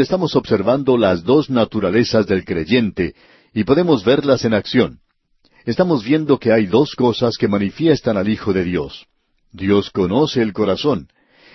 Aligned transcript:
estamos 0.00 0.36
observando 0.36 0.96
las 0.96 1.24
dos 1.24 1.50
naturalezas 1.50 2.26
del 2.26 2.44
creyente 2.44 3.14
y 3.54 3.64
podemos 3.64 4.04
verlas 4.04 4.44
en 4.44 4.54
acción. 4.54 5.00
Estamos 5.64 6.04
viendo 6.04 6.38
que 6.38 6.52
hay 6.52 6.66
dos 6.66 6.94
cosas 6.94 7.36
que 7.36 7.48
manifiestan 7.48 8.16
al 8.16 8.28
Hijo 8.28 8.52
de 8.52 8.64
Dios. 8.64 9.06
Dios 9.52 9.90
conoce 9.90 10.42
el 10.42 10.52
corazón. 10.52 11.08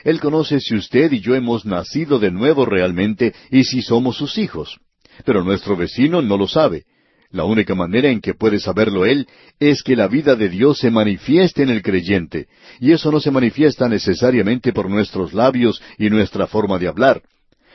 Él 0.03 0.19
conoce 0.19 0.59
si 0.59 0.75
usted 0.75 1.11
y 1.11 1.19
yo 1.19 1.35
hemos 1.35 1.65
nacido 1.65 2.19
de 2.19 2.31
nuevo 2.31 2.65
realmente 2.65 3.33
y 3.49 3.63
si 3.63 3.81
somos 3.81 4.17
sus 4.17 4.37
hijos. 4.37 4.79
Pero 5.25 5.43
nuestro 5.43 5.75
vecino 5.75 6.21
no 6.21 6.37
lo 6.37 6.47
sabe. 6.47 6.85
La 7.33 7.45
única 7.45 7.73
manera 7.73 8.09
en 8.09 8.21
que 8.21 8.35
puede 8.35 8.59
saberlo 8.59 9.05
él 9.05 9.27
es 9.59 9.81
que 9.81 9.95
la 9.95 10.07
vida 10.07 10.35
de 10.35 10.49
Dios 10.49 10.77
se 10.77 10.91
manifieste 10.91 11.63
en 11.63 11.69
el 11.69 11.81
creyente, 11.81 12.47
y 12.79 12.91
eso 12.91 13.11
no 13.11 13.19
se 13.19 13.31
manifiesta 13.31 13.89
necesariamente 13.89 14.71
por 14.71 14.87
nuestros 14.87 15.33
labios 15.33 15.81
y 15.97 16.11
nuestra 16.11 16.45
forma 16.45 16.77
de 16.77 16.87
hablar. 16.87 17.23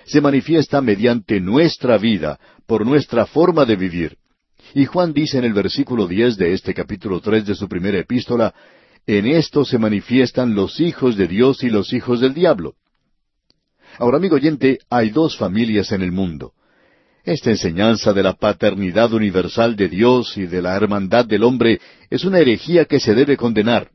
Se 0.09 0.23
manifiesta 0.23 0.81
mediante 0.81 1.39
nuestra 1.39 1.99
vida, 1.99 2.41
por 2.67 2.87
nuestra 2.87 3.27
forma 3.27 3.67
de 3.67 3.77
vivir. 3.77 4.17
Y 4.75 4.87
Juan 4.87 5.13
dice 5.13 5.37
en 5.37 5.45
el 5.45 5.53
versículo 5.53 6.09
diez 6.09 6.39
de 6.39 6.55
este 6.55 6.73
capítulo 6.73 7.21
tres 7.21 7.45
de 7.45 7.55
su 7.55 7.69
primera 7.69 7.99
epístola, 7.99 8.55
En 9.07 9.27
esto 9.27 9.67
se 9.67 9.79
manifiestan 9.79 10.55
los 10.55 10.81
hijos 10.81 11.17
de 11.17 11.29
Dios 11.29 11.63
y 11.63 11.69
los 11.69 11.93
hijos 11.93 12.21
del 12.21 12.33
diablo. 12.33 12.75
Ahora, 13.99 14.17
amigo 14.17 14.37
oyente, 14.37 14.79
hay 14.89 15.11
dos 15.11 15.37
familias 15.37 15.93
en 15.93 16.01
el 16.01 16.13
mundo. 16.13 16.53
Esta 17.25 17.51
enseñanza 17.51 18.15
de 18.15 18.23
la 18.23 18.33
paternidad 18.33 19.13
universal 19.13 19.77
de 19.77 19.89
Dios 19.91 20.39
y 20.39 20.47
de 20.47 20.63
la 20.63 20.75
hermandad 20.75 21.27
del 21.27 21.43
hombre 21.43 21.81
es 22.09 22.25
una 22.25 22.39
herejía 22.39 22.87
que 22.87 22.99
se 22.99 23.15
debe 23.15 23.37
condenar. 23.37 23.91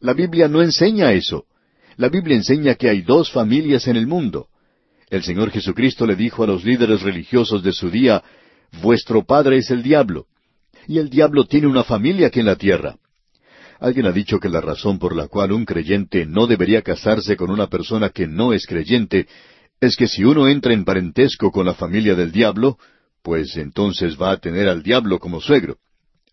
La 0.00 0.14
Biblia 0.14 0.48
no 0.48 0.62
enseña 0.62 1.12
eso. 1.12 1.44
La 1.96 2.08
Biblia 2.08 2.36
enseña 2.36 2.74
que 2.74 2.88
hay 2.90 3.02
dos 3.02 3.30
familias 3.30 3.86
en 3.86 3.96
el 3.96 4.08
mundo. 4.08 4.48
El 5.10 5.22
Señor 5.22 5.50
Jesucristo 5.50 6.06
le 6.06 6.16
dijo 6.16 6.44
a 6.44 6.46
los 6.46 6.64
líderes 6.64 7.02
religiosos 7.02 7.62
de 7.62 7.72
su 7.72 7.90
día, 7.90 8.22
Vuestro 8.82 9.24
padre 9.24 9.58
es 9.58 9.70
el 9.70 9.82
diablo, 9.82 10.26
y 10.88 10.98
el 10.98 11.08
diablo 11.08 11.44
tiene 11.44 11.66
una 11.66 11.84
familia 11.84 12.28
aquí 12.28 12.40
en 12.40 12.46
la 12.46 12.56
tierra. 12.56 12.96
Alguien 13.80 14.06
ha 14.06 14.12
dicho 14.12 14.40
que 14.40 14.48
la 14.48 14.60
razón 14.60 14.98
por 14.98 15.14
la 15.14 15.28
cual 15.28 15.52
un 15.52 15.64
creyente 15.64 16.26
no 16.26 16.46
debería 16.46 16.82
casarse 16.82 17.36
con 17.36 17.50
una 17.50 17.68
persona 17.68 18.10
que 18.10 18.26
no 18.26 18.52
es 18.52 18.66
creyente 18.66 19.26
es 19.80 19.96
que 19.96 20.06
si 20.06 20.24
uno 20.24 20.48
entra 20.48 20.72
en 20.72 20.84
parentesco 20.84 21.50
con 21.50 21.66
la 21.66 21.74
familia 21.74 22.14
del 22.14 22.32
diablo, 22.32 22.78
pues 23.22 23.56
entonces 23.56 24.16
va 24.20 24.32
a 24.32 24.36
tener 24.38 24.68
al 24.68 24.82
diablo 24.82 25.18
como 25.18 25.40
suegro. 25.40 25.76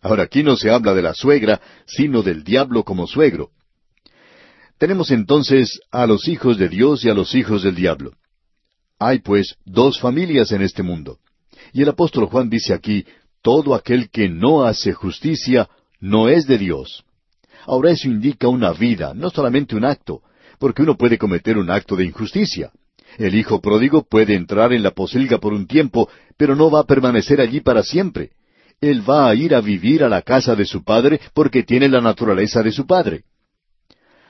Ahora 0.01 0.23
aquí 0.23 0.43
no 0.43 0.55
se 0.55 0.69
habla 0.69 0.93
de 0.93 1.01
la 1.01 1.13
suegra, 1.13 1.61
sino 1.85 2.23
del 2.23 2.43
diablo 2.43 2.83
como 2.83 3.07
suegro. 3.07 3.49
Tenemos 4.77 5.11
entonces 5.11 5.79
a 5.91 6.07
los 6.07 6.27
hijos 6.27 6.57
de 6.57 6.69
Dios 6.69 7.05
y 7.05 7.09
a 7.09 7.13
los 7.13 7.35
hijos 7.35 7.63
del 7.63 7.75
diablo. 7.75 8.13
Hay 9.03 9.17
pues 9.17 9.55
dos 9.65 9.99
familias 9.99 10.51
en 10.51 10.61
este 10.61 10.83
mundo. 10.83 11.17
Y 11.73 11.81
el 11.81 11.89
apóstol 11.89 12.27
Juan 12.27 12.51
dice 12.51 12.71
aquí, 12.71 13.03
todo 13.41 13.73
aquel 13.73 14.11
que 14.11 14.29
no 14.29 14.63
hace 14.63 14.93
justicia 14.93 15.67
no 15.99 16.29
es 16.29 16.45
de 16.45 16.59
Dios. 16.59 17.03
Ahora 17.65 17.89
eso 17.89 18.07
indica 18.07 18.47
una 18.47 18.73
vida, 18.73 19.15
no 19.15 19.31
solamente 19.31 19.75
un 19.75 19.85
acto, 19.85 20.21
porque 20.59 20.83
uno 20.83 20.97
puede 20.97 21.17
cometer 21.17 21.57
un 21.57 21.71
acto 21.71 21.95
de 21.95 22.05
injusticia. 22.05 22.71
El 23.17 23.33
hijo 23.33 23.59
pródigo 23.59 24.03
puede 24.03 24.35
entrar 24.35 24.71
en 24.71 24.83
la 24.83 24.91
posilga 24.91 25.39
por 25.39 25.53
un 25.53 25.65
tiempo, 25.65 26.07
pero 26.37 26.55
no 26.55 26.69
va 26.69 26.81
a 26.81 26.85
permanecer 26.85 27.41
allí 27.41 27.59
para 27.59 27.81
siempre. 27.81 28.29
Él 28.81 29.01
va 29.09 29.27
a 29.27 29.33
ir 29.33 29.55
a 29.55 29.61
vivir 29.61 30.03
a 30.03 30.09
la 30.09 30.21
casa 30.21 30.55
de 30.55 30.65
su 30.65 30.83
padre 30.83 31.19
porque 31.33 31.63
tiene 31.63 31.89
la 31.89 32.01
naturaleza 32.01 32.61
de 32.61 32.71
su 32.71 32.85
padre. 32.85 33.23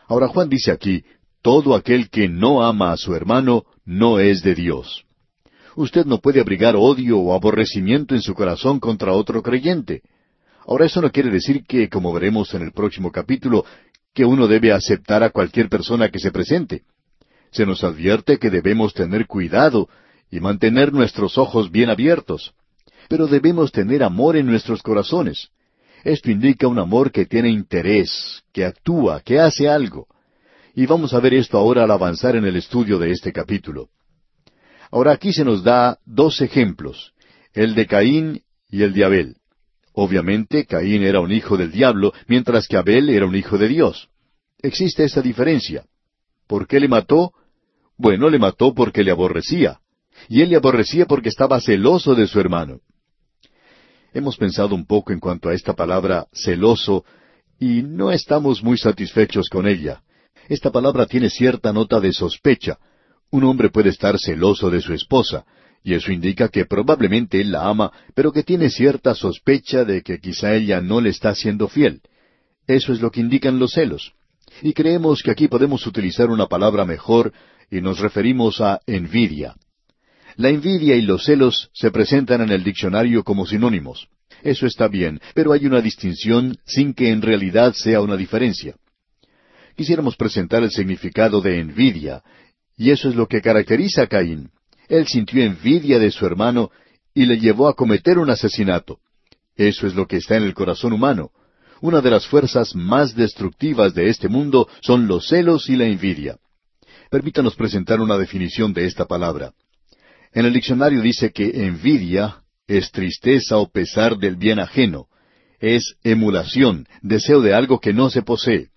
Ahora 0.08 0.30
Juan 0.30 0.48
dice 0.48 0.72
aquí, 0.72 1.04
todo 1.42 1.76
aquel 1.76 2.10
que 2.10 2.28
no 2.28 2.64
ama 2.64 2.92
a 2.92 2.98
su 2.98 3.16
hermano 3.16 3.66
no 3.86 4.20
es 4.20 4.42
de 4.42 4.56
Dios. 4.56 5.06
Usted 5.76 6.06
no 6.06 6.20
puede 6.20 6.42
abrigar 6.42 6.76
odio 6.76 7.20
o 7.20 7.34
aborrecimiento 7.34 8.14
en 8.16 8.22
su 8.22 8.34
corazón 8.34 8.80
contra 8.80 9.14
otro 9.14 9.42
creyente. 9.42 10.02
Ahora 10.68 10.86
eso 10.86 11.02
no 11.02 11.12
quiere 11.12 11.30
decir 11.30 11.66
que, 11.66 11.90
como 11.90 12.14
veremos 12.14 12.54
en 12.54 12.62
el 12.62 12.72
próximo 12.72 13.12
capítulo, 13.12 13.66
que 14.14 14.26
uno 14.26 14.48
debe 14.48 14.72
aceptar 14.72 15.24
a 15.24 15.30
cualquier 15.30 15.70
persona 15.70 16.10
que 16.10 16.20
se 16.20 16.32
presente 16.32 16.84
se 17.52 17.66
nos 17.66 17.84
advierte 17.84 18.40
que 18.40 18.50
debemos 18.50 18.94
tener 18.94 19.28
cuidado 19.28 19.90
y 20.30 20.40
mantener 20.40 20.94
nuestros 20.94 21.38
ojos 21.38 21.70
bien 21.70 21.90
abiertos. 21.90 22.54
Pero 23.10 23.28
debemos 23.28 23.72
tener 23.72 24.04
amor 24.04 24.38
en 24.38 24.46
nuestros 24.46 24.82
corazones. 24.82 25.50
Esto 26.04 26.32
indica 26.32 26.68
un 26.68 26.80
amor 26.80 27.12
que 27.12 27.26
tiene 27.26 27.50
interés, 27.50 28.42
que 28.54 28.66
actúa, 28.66 29.20
que 29.20 29.40
hace 29.40 29.68
algo. 29.68 30.08
Y 30.74 30.86
vamos 30.86 31.14
a 31.14 31.20
ver 31.20 31.34
esto 31.34 31.58
ahora 31.58 31.84
al 31.84 31.92
avanzar 31.92 32.36
en 32.36 32.46
el 32.46 32.56
estudio 32.56 32.98
de 32.98 33.12
este 33.12 33.34
capítulo. 33.34 33.90
Ahora 34.90 35.12
aquí 35.12 35.34
se 35.34 35.44
nos 35.44 35.64
da 35.64 36.00
dos 36.06 36.42
ejemplos, 36.42 37.14
el 37.54 37.76
de 37.76 37.88
Caín 37.88 38.44
y 38.70 38.84
el 38.84 38.94
de 38.94 39.06
Abel. 39.06 39.36
Obviamente 39.94 40.66
Caín 40.66 41.04
era 41.04 41.20
un 41.20 41.32
hijo 41.32 41.58
del 41.58 41.72
diablo, 41.72 42.14
mientras 42.28 42.68
que 42.68 42.78
Abel 42.78 43.10
era 43.10 43.26
un 43.26 43.36
hijo 43.36 43.58
de 43.58 43.68
Dios. 43.68 44.10
Existe 44.62 45.04
esa 45.04 45.22
diferencia. 45.22 45.86
¿Por 46.48 46.68
qué 46.68 46.80
le 46.80 46.88
mató? 46.88 47.34
Bueno, 47.98 48.30
le 48.30 48.40
mató 48.40 48.74
porque 48.74 49.04
le 49.04 49.12
aborrecía. 49.12 49.80
Y 50.30 50.42
él 50.42 50.50
le 50.50 50.56
aborrecía 50.56 51.06
porque 51.06 51.30
estaba 51.30 51.60
celoso 51.60 52.16
de 52.16 52.28
su 52.28 52.40
hermano. 52.40 52.80
Hemos 54.14 54.38
pensado 54.38 54.76
un 54.76 54.86
poco 54.86 55.12
en 55.12 55.20
cuanto 55.20 55.50
a 55.50 55.54
esta 55.54 55.74
palabra 55.74 56.28
celoso 56.34 57.06
y 57.60 57.82
no 57.84 58.12
estamos 58.12 58.64
muy 58.64 58.78
satisfechos 58.78 59.50
con 59.50 59.68
ella. 59.68 60.02
Esta 60.48 60.72
palabra 60.72 61.06
tiene 61.06 61.30
cierta 61.30 61.72
nota 61.72 62.00
de 62.00 62.14
sospecha. 62.14 62.78
Un 63.30 63.44
hombre 63.44 63.70
puede 63.70 63.90
estar 63.90 64.20
celoso 64.20 64.70
de 64.70 64.82
su 64.82 64.94
esposa, 64.94 65.46
y 65.84 65.94
eso 65.94 66.12
indica 66.12 66.50
que 66.50 66.66
probablemente 66.66 67.42
él 67.42 67.52
la 67.52 67.68
ama, 67.68 67.92
pero 68.14 68.32
que 68.32 68.44
tiene 68.44 68.70
cierta 68.70 69.16
sospecha 69.16 69.84
de 69.86 70.02
que 70.02 70.20
quizá 70.20 70.54
ella 70.54 70.82
no 70.82 71.02
le 71.02 71.10
está 71.10 71.34
siendo 71.34 71.68
fiel. 71.68 72.02
Eso 72.68 72.94
es 72.94 73.02
lo 73.02 73.12
que 73.12 73.22
indican 73.22 73.60
los 73.60 73.72
celos. 73.72 74.14
Y 74.62 74.74
creemos 74.74 75.24
que 75.24 75.32
aquí 75.32 75.48
podemos 75.48 75.88
utilizar 75.88 76.30
una 76.30 76.48
palabra 76.48 76.86
mejor 76.86 77.34
y 77.70 77.82
nos 77.82 78.00
referimos 78.00 78.62
a 78.62 78.80
envidia. 78.86 79.56
La 80.36 80.50
envidia 80.50 80.96
y 80.96 81.02
los 81.02 81.26
celos 81.26 81.70
se 81.74 81.92
presentan 81.92 82.42
en 82.42 82.52
el 82.52 82.64
diccionario 82.64 83.24
como 83.24 83.46
sinónimos. 83.46 84.08
Eso 84.44 84.66
está 84.66 84.88
bien, 84.88 85.20
pero 85.34 85.54
hay 85.54 85.66
una 85.66 85.82
distinción 85.82 86.58
sin 86.66 86.94
que 86.94 87.12
en 87.12 87.22
realidad 87.22 87.74
sea 87.74 88.02
una 88.02 88.18
diferencia. 88.18 88.76
Quisiéramos 89.82 90.16
presentar 90.16 90.62
el 90.62 90.70
significado 90.70 91.42
de 91.42 91.60
envidia, 91.60 92.22
y 92.78 92.92
eso 92.92 93.10
es 93.10 93.16
lo 93.16 93.28
que 93.28 93.42
caracteriza 93.42 94.04
a 94.04 94.08
Caín. 94.08 94.52
Él 94.88 95.08
sintió 95.08 95.42
envidia 95.42 95.98
de 95.98 96.12
su 96.12 96.24
hermano 96.24 96.70
y 97.16 97.26
le 97.26 97.40
llevó 97.40 97.68
a 97.68 97.74
cometer 97.74 98.20
un 98.20 98.30
asesinato. 98.30 99.00
Eso 99.56 99.88
es 99.88 99.96
lo 99.96 100.06
que 100.06 100.18
está 100.18 100.38
en 100.38 100.44
el 100.44 100.54
corazón 100.54 100.94
humano. 100.94 101.32
Una 101.82 102.00
de 102.00 102.12
las 102.12 102.28
fuerzas 102.28 102.76
más 102.76 103.16
destructivas 103.16 103.96
de 103.96 104.10
este 104.10 104.30
mundo 104.30 104.68
son 104.82 105.08
los 105.08 105.28
celos 105.28 105.68
y 105.68 105.76
la 105.76 105.86
envidia. 105.86 106.38
Permítanos 107.10 107.56
presentar 107.56 108.02
una 108.02 108.20
definición 108.20 108.74
de 108.74 108.86
esta 108.86 109.06
palabra. 109.06 109.52
En 110.32 110.46
el 110.46 110.54
diccionario 110.54 111.02
dice 111.02 111.32
que 111.32 111.66
envidia 111.66 112.44
es 112.68 112.92
tristeza 112.92 113.58
o 113.58 113.72
pesar 113.72 114.20
del 114.20 114.36
bien 114.36 114.60
ajeno, 114.60 115.08
es 115.60 115.96
emulación, 116.04 116.86
deseo 117.02 117.42
de 117.42 117.56
algo 117.56 117.80
que 117.80 117.94
no 117.94 118.12
se 118.12 118.22
posee. 118.22 118.71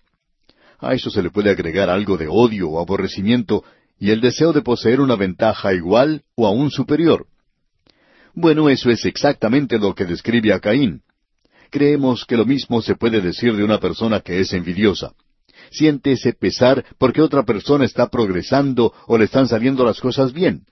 A 0.79 0.93
eso 0.93 1.09
se 1.09 1.21
le 1.23 1.29
puede 1.29 1.49
agregar 1.49 1.89
algo 1.89 2.17
de 2.17 2.27
odio 2.27 2.69
o 2.69 2.79
aborrecimiento 2.79 3.63
y 3.99 4.11
el 4.11 4.21
deseo 4.21 4.53
de 4.53 4.61
poseer 4.61 4.99
una 4.99 5.15
ventaja 5.15 5.73
igual 5.73 6.23
o 6.35 6.47
aún 6.47 6.71
superior. 6.71 7.27
Bueno, 8.33 8.69
eso 8.69 8.89
es 8.89 9.05
exactamente 9.05 9.79
lo 9.79 9.95
que 9.95 10.05
describe 10.05 10.53
a 10.53 10.59
Caín. 10.59 11.01
Creemos 11.69 12.25
que 12.25 12.37
lo 12.37 12.45
mismo 12.45 12.81
se 12.81 12.95
puede 12.95 13.21
decir 13.21 13.55
de 13.55 13.63
una 13.63 13.79
persona 13.79 14.19
que 14.19 14.39
es 14.39 14.53
envidiosa 14.53 15.13
siente 15.71 16.13
ese 16.13 16.33
pesar 16.33 16.85
porque 16.97 17.21
otra 17.21 17.43
persona 17.43 17.85
está 17.85 18.09
progresando 18.09 18.93
o 19.07 19.17
le 19.17 19.25
están 19.25 19.47
saliendo 19.47 19.85
las 19.85 19.99
cosas 19.99 20.33
bien. 20.33 20.65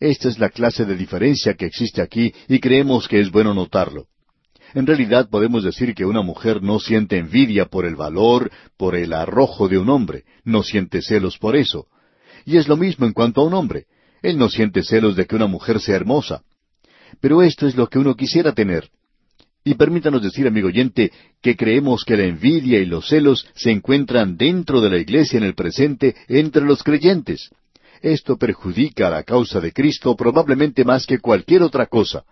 Esta 0.00 0.28
es 0.28 0.38
la 0.38 0.48
clase 0.48 0.84
de 0.84 0.96
diferencia 0.96 1.54
que 1.54 1.66
existe 1.66 2.02
aquí 2.02 2.32
y 2.48 2.58
creemos 2.58 3.08
que 3.08 3.20
es 3.20 3.30
bueno 3.30 3.54
notarlo. 3.54 4.06
En 4.74 4.86
realidad 4.86 5.28
podemos 5.28 5.64
decir 5.64 5.94
que 5.94 6.04
una 6.04 6.22
mujer 6.22 6.62
no 6.62 6.78
siente 6.78 7.18
envidia 7.18 7.66
por 7.66 7.84
el 7.84 7.94
valor, 7.94 8.50
por 8.76 8.94
el 8.96 9.12
arrojo 9.12 9.68
de 9.68 9.78
un 9.78 9.90
hombre, 9.90 10.24
no 10.44 10.62
siente 10.62 11.02
celos 11.02 11.38
por 11.38 11.56
eso. 11.56 11.86
Y 12.44 12.56
es 12.56 12.68
lo 12.68 12.76
mismo 12.76 13.06
en 13.06 13.12
cuanto 13.12 13.42
a 13.42 13.44
un 13.44 13.54
hombre. 13.54 13.86
Él 14.22 14.38
no 14.38 14.48
siente 14.48 14.82
celos 14.82 15.16
de 15.16 15.26
que 15.26 15.36
una 15.36 15.46
mujer 15.46 15.80
sea 15.80 15.96
hermosa. 15.96 16.42
Pero 17.20 17.42
esto 17.42 17.66
es 17.66 17.76
lo 17.76 17.88
que 17.88 17.98
uno 17.98 18.16
quisiera 18.16 18.52
tener. 18.52 18.88
Y 19.64 19.74
permítanos 19.74 20.22
decir, 20.22 20.46
amigo 20.46 20.68
oyente, 20.68 21.12
que 21.40 21.56
creemos 21.56 22.04
que 22.04 22.16
la 22.16 22.24
envidia 22.24 22.80
y 22.80 22.86
los 22.86 23.08
celos 23.08 23.46
se 23.54 23.70
encuentran 23.70 24.36
dentro 24.36 24.80
de 24.80 24.90
la 24.90 24.98
iglesia 24.98 25.36
en 25.36 25.44
el 25.44 25.54
presente 25.54 26.16
entre 26.28 26.64
los 26.64 26.82
creyentes. 26.82 27.50
Esto 28.00 28.36
perjudica 28.36 29.06
a 29.06 29.10
la 29.10 29.22
causa 29.22 29.60
de 29.60 29.72
Cristo 29.72 30.16
probablemente 30.16 30.84
más 30.84 31.06
que 31.06 31.20
cualquier 31.20 31.62
otra 31.62 31.86
cosa. 31.86 32.24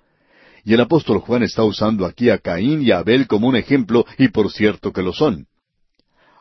Y 0.64 0.74
el 0.74 0.80
apóstol 0.80 1.18
Juan 1.20 1.42
está 1.42 1.64
usando 1.64 2.06
aquí 2.06 2.30
a 2.30 2.38
Caín 2.38 2.82
y 2.82 2.90
a 2.90 2.98
Abel 2.98 3.26
como 3.26 3.48
un 3.48 3.56
ejemplo, 3.56 4.04
y 4.18 4.28
por 4.28 4.50
cierto 4.50 4.92
que 4.92 5.02
lo 5.02 5.12
son. 5.12 5.46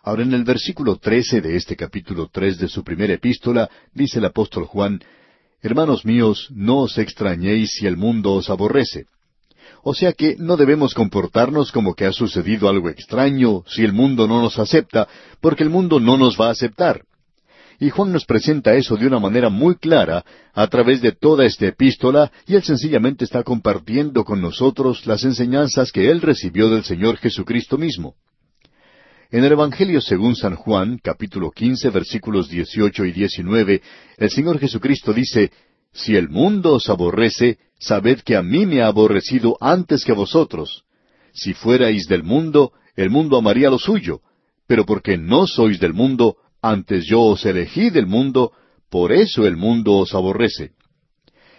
Ahora 0.04 0.24
en 0.24 0.34
el 0.34 0.44
versículo 0.44 0.98
trece 0.98 1.42
de 1.42 1.56
este 1.56 1.76
capítulo 1.76 2.30
tres 2.32 2.58
de 2.58 2.68
su 2.68 2.84
primera 2.84 3.14
epístola, 3.14 3.70
dice 3.94 4.20
el 4.20 4.26
apóstol 4.26 4.66
Juan, 4.66 5.00
Hermanos 5.62 6.06
míos, 6.06 6.48
no 6.52 6.80
os 6.80 6.98
extrañéis 6.98 7.74
si 7.74 7.86
el 7.86 7.98
mundo 7.98 8.34
os 8.34 8.50
aborrece. 8.50 9.06
O 9.84 9.94
sea 9.94 10.14
que 10.14 10.36
no 10.38 10.56
debemos 10.56 10.94
comportarnos 10.94 11.72
como 11.72 11.96
que 11.96 12.06
ha 12.06 12.14
sucedido 12.14 12.70
algo 12.70 12.90
extraño 12.90 13.64
si 13.68 13.84
el 13.84 13.92
mundo 13.92 14.28
no 14.28 14.42
nos 14.42 14.58
acepta, 14.58 15.08
porque 15.42 15.64
el 15.64 15.70
mundo 15.70 16.00
no 16.00 16.18
nos 16.18 16.40
va 16.40 16.48
a 16.48 16.52
aceptar. 16.52 17.04
Y 17.80 17.90
Juan 17.90 18.12
nos 18.12 18.26
presenta 18.26 18.76
eso 18.76 18.98
de 18.98 19.08
una 19.08 19.20
manera 19.20 19.50
muy 19.50 19.76
clara 19.76 20.26
a 20.54 20.68
través 20.68 21.02
de 21.02 21.14
toda 21.14 21.46
esta 21.46 21.68
epístola, 21.68 22.30
y 22.46 22.56
él 22.56 22.64
sencillamente 22.64 23.24
está 23.24 23.44
compartiendo 23.44 24.26
con 24.26 24.42
nosotros 24.42 25.06
las 25.06 25.24
enseñanzas 25.24 25.94
que 25.94 26.12
él 26.12 26.22
recibió 26.22 26.70
del 26.70 26.84
Señor 26.84 27.18
Jesucristo 27.18 27.78
mismo. 27.78 28.16
En 29.32 29.46
el 29.46 29.54
Evangelio 29.54 30.02
según 30.02 30.36
San 30.36 30.56
Juan, 30.56 31.00
capítulo 31.02 31.52
quince, 31.52 31.90
versículos 31.90 32.50
dieciocho 32.50 33.06
y 33.06 33.14
diecinueve, 33.14 33.82
el 34.18 34.30
Señor 34.30 34.60
Jesucristo 34.60 35.14
dice, 35.14 35.52
Si 35.94 36.18
el 36.18 36.28
mundo 36.28 36.74
os 36.74 36.90
aborrece, 36.90 37.60
sabed 37.80 38.20
que 38.22 38.36
a 38.36 38.44
mí 38.44 38.66
me 38.66 38.82
ha 38.82 38.88
aborrecido 38.88 39.56
antes 39.62 40.04
que 40.04 40.12
a 40.12 40.16
vosotros. 40.16 40.84
Si 41.32 41.54
fuerais 41.54 42.08
del 42.08 42.24
mundo, 42.24 42.74
el 42.96 43.10
mundo 43.10 43.38
amaría 43.38 43.70
lo 43.70 43.80
suyo, 43.80 44.20
pero 44.68 44.86
porque 44.86 45.18
no 45.18 45.48
sois 45.48 45.80
del 45.80 45.94
mundo, 45.94 46.36
antes 46.62 47.06
yo 47.06 47.22
os 47.22 47.46
elegí 47.46 47.90
del 47.90 48.08
mundo, 48.08 48.52
por 48.90 49.12
eso 49.12 49.46
el 49.46 49.56
mundo 49.56 49.94
os 49.98 50.14
aborrece. 50.14 50.72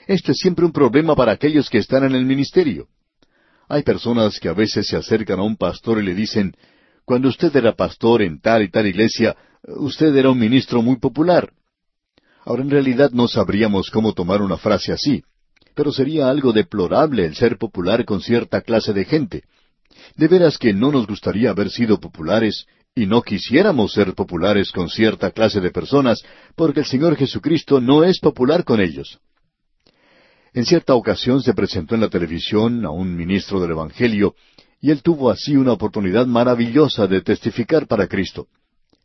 Este 0.06 0.32
es 0.32 0.38
siempre 0.38 0.64
un 0.64 0.72
problema 0.72 1.14
para 1.14 1.32
aquellos 1.32 1.70
que 1.70 1.78
están 1.78 2.04
en 2.04 2.14
el 2.14 2.24
ministerio. 2.24 2.88
Hay 3.68 3.82
personas 3.82 4.40
que 4.40 4.48
a 4.48 4.52
veces 4.52 4.88
se 4.88 4.96
acercan 4.96 5.38
a 5.38 5.44
un 5.44 5.56
pastor 5.56 6.02
y 6.02 6.04
le 6.04 6.14
dicen, 6.14 6.54
cuando 7.04 7.28
usted 7.28 7.54
era 7.54 7.74
pastor 7.74 8.22
en 8.22 8.40
tal 8.40 8.62
y 8.62 8.70
tal 8.70 8.86
iglesia, 8.86 9.36
usted 9.62 10.14
era 10.16 10.30
un 10.30 10.38
ministro 10.38 10.82
muy 10.82 10.96
popular. 10.96 11.52
Ahora 12.44 12.62
en 12.62 12.70
realidad 12.70 13.10
no 13.12 13.28
sabríamos 13.28 13.90
cómo 13.90 14.12
tomar 14.12 14.42
una 14.42 14.56
frase 14.56 14.92
así, 14.92 15.22
pero 15.74 15.92
sería 15.92 16.28
algo 16.28 16.52
deplorable 16.52 17.24
el 17.24 17.36
ser 17.36 17.58
popular 17.58 18.04
con 18.04 18.20
cierta 18.20 18.62
clase 18.62 18.92
de 18.92 19.04
gente. 19.04 19.44
De 20.16 20.28
veras 20.28 20.58
que 20.58 20.72
no 20.72 20.90
nos 20.90 21.06
gustaría 21.06 21.50
haber 21.50 21.70
sido 21.70 22.00
populares 22.00 22.66
y 22.94 23.06
no 23.06 23.22
quisiéramos 23.22 23.92
ser 23.92 24.14
populares 24.14 24.72
con 24.72 24.88
cierta 24.88 25.30
clase 25.30 25.60
de 25.60 25.70
personas, 25.70 26.22
porque 26.56 26.80
el 26.80 26.86
Señor 26.86 27.16
Jesucristo 27.16 27.80
no 27.80 28.04
es 28.04 28.18
popular 28.18 28.64
con 28.64 28.80
ellos. 28.80 29.20
En 30.52 30.64
cierta 30.64 30.94
ocasión 30.94 31.42
se 31.42 31.54
presentó 31.54 31.94
en 31.94 32.00
la 32.00 32.08
televisión 32.08 32.84
a 32.84 32.90
un 32.90 33.16
ministro 33.16 33.60
del 33.60 33.70
Evangelio 33.70 34.34
y 34.80 34.90
él 34.90 35.02
tuvo 35.02 35.30
así 35.30 35.56
una 35.56 35.72
oportunidad 35.72 36.26
maravillosa 36.26 37.06
de 37.06 37.20
testificar 37.20 37.86
para 37.86 38.08
Cristo. 38.08 38.48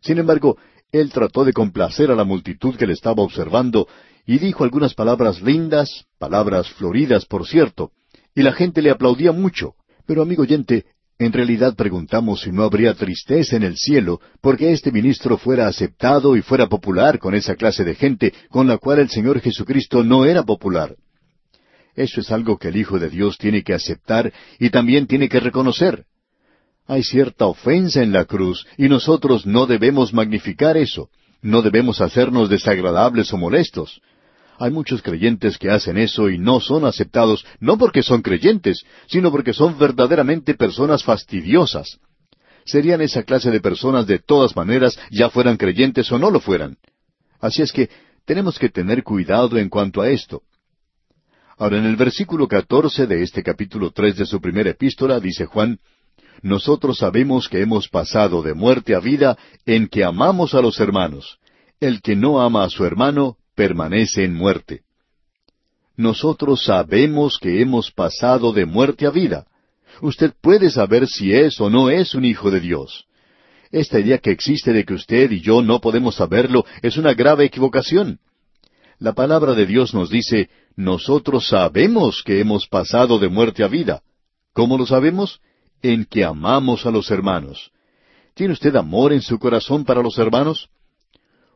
Sin 0.01 0.17
embargo, 0.17 0.57
él 0.91 1.11
trató 1.11 1.43
de 1.43 1.53
complacer 1.53 2.09
a 2.09 2.15
la 2.15 2.23
multitud 2.23 2.75
que 2.75 2.87
le 2.87 2.93
estaba 2.93 3.21
observando 3.21 3.87
y 4.25 4.39
dijo 4.39 4.63
algunas 4.63 4.95
palabras 4.95 5.41
lindas, 5.41 6.05
palabras 6.17 6.69
floridas, 6.71 7.25
por 7.25 7.45
cierto, 7.45 7.91
y 8.33 8.41
la 8.41 8.53
gente 8.53 8.81
le 8.81 8.89
aplaudía 8.89 9.31
mucho. 9.31 9.75
Pero, 10.07 10.21
amigo 10.21 10.43
oyente, 10.43 10.85
en 11.17 11.31
realidad 11.31 11.75
preguntamos 11.75 12.41
si 12.41 12.51
no 12.51 12.63
habría 12.63 12.93
tristeza 12.93 13.55
en 13.55 13.63
el 13.63 13.77
cielo 13.77 14.19
porque 14.41 14.73
este 14.73 14.91
ministro 14.91 15.37
fuera 15.37 15.67
aceptado 15.67 16.35
y 16.35 16.41
fuera 16.41 16.67
popular 16.67 17.19
con 17.19 17.33
esa 17.35 17.55
clase 17.55 17.85
de 17.85 17.95
gente 17.95 18.33
con 18.49 18.67
la 18.67 18.77
cual 18.77 18.99
el 18.99 19.09
Señor 19.09 19.39
Jesucristo 19.39 20.03
no 20.03 20.25
era 20.25 20.43
popular. 20.43 20.95
Eso 21.95 22.19
es 22.19 22.31
algo 22.31 22.57
que 22.57 22.67
el 22.67 22.75
Hijo 22.75 22.99
de 22.99 23.09
Dios 23.09 23.37
tiene 23.37 23.63
que 23.63 23.73
aceptar 23.73 24.33
y 24.59 24.69
también 24.69 25.07
tiene 25.07 25.29
que 25.29 25.39
reconocer. 25.39 26.03
Hay 26.85 27.03
cierta 27.03 27.45
ofensa 27.45 28.03
en 28.03 28.11
la 28.11 28.25
cruz 28.25 28.67
y 28.77 28.89
nosotros 28.89 29.45
no 29.45 29.65
debemos 29.65 30.13
magnificar 30.13 30.75
eso. 30.75 31.09
No 31.41 31.61
debemos 31.61 32.01
hacernos 32.01 32.49
desagradables 32.49 33.31
o 33.31 33.37
molestos. 33.37 34.01
Hay 34.57 34.71
muchos 34.71 35.01
creyentes 35.01 35.57
que 35.57 35.69
hacen 35.69 35.97
eso 35.97 36.29
y 36.29 36.37
no 36.37 36.59
son 36.59 36.85
aceptados, 36.85 37.45
no 37.59 37.77
porque 37.77 38.03
son 38.03 38.21
creyentes, 38.21 38.85
sino 39.07 39.31
porque 39.31 39.53
son 39.53 39.77
verdaderamente 39.77 40.53
personas 40.53 41.03
fastidiosas. 41.03 41.99
Serían 42.65 43.01
esa 43.01 43.23
clase 43.23 43.51
de 43.51 43.59
personas 43.59 44.07
de 44.07 44.19
todas 44.19 44.55
maneras, 44.55 44.97
ya 45.11 45.29
fueran 45.29 45.57
creyentes 45.57 46.11
o 46.11 46.17
no 46.17 46.31
lo 46.31 46.39
fueran. 46.39 46.77
Así 47.39 47.61
es 47.61 47.71
que 47.71 47.89
tenemos 48.25 48.57
que 48.57 48.69
tener 48.69 49.03
cuidado 49.03 49.57
en 49.57 49.69
cuanto 49.69 50.01
a 50.01 50.09
esto. 50.09 50.41
Ahora, 51.57 51.77
en 51.77 51.85
el 51.85 51.95
versículo 51.95 52.47
catorce 52.47 53.07
de 53.07 53.23
este 53.23 53.43
capítulo 53.43 53.91
tres 53.91 54.17
de 54.17 54.25
su 54.25 54.41
primera 54.41 54.71
epístola, 54.71 55.19
dice 55.19 55.45
Juan, 55.45 55.79
Nosotros 56.41 56.97
sabemos 56.97 57.47
que 57.47 57.61
hemos 57.61 57.87
pasado 57.87 58.41
de 58.41 58.53
muerte 58.53 58.95
a 58.95 58.99
vida 58.99 59.37
en 59.65 59.87
que 59.87 60.03
amamos 60.03 60.53
a 60.53 60.61
los 60.61 60.79
hermanos. 60.79 61.37
El 61.79 62.01
que 62.01 62.15
no 62.15 62.41
ama 62.41 62.63
a 62.63 62.69
su 62.69 62.83
hermano 62.83 63.37
permanece 63.55 64.23
en 64.23 64.33
muerte. 64.33 64.81
Nosotros 65.97 66.63
sabemos 66.63 67.37
que 67.39 67.61
hemos 67.61 67.91
pasado 67.91 68.51
de 68.51 68.65
muerte 68.65 69.07
a 69.07 69.11
vida. 69.11 69.47
Usted 70.01 70.33
puede 70.41 70.69
saber 70.69 71.07
si 71.07 71.33
es 71.33 71.59
o 71.61 71.69
no 71.69 71.89
es 71.89 72.15
un 72.15 72.25
hijo 72.25 72.51
de 72.51 72.59
Dios. 72.59 73.05
Esta 73.71 73.99
idea 73.99 74.17
que 74.17 74.31
existe 74.31 74.73
de 74.73 74.83
que 74.83 74.93
usted 74.93 75.31
y 75.31 75.39
yo 75.39 75.61
no 75.61 75.79
podemos 75.79 76.15
saberlo 76.15 76.65
es 76.81 76.97
una 76.97 77.13
grave 77.13 77.45
equivocación. 77.45 78.19
La 78.99 79.13
palabra 79.13 79.53
de 79.53 79.65
Dios 79.65 79.93
nos 79.93 80.09
dice, 80.09 80.49
nosotros 80.75 81.47
sabemos 81.47 82.23
que 82.23 82.39
hemos 82.39 82.67
pasado 82.67 83.19
de 83.19 83.29
muerte 83.29 83.63
a 83.63 83.67
vida. 83.67 84.01
¿Cómo 84.53 84.77
lo 84.77 84.85
sabemos? 84.85 85.41
En 85.81 86.05
que 86.05 86.23
amamos 86.23 86.85
a 86.85 86.91
los 86.91 87.11
hermanos. 87.11 87.71
¿Tiene 88.33 88.53
usted 88.53 88.75
amor 88.75 89.13
en 89.13 89.21
su 89.21 89.39
corazón 89.39 89.85
para 89.85 90.01
los 90.01 90.17
hermanos? 90.17 90.69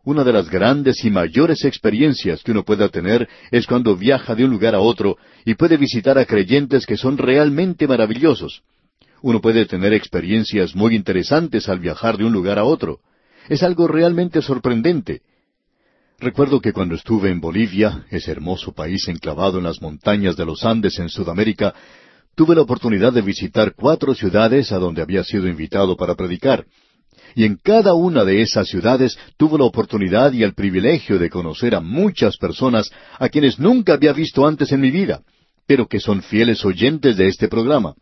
Una 0.04 0.24
de 0.24 0.32
las 0.32 0.50
grandes 0.50 1.04
y 1.04 1.10
mayores 1.10 1.66
experiencias 1.66 2.42
que 2.42 2.52
uno 2.52 2.64
pueda 2.64 2.90
tener 2.90 3.28
es 3.52 3.68
cuando 3.68 3.96
viaja 3.98 4.34
de 4.34 4.46
un 4.46 4.52
lugar 4.52 4.74
a 4.74 4.80
otro 4.80 5.18
y 5.46 5.56
puede 5.56 5.78
visitar 5.78 6.18
a 6.18 6.26
creyentes 6.26 6.86
que 6.86 6.98
son 6.98 7.18
realmente 7.18 7.88
maravillosos. 7.88 8.64
Uno 9.22 9.42
puede 9.42 9.66
tener 9.66 9.94
experiencias 9.94 10.76
muy 10.76 10.96
interesantes 10.96 11.68
al 11.68 11.80
viajar 11.80 12.18
de 12.18 12.26
un 12.26 12.32
lugar 12.32 12.58
a 12.58 12.64
otro. 12.64 13.00
Es 13.50 13.62
algo 13.64 13.88
realmente 13.88 14.42
sorprendente. 14.42 15.22
Recuerdo 16.20 16.62
que 16.62 16.74
cuando 16.74 16.96
estuve 16.96 17.30
en 17.30 17.42
Bolivia, 17.42 18.06
ese 18.10 18.32
hermoso 18.32 18.74
país 18.74 19.08
enclavado 19.08 19.58
en 19.58 19.66
las 19.66 19.82
montañas 19.82 20.36
de 20.38 20.46
los 20.46 20.64
Andes 20.66 21.00
en 21.00 21.10
Sudamérica, 21.10 21.74
tuve 22.36 22.56
la 22.56 22.62
oportunidad 22.62 23.12
de 23.12 23.22
visitar 23.22 23.74
cuatro 23.76 24.14
ciudades 24.16 24.72
a 24.72 24.78
donde 24.80 25.02
había 25.02 25.24
sido 25.24 25.48
invitado 25.48 25.98
para 25.98 26.16
predicar. 26.16 26.66
Y 27.36 27.46
en 27.46 27.58
cada 27.58 27.94
una 27.94 28.24
de 28.24 28.42
esas 28.42 28.68
ciudades 28.68 29.18
tuve 29.38 29.58
la 29.58 29.66
oportunidad 29.66 30.32
y 30.34 30.44
el 30.44 30.54
privilegio 30.54 31.20
de 31.20 31.30
conocer 31.30 31.76
a 31.76 31.80
muchas 31.80 32.38
personas 32.38 32.92
a 33.18 33.30
quienes 33.30 33.60
nunca 33.60 33.94
había 33.94 34.14
visto 34.14 34.46
antes 34.46 34.72
en 34.72 34.82
mi 34.82 34.92
vida, 34.92 35.22
pero 35.68 35.88
que 35.88 36.00
son 36.00 36.22
fieles 36.22 36.66
oyentes 36.66 37.18
de 37.18 37.28
este 37.28 37.48
programa. 37.48 37.94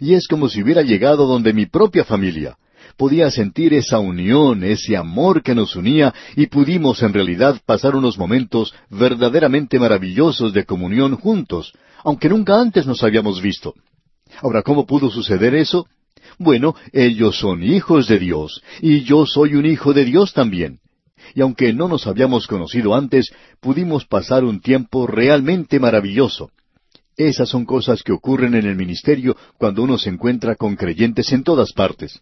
Y 0.00 0.14
es 0.14 0.28
como 0.28 0.48
si 0.48 0.62
hubiera 0.62 0.82
llegado 0.82 1.26
donde 1.26 1.52
mi 1.52 1.66
propia 1.66 2.04
familia 2.04 2.56
podía 2.96 3.30
sentir 3.30 3.74
esa 3.74 3.98
unión, 3.98 4.64
ese 4.64 4.96
amor 4.96 5.42
que 5.42 5.54
nos 5.54 5.76
unía 5.76 6.14
y 6.34 6.46
pudimos 6.46 7.02
en 7.02 7.12
realidad 7.12 7.60
pasar 7.64 7.94
unos 7.94 8.18
momentos 8.18 8.74
verdaderamente 8.90 9.78
maravillosos 9.78 10.52
de 10.52 10.64
comunión 10.64 11.16
juntos, 11.16 11.72
aunque 12.04 12.28
nunca 12.28 12.60
antes 12.60 12.86
nos 12.86 13.02
habíamos 13.02 13.42
visto. 13.42 13.74
Ahora, 14.40 14.62
¿cómo 14.62 14.86
pudo 14.86 15.10
suceder 15.10 15.54
eso? 15.54 15.86
Bueno, 16.38 16.74
ellos 16.92 17.38
son 17.38 17.62
hijos 17.62 18.08
de 18.08 18.18
Dios, 18.18 18.62
y 18.82 19.02
yo 19.04 19.26
soy 19.26 19.54
un 19.54 19.66
hijo 19.66 19.94
de 19.94 20.04
Dios 20.04 20.32
también. 20.32 20.80
Y 21.34 21.40
aunque 21.40 21.72
no 21.72 21.88
nos 21.88 22.06
habíamos 22.06 22.46
conocido 22.46 22.94
antes, 22.94 23.32
pudimos 23.60 24.04
pasar 24.06 24.44
un 24.44 24.60
tiempo 24.60 25.06
realmente 25.06 25.80
maravilloso. 25.80 26.50
Esas 27.16 27.48
son 27.48 27.64
cosas 27.64 28.02
que 28.02 28.12
ocurren 28.12 28.54
en 28.54 28.66
el 28.66 28.76
ministerio 28.76 29.36
cuando 29.56 29.82
uno 29.82 29.96
se 29.96 30.10
encuentra 30.10 30.54
con 30.54 30.76
creyentes 30.76 31.32
en 31.32 31.42
todas 31.42 31.72
partes. 31.72 32.20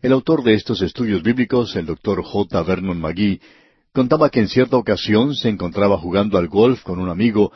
El 0.00 0.12
autor 0.12 0.44
de 0.44 0.54
estos 0.54 0.82
estudios 0.82 1.22
bíblicos, 1.22 1.74
el 1.74 1.86
doctor 1.86 2.22
J. 2.22 2.62
Vernon 2.62 3.00
McGee, 3.00 3.40
contaba 3.92 4.30
que 4.30 4.40
en 4.40 4.48
cierta 4.48 4.76
ocasión 4.76 5.34
se 5.34 5.48
encontraba 5.48 5.98
jugando 5.98 6.38
al 6.38 6.46
golf 6.46 6.82
con 6.82 7.00
un 7.00 7.08
amigo 7.08 7.50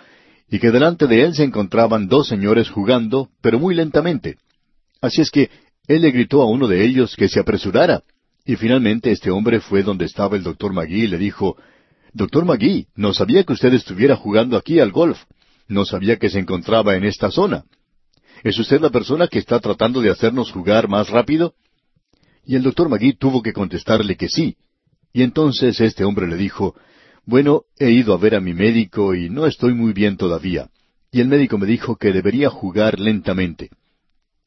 y 0.50 0.58
que 0.58 0.72
delante 0.72 1.06
de 1.06 1.22
él 1.22 1.34
se 1.34 1.44
encontraban 1.44 2.08
dos 2.08 2.26
señores 2.26 2.70
jugando, 2.70 3.28
pero 3.40 3.60
muy 3.60 3.74
lentamente. 3.74 4.36
Así 5.00 5.20
es 5.22 5.30
que 5.30 5.50
él 5.86 6.02
le 6.02 6.10
gritó 6.10 6.42
a 6.42 6.46
uno 6.46 6.68
de 6.68 6.84
ellos 6.84 7.16
que 7.16 7.28
se 7.28 7.40
apresurara. 7.40 8.02
Y 8.44 8.56
finalmente 8.56 9.10
este 9.10 9.30
hombre 9.30 9.60
fue 9.60 9.82
donde 9.82 10.04
estaba 10.04 10.36
el 10.36 10.42
doctor 10.42 10.72
Magui 10.72 11.02
y 11.02 11.06
le 11.06 11.18
dijo, 11.18 11.56
Doctor 12.12 12.44
Magui, 12.44 12.86
no 12.94 13.12
sabía 13.12 13.44
que 13.44 13.52
usted 13.52 13.72
estuviera 13.74 14.16
jugando 14.16 14.56
aquí 14.56 14.80
al 14.80 14.92
golf. 14.92 15.18
No 15.68 15.84
sabía 15.84 16.16
que 16.16 16.30
se 16.30 16.38
encontraba 16.38 16.96
en 16.96 17.04
esta 17.04 17.30
zona. 17.30 17.64
¿Es 18.42 18.58
usted 18.58 18.80
la 18.80 18.90
persona 18.90 19.28
que 19.28 19.38
está 19.38 19.60
tratando 19.60 20.00
de 20.00 20.10
hacernos 20.10 20.50
jugar 20.50 20.88
más 20.88 21.10
rápido? 21.10 21.54
Y 22.44 22.56
el 22.56 22.62
doctor 22.62 22.88
Magui 22.88 23.12
tuvo 23.12 23.42
que 23.42 23.52
contestarle 23.52 24.16
que 24.16 24.28
sí. 24.28 24.56
Y 25.12 25.22
entonces 25.22 25.80
este 25.80 26.04
hombre 26.04 26.26
le 26.26 26.36
dijo, 26.36 26.74
Bueno, 27.24 27.62
he 27.78 27.90
ido 27.90 28.14
a 28.14 28.18
ver 28.18 28.34
a 28.34 28.40
mi 28.40 28.54
médico 28.54 29.14
y 29.14 29.28
no 29.28 29.46
estoy 29.46 29.74
muy 29.74 29.92
bien 29.92 30.16
todavía. 30.16 30.70
Y 31.12 31.20
el 31.20 31.28
médico 31.28 31.58
me 31.58 31.66
dijo 31.66 31.96
que 31.96 32.12
debería 32.12 32.50
jugar 32.50 32.98
lentamente. 32.98 33.70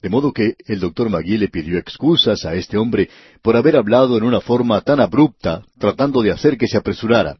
De 0.04 0.10
modo 0.10 0.34
que 0.34 0.56
el 0.66 0.82
doctor 0.82 1.10
Magui 1.10 1.38
le 1.38 1.48
pidió 1.48 1.78
excusas 1.78 2.44
a 2.44 2.56
este 2.56 2.78
hombre 2.78 3.10
por 3.42 3.56
haber 3.56 3.78
hablado 3.78 4.18
en 4.18 4.26
una 4.26 4.42
forma 4.42 4.82
tan 4.82 5.00
abrupta, 5.00 5.64
tratando 5.80 6.22
de 6.22 6.32
hacer 6.32 6.58
que 6.58 6.68
se 6.68 6.76
apresurara. 6.76 7.38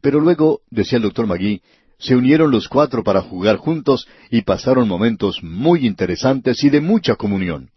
Pero 0.00 0.18
luego, 0.18 0.62
decía 0.70 0.96
el 0.96 1.04
doctor 1.04 1.28
Magui, 1.28 1.62
se 1.96 2.16
unieron 2.16 2.50
los 2.50 2.66
cuatro 2.68 3.04
para 3.04 3.22
jugar 3.22 3.58
juntos 3.58 4.08
y 4.28 4.42
pasaron 4.42 4.88
momentos 4.88 5.40
muy 5.44 5.86
interesantes 5.86 6.64
y 6.64 6.68
de 6.68 6.80
mucha 6.80 7.14
comunión. 7.14 7.70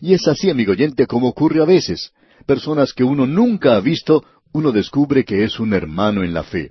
Y 0.00 0.14
es 0.14 0.28
así, 0.28 0.48
amigo 0.48 0.70
oyente, 0.70 1.08
como 1.08 1.26
ocurre 1.26 1.60
a 1.60 1.66
veces. 1.66 2.12
Personas 2.46 2.92
que 2.92 3.02
uno 3.02 3.26
nunca 3.26 3.74
ha 3.74 3.80
visto, 3.80 4.24
uno 4.52 4.70
descubre 4.70 5.24
que 5.24 5.42
es 5.42 5.58
un 5.58 5.74
hermano 5.74 6.22
en 6.22 6.34
la 6.34 6.44
fe. 6.44 6.70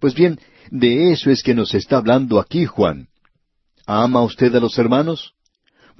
Pues 0.00 0.14
bien, 0.14 0.40
de 0.70 1.12
eso 1.12 1.30
es 1.30 1.42
que 1.42 1.52
nos 1.52 1.74
está 1.74 1.98
hablando 1.98 2.40
aquí 2.40 2.64
Juan. 2.64 3.08
¿Ama 3.86 4.22
usted 4.22 4.54
a 4.54 4.60
los 4.60 4.78
hermanos? 4.78 5.34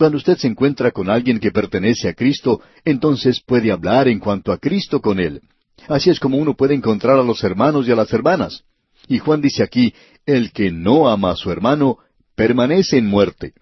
Cuando 0.02 0.18
usted 0.18 0.37
se 0.37 0.49
encuentra 0.49 0.90
con 0.90 1.09
alguien 1.09 1.38
que 1.38 1.52
pertenece 1.52 2.09
a 2.09 2.14
Cristo, 2.14 2.61
entonces 2.85 3.40
puede 3.40 3.71
hablar 3.71 4.09
en 4.09 4.18
cuanto 4.18 4.50
a 4.50 4.59
Cristo 4.59 5.00
con 5.00 5.21
él. 5.21 5.42
Así 5.87 6.11
es 6.11 6.18
como 6.18 6.38
uno 6.38 6.54
puede 6.54 6.75
encontrar 6.75 7.21
a 7.21 7.23
los 7.23 7.44
hermanos 7.44 7.87
y 7.87 7.92
a 7.92 7.94
las 7.94 8.12
hermanas. 8.12 8.64
Y 9.06 9.18
Juan 9.18 9.40
dice 9.40 9.62
aquí, 9.62 9.94
el 10.26 10.50
que 10.50 10.73
no 10.73 11.09
ama 11.09 11.30
a 11.30 11.37
su 11.37 11.52
hermano, 11.52 11.99
permanece 12.35 12.99
en 12.99 13.06
muerte. 13.06 13.52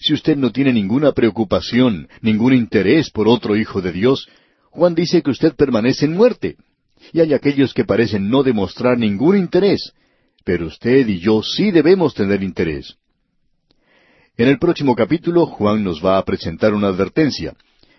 Si 0.00 0.12
usted 0.12 0.36
no 0.36 0.50
tiene 0.50 0.72
ninguna 0.72 1.12
preocupación, 1.12 2.08
ningún 2.22 2.54
interés 2.54 3.10
por 3.10 3.28
otro 3.28 3.54
hijo 3.54 3.80
de 3.80 3.92
Dios, 3.92 4.26
Juan 4.70 4.96
dice 4.96 5.22
que 5.22 5.30
usted 5.30 5.54
permanece 5.54 6.06
en 6.06 6.14
muerte. 6.14 6.56
Y 7.12 7.20
hay 7.20 7.34
aquellos 7.34 7.72
que 7.72 7.84
parecen 7.84 8.28
no 8.28 8.42
demostrar 8.42 8.98
ningún 8.98 9.36
interés, 9.36 9.92
pero 10.44 10.66
usted 10.66 11.06
y 11.06 11.20
yo 11.20 11.40
sí 11.40 11.70
debemos 11.70 12.14
tener 12.14 12.42
interés. 12.42 12.96
En 14.38 14.48
el 14.48 14.58
próximo 14.58 14.96
capítulo 14.96 15.44
Juan 15.44 15.84
nos 15.84 16.02
va 16.02 16.16
a 16.16 16.24
presentar 16.24 16.72
una 16.72 16.88
advertencia, 16.88 17.54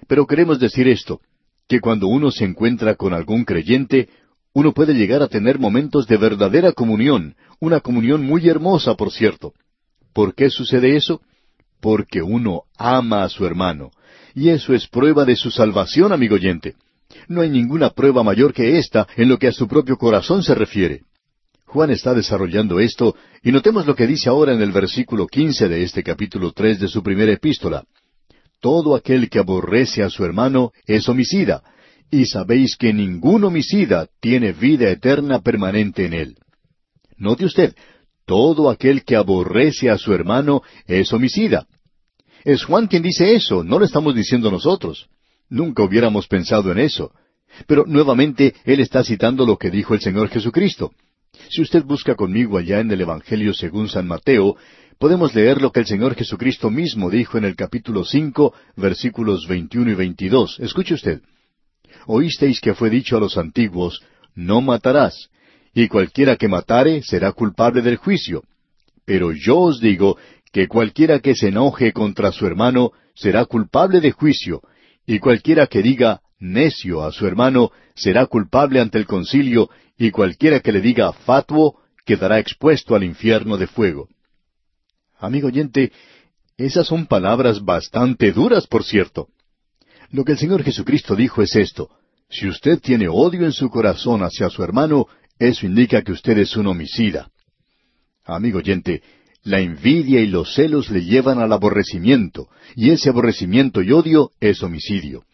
pero 0.08 0.25
queremos 0.25 0.60
decir 0.60 0.88
esto, 0.88 1.22
que 1.68 1.80
cuando 1.80 2.08
uno 2.08 2.32
se 2.32 2.44
encuentra 2.44 2.96
con 2.96 3.13
algún 3.13 3.46
creyente, 3.46 4.10
uno 4.52 4.74
puede 4.74 4.96
llegar 4.96 5.22
a 5.22 5.28
tener 5.28 5.60
momentos 5.60 6.08
de 6.08 6.18
verdadera 6.18 6.72
comunión, 6.72 7.36
una 7.60 7.82
comunión 7.82 8.24
muy 8.25 8.50
hermosa, 8.50 8.96
por 8.96 9.12
cierto. 9.12 9.54
¿Por 10.12 10.34
qué 10.34 10.50
sucede 10.50 10.96
eso? 10.96 11.22
Porque 11.80 12.24
uno 12.24 12.63
ama 12.80 13.24
a 13.24 13.30
su 13.30 13.46
hermano. 13.46 13.92
Y 14.34 14.50
eso 14.50 14.74
es 14.74 14.88
prueba 14.88 15.25
de 15.25 15.36
su 15.36 15.52
salvación, 15.52 16.12
amigo 16.13 16.34
oyente. 16.34 16.74
No 17.28 17.42
hay 17.42 17.50
ninguna 17.52 17.92
prueba 17.92 18.24
mayor 18.24 18.54
que 18.54 18.80
esta 18.80 19.08
en 19.18 19.30
lo 19.30 19.38
que 19.38 19.50
a 19.50 19.52
su 19.52 19.68
propio 19.68 19.98
corazón 19.98 20.42
se 20.42 20.56
refiere. 20.56 21.04
Juan 21.74 21.89
está 21.89 22.13
desarrollando 22.13 22.80
esto, 22.80 23.15
y 23.42 23.51
notemos 23.51 23.88
lo 23.88 23.96
que 23.96 24.06
dice 24.06 24.30
ahora 24.30 24.53
en 24.53 24.62
el 24.62 24.72
versículo 24.72 25.25
quince 25.25 25.68
de 25.68 25.82
este 25.82 26.03
capítulo 26.03 26.51
tres 26.51 26.80
de 26.80 26.88
su 26.88 27.01
primera 27.01 27.32
epístola. 27.32 27.84
Todo 28.62 28.96
aquel 28.96 29.27
que 29.27 29.39
aborrece 29.39 30.03
a 30.03 30.12
su 30.12 30.24
hermano 30.24 30.72
es 30.86 31.10
homicida, 31.10 31.63
y 32.12 32.27
sabéis 32.27 32.77
que 32.77 32.94
ningún 32.94 33.44
homicida 33.44 34.08
tiene 34.22 34.51
vida 34.53 34.88
eterna 34.92 35.42
permanente 35.42 36.06
en 36.06 36.13
él. 36.13 36.36
Note 37.18 37.46
usted, 37.46 37.74
todo 38.27 38.70
aquel 38.70 39.03
que 39.03 39.15
aborrece 39.15 39.89
a 39.89 39.98
su 39.98 40.13
hermano 40.13 40.62
es 40.86 41.12
homicida. 41.12 41.65
Es 42.44 42.65
Juan 42.65 42.86
quien 42.86 43.01
dice 43.01 43.34
eso, 43.34 43.63
no 43.63 43.80
lo 43.80 43.86
estamos 43.86 44.13
diciendo 44.13 44.51
nosotros. 44.51 45.08
Nunca 45.50 45.82
hubiéramos 45.82 46.27
pensado 46.27 46.72
en 46.72 46.77
eso. 46.77 47.12
Pero 47.65 47.86
nuevamente 47.88 48.53
él 48.63 48.80
está 48.80 49.03
citando 49.03 49.44
lo 49.44 49.58
que 49.58 49.72
dijo 49.72 49.96
el 49.96 50.01
Señor 50.01 50.30
Jesucristo. 50.30 50.92
Si 51.50 51.62
usted 51.62 51.84
busca 51.84 52.16
conmigo 52.16 52.58
allá 52.58 52.80
en 52.80 52.92
el 52.92 53.02
Evangelio 53.02 53.54
según 53.54 53.90
San 53.90 54.08
Mateo, 54.08 54.56
podemos 54.98 55.36
leer 55.36 55.62
lo 55.62 55.72
que 55.72 55.82
el 55.82 55.86
Señor 55.86 56.16
Jesucristo 56.16 56.70
mismo 56.70 57.10
dijo 57.10 57.38
en 57.38 57.46
el 57.46 57.56
capítulo 57.56 58.04
cinco, 58.04 58.54
versículos 58.75 59.48
veintiuno 59.48 59.92
y 59.92 59.96
veintidós. 59.96 60.60
Escuche 60.60 60.94
usted 60.94 61.22
oísteis 62.06 62.60
que 62.60 62.74
fue 62.74 62.90
dicho 62.90 63.18
a 63.18 63.20
los 63.20 63.38
antiguos, 63.38 64.02
no 64.36 64.62
matarás, 64.62 65.30
y 65.74 65.88
cualquiera 65.88 66.36
que 66.36 66.48
matare 66.48 67.02
será 67.02 67.32
culpable 67.32 67.82
del 67.82 67.98
juicio. 67.98 68.44
Pero 69.06 69.32
yo 69.32 69.60
os 69.60 69.80
digo 69.80 70.18
que 70.52 70.68
cualquiera 70.68 71.20
que 71.20 71.36
se 71.36 71.50
enoje 71.50 71.94
contra 71.94 72.32
su 72.32 72.46
hermano 72.46 72.92
será 73.16 73.46
culpable 73.46 74.02
de 74.02 74.12
juicio, 74.12 74.62
y 75.06 75.20
cualquiera 75.20 75.68
que 75.68 75.82
diga 75.82 76.22
necio 76.40 77.04
a 77.04 77.12
su 77.12 77.25
hermano 77.25 77.72
será 77.96 78.25
culpable 78.25 78.80
ante 78.80 78.98
el 78.98 79.06
concilio, 79.06 79.70
y 79.98 80.12
cualquiera 80.12 80.60
que 80.60 80.72
le 80.72 80.82
diga 80.82 81.14
fatuo 81.14 81.80
quedará 82.06 82.40
expuesto 82.40 82.96
al 82.96 83.04
infierno 83.04 83.58
de 83.58 83.68
fuego. 83.68 84.10
Amigo 85.20 85.48
oyente, 85.48 85.92
esas 86.58 86.88
son 86.88 87.06
palabras 87.06 87.64
bastante 87.64 88.32
duras, 88.32 88.68
por 88.68 88.84
cierto. 88.84 89.30
Lo 90.12 90.24
que 90.24 90.34
el 90.34 90.38
Señor 90.38 90.64
Jesucristo 90.64 91.16
dijo 91.16 91.42
es 91.42 91.56
esto. 91.56 91.90
Si 92.30 92.48
usted 92.48 92.80
tiene 92.80 93.08
odio 93.08 93.46
en 93.46 93.52
su 93.52 93.70
corazón 93.70 94.22
hacia 94.22 94.50
su 94.50 94.64
hermano, 94.64 95.08
eso 95.40 95.66
indica 95.66 96.02
que 96.02 96.12
usted 96.12 96.38
es 96.38 96.56
un 96.56 96.68
homicida. 96.68 97.30
Amigo 98.26 98.60
oyente, 98.60 99.02
la 99.44 99.60
envidia 99.60 100.22
y 100.22 100.28
los 100.28 100.54
celos 100.54 100.90
le 100.90 101.04
llevan 101.04 101.40
al 101.40 101.52
aborrecimiento, 101.52 102.48
y 102.76 102.92
ese 102.92 103.10
aborrecimiento 103.10 103.82
y 103.82 103.92
odio 103.92 104.32
es 104.40 104.64
homicidio. 104.64 105.26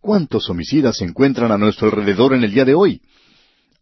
¿Cuántos 0.00 0.48
homicidas 0.48 0.98
se 0.98 1.04
encuentran 1.04 1.52
a 1.52 1.58
nuestro 1.58 1.88
alrededor 1.88 2.34
en 2.34 2.44
el 2.44 2.52
día 2.52 2.64
de 2.64 2.74
hoy? 2.74 3.02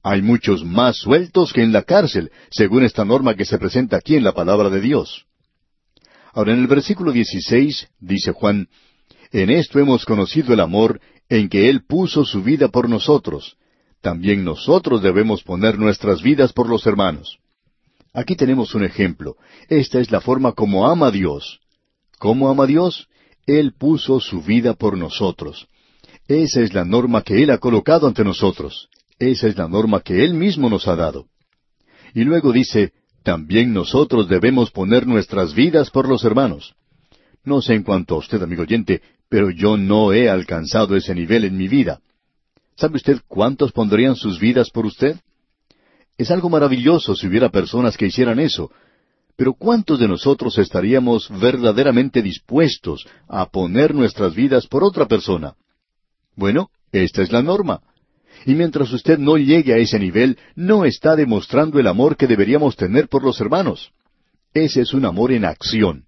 Hay 0.03 0.21
muchos 0.23 0.65
más 0.65 0.97
sueltos 0.97 1.53
que 1.53 1.63
en 1.63 1.73
la 1.73 1.83
cárcel, 1.83 2.31
según 2.51 2.83
esta 2.85 3.05
norma 3.05 3.35
que 3.35 3.45
se 3.45 3.59
presenta 3.59 3.97
aquí 3.97 4.17
en 4.17 4.25
la 4.25 4.33
palabra 4.33 4.69
de 4.69 4.81
Dios. 4.81 5.27
Ahora 6.33 6.53
en 6.53 6.61
el 6.61 6.67
versículo 6.67 7.13
16 7.13 7.89
dice 8.01 8.33
Juan, 8.33 8.69
en 9.31 9.51
esto 9.51 9.79
hemos 9.79 10.05
conocido 10.05 10.55
el 10.55 10.61
amor 10.61 11.01
en 11.29 11.49
que 11.49 11.69
Él 11.69 11.85
puso 11.87 12.25
su 12.25 12.43
vida 12.43 12.69
por 12.69 12.89
nosotros. 12.89 13.57
También 14.01 14.45
nosotros 14.45 15.03
debemos 15.03 15.43
poner 15.45 15.79
nuestras 15.79 16.21
vidas 16.23 16.53
por 16.53 16.69
los 16.69 16.87
hermanos. 16.87 17.39
Aquí 18.13 18.35
tenemos 18.35 18.75
un 18.75 18.85
ejemplo. 18.85 19.37
Esta 19.69 20.01
es 20.01 20.11
la 20.11 20.21
forma 20.21 20.53
como 20.53 20.87
ama 20.87 21.11
Dios. 21.11 21.61
¿Cómo 22.19 22.51
ama 22.51 22.67
Dios? 22.67 23.09
Él 23.47 23.73
puso 23.73 24.21
su 24.21 24.43
vida 24.43 24.75
por 24.75 24.99
nosotros. 24.99 25.69
Esa 26.29 26.61
es 26.61 26.75
la 26.75 26.85
norma 26.85 27.23
que 27.23 27.43
Él 27.43 27.51
ha 27.51 27.59
colocado 27.59 28.07
ante 28.07 28.25
nosotros. 28.25 28.89
Esa 29.19 29.49
es 29.49 29.57
la 29.57 29.69
norma 29.69 30.01
que 30.01 30.25
Él 30.25 30.35
mismo 30.35 30.69
nos 30.69 30.89
ha 30.89 30.97
dado. 30.97 31.27
Y 32.15 32.25
luego 32.25 32.53
dice, 32.53 32.93
también 33.23 33.73
nosotros 33.73 34.29
debemos 34.29 34.71
poner 34.71 35.07
nuestras 35.07 35.55
vidas 35.55 35.91
por 35.91 36.09
los 36.09 36.25
hermanos. 36.25 36.75
No 37.45 37.61
sé 37.63 37.75
en 37.75 37.83
cuanto 37.83 38.15
a 38.15 38.19
usted, 38.19 38.43
amigo 38.43 38.63
oyente, 38.63 39.03
pero 39.29 39.51
yo 39.51 39.77
no 39.77 40.13
he 40.13 40.29
alcanzado 40.29 40.97
ese 40.97 41.15
nivel 41.15 41.45
en 41.45 41.57
mi 41.57 41.69
vida. 41.69 42.01
¿Sabe 42.77 42.97
usted 42.97 43.21
cuántos 43.29 43.73
pondrían 43.73 44.17
sus 44.17 44.39
vidas 44.39 44.71
por 44.71 44.87
usted? 44.87 45.17
Es 46.19 46.31
algo 46.31 46.49
maravilloso 46.49 47.15
si 47.15 47.27
hubiera 47.27 47.49
personas 47.49 47.97
que 47.97 48.07
hicieran 48.07 48.39
eso, 48.39 48.71
pero 49.37 49.55
¿cuántos 49.55 49.99
de 49.99 50.09
nosotros 50.09 50.59
estaríamos 50.59 51.29
verdaderamente 51.41 52.23
dispuestos 52.23 53.07
a 53.29 53.47
poner 53.47 53.95
nuestras 53.95 54.35
vidas 54.35 54.67
por 54.67 54.85
otra 54.85 55.07
persona? 55.07 55.55
Bueno, 56.37 56.71
esta 56.93 57.23
es 57.23 57.33
la 57.33 57.43
norma. 57.43 57.81
Y 58.47 58.55
mientras 58.55 58.93
usted 58.93 59.19
no 59.19 59.37
llegue 59.37 59.75
a 59.75 59.79
ese 59.79 59.99
nivel, 59.99 60.39
no 60.55 60.85
está 60.85 61.17
demostrando 61.17 61.79
el 61.79 61.87
amor 61.87 62.17
que 62.17 62.27
deberíamos 62.27 62.77
tener 62.77 63.09
por 63.09 63.23
los 63.23 63.41
hermanos. 63.41 63.93
Ese 64.55 64.83
es 64.83 64.93
un 64.93 65.05
amor 65.05 65.33
en 65.33 65.45
acción. 65.45 66.05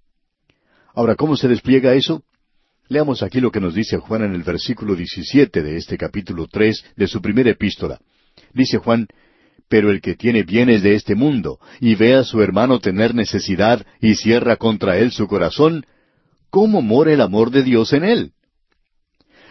Ahora, 0.94 1.16
¿cómo 1.16 1.36
se 1.36 1.48
despliega 1.48 1.94
eso? 1.94 2.22
Leamos 2.88 3.22
aquí 3.22 3.40
lo 3.40 3.50
que 3.50 3.60
nos 3.60 3.74
dice 3.74 3.96
Juan 3.96 4.22
en 4.22 4.34
el 4.34 4.42
versículo 4.42 4.94
17 4.94 5.62
de 5.62 5.76
este 5.76 5.96
capítulo 5.96 6.46
tres 6.46 6.84
de 6.96 7.08
su 7.08 7.22
primera 7.22 7.50
epístola. 7.50 7.98
Dice 8.52 8.78
Juan, 8.78 9.08
Pero 9.68 9.90
el 9.90 10.02
que 10.02 10.14
tiene 10.14 10.42
bienes 10.42 10.82
de 10.82 10.94
este 10.94 11.14
mundo 11.14 11.58
y 11.80 11.94
ve 11.94 12.14
a 12.14 12.24
su 12.24 12.42
hermano 12.42 12.80
tener 12.80 13.14
necesidad 13.14 13.86
y 14.00 14.16
cierra 14.16 14.56
contra 14.56 14.98
él 14.98 15.12
su 15.12 15.26
corazón, 15.26 15.86
¿cómo 16.50 16.82
mora 16.82 17.12
el 17.12 17.22
amor 17.22 17.50
de 17.50 17.62
Dios 17.62 17.94
en 17.94 18.04
él? 18.04 18.33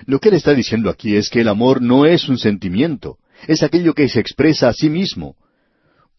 Lo 0.05 0.19
que 0.19 0.29
él 0.29 0.35
está 0.35 0.53
diciendo 0.53 0.89
aquí 0.89 1.15
es 1.15 1.29
que 1.29 1.41
el 1.41 1.47
amor 1.47 1.81
no 1.81 2.05
es 2.05 2.27
un 2.29 2.37
sentimiento, 2.37 3.17
es 3.47 3.63
aquello 3.63 3.93
que 3.93 4.09
se 4.09 4.19
expresa 4.19 4.69
a 4.69 4.73
sí 4.73 4.89
mismo. 4.89 5.35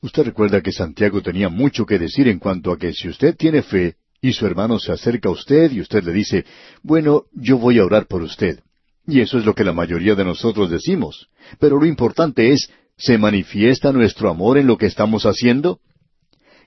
Usted 0.00 0.24
recuerda 0.24 0.60
que 0.60 0.72
Santiago 0.72 1.22
tenía 1.22 1.48
mucho 1.48 1.86
que 1.86 1.98
decir 1.98 2.28
en 2.28 2.38
cuanto 2.38 2.72
a 2.72 2.78
que 2.78 2.92
si 2.92 3.08
usted 3.08 3.36
tiene 3.36 3.62
fe 3.62 3.96
y 4.20 4.32
su 4.32 4.46
hermano 4.46 4.78
se 4.78 4.92
acerca 4.92 5.28
a 5.28 5.32
usted 5.32 5.72
y 5.72 5.80
usted 5.80 6.04
le 6.04 6.12
dice, 6.12 6.44
bueno, 6.82 7.24
yo 7.32 7.58
voy 7.58 7.78
a 7.78 7.84
orar 7.84 8.06
por 8.06 8.22
usted. 8.22 8.60
Y 9.06 9.20
eso 9.20 9.38
es 9.38 9.44
lo 9.44 9.54
que 9.54 9.64
la 9.64 9.72
mayoría 9.72 10.14
de 10.14 10.24
nosotros 10.24 10.70
decimos. 10.70 11.28
Pero 11.58 11.78
lo 11.78 11.86
importante 11.86 12.52
es, 12.52 12.70
¿se 12.96 13.18
manifiesta 13.18 13.92
nuestro 13.92 14.30
amor 14.30 14.56
en 14.58 14.66
lo 14.66 14.78
que 14.78 14.86
estamos 14.86 15.24
haciendo? 15.24 15.80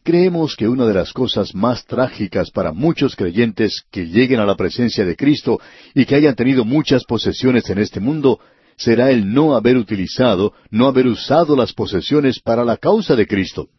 Creemos 0.04 0.56
que 0.56 0.68
una 0.68 0.86
de 0.86 0.94
las 0.94 1.12
cosas 1.12 1.54
más 1.54 1.86
trágicas 1.86 2.51
para 2.51 2.72
muchos 2.72 3.16
creyentes 3.16 3.84
que 3.92 4.06
lleguen 4.08 4.39
a 4.39 4.46
la 4.46 4.56
presencia 4.56 5.06
de 5.06 5.16
Cristo 5.16 5.60
y 5.94 6.06
que 6.06 6.16
hayan 6.16 6.36
tenido 6.36 6.63
muchas 6.63 7.04
posesiones 7.04 7.70
en 7.70 7.80
este 7.80 8.00
mundo 8.00 8.39
será 8.77 9.12
el 9.12 9.34
no 9.34 9.56
haber 9.56 9.75
utilizado, 9.75 10.54
no 10.70 10.88
haber 10.88 11.08
usado 11.08 11.56
las 11.56 11.74
posesiones 11.74 12.39
para 12.39 12.63
la 12.63 12.77
causa 12.77 13.16
de 13.16 13.25
Cristo. 13.25 13.70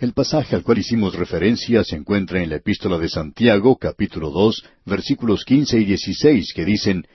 El 0.00 0.12
pasaje 0.12 0.56
al 0.56 0.62
cual 0.62 0.78
hicimos 0.78 1.14
referencia 1.14 1.82
se 1.84 1.96
encuentra 1.96 2.42
en 2.42 2.50
la 2.50 2.56
epístola 2.56 2.98
de 2.98 3.08
Santiago, 3.08 3.76
capítulo 3.76 4.30
dos, 4.30 4.64
versículos 4.84 5.44
quince 5.44 5.78
y 5.78 5.84
dieciséis, 5.84 6.52
que 6.54 6.64
dicen, 6.64 7.06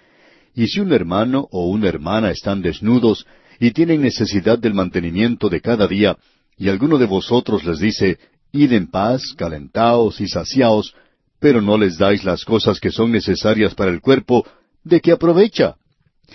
Y 0.56 0.68
si 0.68 0.80
un 0.80 0.92
hermano 0.92 1.48
o 1.52 1.68
una 1.68 1.90
hermana 1.90 2.32
están 2.32 2.62
desnudos, 2.62 3.26
y 3.60 3.72
tienen 3.72 4.02
necesidad 4.02 4.58
del 4.58 4.74
mantenimiento 4.74 5.48
de 5.48 5.62
cada 5.62 5.88
día, 5.88 6.18
y 6.62 6.70
alguno 6.70 7.00
de 7.00 7.08
vosotros 7.08 7.64
les 7.64 7.80
dice, 7.80 8.20
Id 8.52 8.74
en 8.74 8.86
paz, 8.86 9.34
calentaos 9.36 10.22
y 10.22 10.28
saciaos, 10.28 10.94
pero 11.40 11.60
no 11.60 11.76
les 11.76 11.98
dais 11.98 12.24
las 12.24 12.46
cosas 12.46 12.80
que 12.80 12.92
son 12.92 13.12
necesarias 13.12 13.74
para 13.74 13.90
el 13.90 14.00
cuerpo, 14.00 14.46
¿de 14.84 15.02
qué 15.02 15.12
aprovecha? 15.12 15.78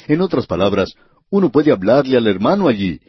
En 0.09 0.21
otras 0.21 0.49
palabras, 0.49 0.95
uno 1.31 1.53
puede 1.53 1.71
hablarle 1.71 2.17
al 2.17 2.27
hermano 2.27 2.67
allí, 2.67 3.01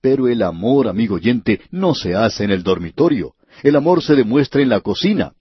pero 0.00 0.28
el 0.28 0.42
amor, 0.42 0.86
amigo 0.86 1.16
oyente, 1.16 1.60
no 1.72 1.92
se 1.92 2.14
hace 2.14 2.44
en 2.44 2.52
el 2.52 2.62
dormitorio. 2.62 3.34
El 3.64 3.74
amor 3.74 4.00
se 4.00 4.14
demuestra 4.14 4.62
en 4.62 4.68
la 4.68 4.78
cocina. 4.78 5.32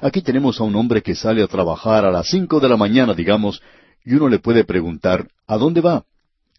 Aquí 0.00 0.22
tenemos 0.22 0.58
a 0.58 0.64
un 0.64 0.74
hombre 0.74 1.02
que 1.02 1.14
sale 1.14 1.42
a 1.42 1.48
trabajar 1.48 2.06
a 2.06 2.10
las 2.10 2.28
cinco 2.28 2.60
de 2.60 2.70
la 2.70 2.78
mañana, 2.78 3.12
digamos, 3.12 3.60
y 4.06 4.14
uno 4.14 4.30
le 4.30 4.38
puede 4.38 4.64
preguntar, 4.64 5.28
¿a 5.46 5.58
dónde 5.58 5.82
va? 5.82 6.06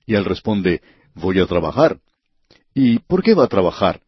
Y 0.06 0.14
él 0.14 0.24
responde, 0.24 0.84
voy 1.16 1.40
a 1.40 1.48
trabajar. 1.48 1.98
¿Y 2.80 3.00
por 3.00 3.24
qué 3.24 3.34
va 3.34 3.46
a 3.46 3.48
trabajar? 3.48 4.02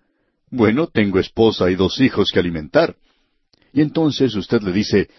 Bueno, 0.52 0.86
tengo 0.86 1.18
esposa 1.18 1.72
y 1.72 1.76
dos 1.76 2.00
hijos 2.02 2.30
que 2.32 2.38
alimentar. 2.38 2.96
Y 3.74 3.82
entonces 3.82 4.36
usted 4.36 4.62
le 4.62 4.72
dice, 4.72 5.10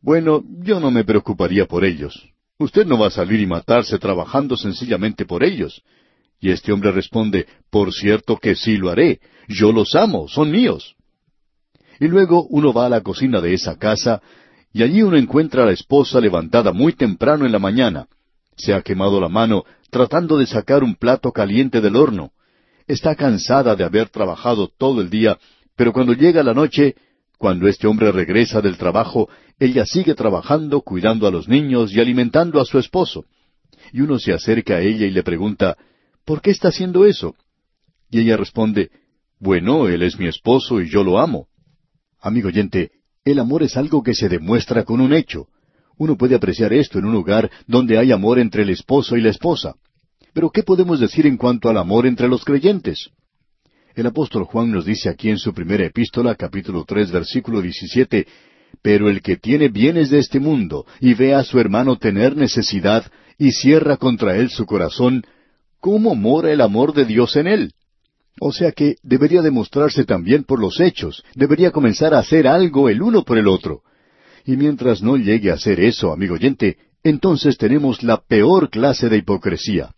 bueno, 0.00 0.42
yo 0.64 0.80
no 0.80 0.90
me 0.90 1.04
preocuparía 1.04 1.66
por 1.66 1.84
ellos. 1.84 2.30
Usted 2.58 2.84
no 2.84 2.98
va 2.98 3.06
a 3.06 3.10
salir 3.10 3.38
y 3.38 3.46
matarse 3.46 4.00
trabajando 4.00 4.56
sencillamente 4.56 5.24
por 5.24 5.44
ellos. 5.44 5.84
Y 6.40 6.50
este 6.50 6.72
hombre 6.72 6.90
responde, 6.90 7.46
por 7.70 7.92
cierto 7.92 8.38
que 8.38 8.56
sí 8.56 8.76
lo 8.76 8.90
haré. 8.90 9.20
Yo 9.46 9.70
los 9.70 9.94
amo, 9.94 10.26
son 10.26 10.50
míos. 10.50 10.96
Y 12.00 12.08
luego 12.08 12.48
uno 12.50 12.72
va 12.72 12.86
a 12.86 12.90
la 12.90 13.02
cocina 13.02 13.40
de 13.40 13.54
esa 13.54 13.78
casa, 13.78 14.20
y 14.72 14.82
allí 14.82 15.02
uno 15.02 15.16
encuentra 15.16 15.62
a 15.62 15.66
la 15.66 15.72
esposa 15.72 16.20
levantada 16.20 16.72
muy 16.72 16.92
temprano 16.92 17.46
en 17.46 17.52
la 17.52 17.60
mañana. 17.60 18.08
Se 18.56 18.74
ha 18.74 18.82
quemado 18.82 19.20
la 19.20 19.28
mano 19.28 19.62
tratando 19.90 20.38
de 20.38 20.46
sacar 20.46 20.82
un 20.82 20.96
plato 20.96 21.30
caliente 21.30 21.80
del 21.80 21.94
horno. 21.94 22.32
Está 22.86 23.14
cansada 23.16 23.74
de 23.74 23.84
haber 23.84 24.08
trabajado 24.08 24.68
todo 24.68 25.00
el 25.00 25.10
día, 25.10 25.38
pero 25.74 25.92
cuando 25.92 26.12
llega 26.12 26.42
la 26.42 26.54
noche, 26.54 26.94
cuando 27.38 27.68
este 27.68 27.86
hombre 27.86 28.12
regresa 28.12 28.60
del 28.60 28.78
trabajo, 28.78 29.28
ella 29.58 29.84
sigue 29.84 30.14
trabajando, 30.14 30.82
cuidando 30.82 31.26
a 31.26 31.30
los 31.30 31.48
niños 31.48 31.92
y 31.92 32.00
alimentando 32.00 32.60
a 32.60 32.64
su 32.64 32.78
esposo. 32.78 33.24
Y 33.92 34.00
uno 34.00 34.18
se 34.18 34.32
acerca 34.32 34.76
a 34.76 34.80
ella 34.80 35.06
y 35.06 35.10
le 35.10 35.22
pregunta, 35.22 35.76
¿por 36.24 36.40
qué 36.40 36.50
está 36.50 36.68
haciendo 36.68 37.04
eso? 37.04 37.34
Y 38.10 38.20
ella 38.20 38.36
responde, 38.36 38.90
bueno, 39.38 39.88
él 39.88 40.02
es 40.02 40.18
mi 40.18 40.28
esposo 40.28 40.80
y 40.80 40.88
yo 40.88 41.02
lo 41.02 41.18
amo. 41.18 41.48
Amigo 42.20 42.48
oyente, 42.48 42.92
el 43.24 43.38
amor 43.38 43.62
es 43.62 43.76
algo 43.76 44.02
que 44.02 44.14
se 44.14 44.28
demuestra 44.28 44.84
con 44.84 45.00
un 45.00 45.12
hecho. 45.12 45.48
Uno 45.98 46.16
puede 46.16 46.34
apreciar 46.34 46.72
esto 46.72 46.98
en 46.98 47.06
un 47.06 47.12
lugar 47.12 47.50
donde 47.66 47.98
hay 47.98 48.12
amor 48.12 48.38
entre 48.38 48.62
el 48.62 48.70
esposo 48.70 49.16
y 49.16 49.22
la 49.22 49.30
esposa. 49.30 49.74
Pero 50.36 50.50
¿qué 50.50 50.62
podemos 50.62 51.00
decir 51.00 51.26
en 51.26 51.38
cuanto 51.38 51.70
al 51.70 51.78
amor 51.78 52.06
entre 52.06 52.28
los 52.28 52.44
creyentes? 52.44 53.08
El 53.94 54.06
apóstol 54.06 54.44
Juan 54.44 54.70
nos 54.70 54.84
dice 54.84 55.08
aquí 55.08 55.30
en 55.30 55.38
su 55.38 55.54
primera 55.54 55.86
epístola, 55.86 56.34
capítulo 56.34 56.84
tres, 56.86 57.10
versículo 57.10 57.62
diecisiete, 57.62 58.26
Pero 58.82 59.08
el 59.08 59.22
que 59.22 59.38
tiene 59.38 59.70
bienes 59.70 60.10
de 60.10 60.18
este 60.18 60.38
mundo 60.38 60.84
y 61.00 61.14
ve 61.14 61.32
a 61.32 61.42
su 61.42 61.58
hermano 61.58 61.96
tener 61.96 62.36
necesidad 62.36 63.10
y 63.38 63.52
cierra 63.52 63.96
contra 63.96 64.36
él 64.36 64.50
su 64.50 64.66
corazón, 64.66 65.24
¿cómo 65.80 66.14
mora 66.14 66.52
el 66.52 66.60
amor 66.60 66.92
de 66.92 67.06
Dios 67.06 67.34
en 67.36 67.46
él? 67.46 67.72
O 68.38 68.52
sea 68.52 68.72
que 68.72 68.96
debería 69.02 69.40
demostrarse 69.40 70.04
también 70.04 70.44
por 70.44 70.60
los 70.60 70.80
hechos, 70.80 71.24
debería 71.34 71.70
comenzar 71.70 72.12
a 72.12 72.18
hacer 72.18 72.46
algo 72.46 72.90
el 72.90 73.00
uno 73.00 73.24
por 73.24 73.38
el 73.38 73.48
otro. 73.48 73.80
Y 74.44 74.58
mientras 74.58 75.00
no 75.00 75.16
llegue 75.16 75.50
a 75.50 75.54
hacer 75.54 75.80
eso, 75.80 76.12
amigo 76.12 76.34
oyente, 76.34 76.76
entonces 77.02 77.56
tenemos 77.56 78.02
la 78.02 78.18
peor 78.18 78.68
clase 78.68 79.08
de 79.08 79.16
hipocresía. 79.16 79.95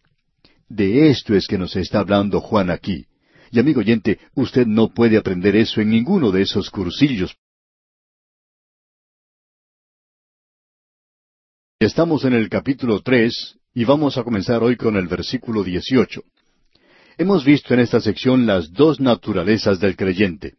De 0.68 1.08
esto 1.08 1.34
es 1.34 1.46
que 1.46 1.58
nos 1.58 1.74
está 1.76 2.00
hablando 2.00 2.40
Juan 2.40 2.70
aquí. 2.70 3.06
Y 3.50 3.58
amigo 3.58 3.80
oyente, 3.80 4.18
usted 4.34 4.66
no 4.66 4.88
puede 4.88 5.16
aprender 5.16 5.56
eso 5.56 5.80
en 5.80 5.90
ninguno 5.90 6.30
de 6.30 6.42
esos 6.42 6.70
cursillos. 6.70 7.34
Estamos 11.80 12.24
en 12.24 12.34
el 12.34 12.48
capítulo 12.48 13.00
tres 13.00 13.56
y 13.72 13.84
vamos 13.84 14.18
a 14.18 14.24
comenzar 14.24 14.62
hoy 14.62 14.76
con 14.76 14.96
el 14.96 15.06
versículo 15.06 15.62
dieciocho. 15.62 16.22
Hemos 17.16 17.44
visto 17.44 17.72
en 17.72 17.80
esta 17.80 18.00
sección 18.00 18.46
las 18.46 18.72
dos 18.72 19.00
naturalezas 19.00 19.80
del 19.80 19.96
creyente. 19.96 20.54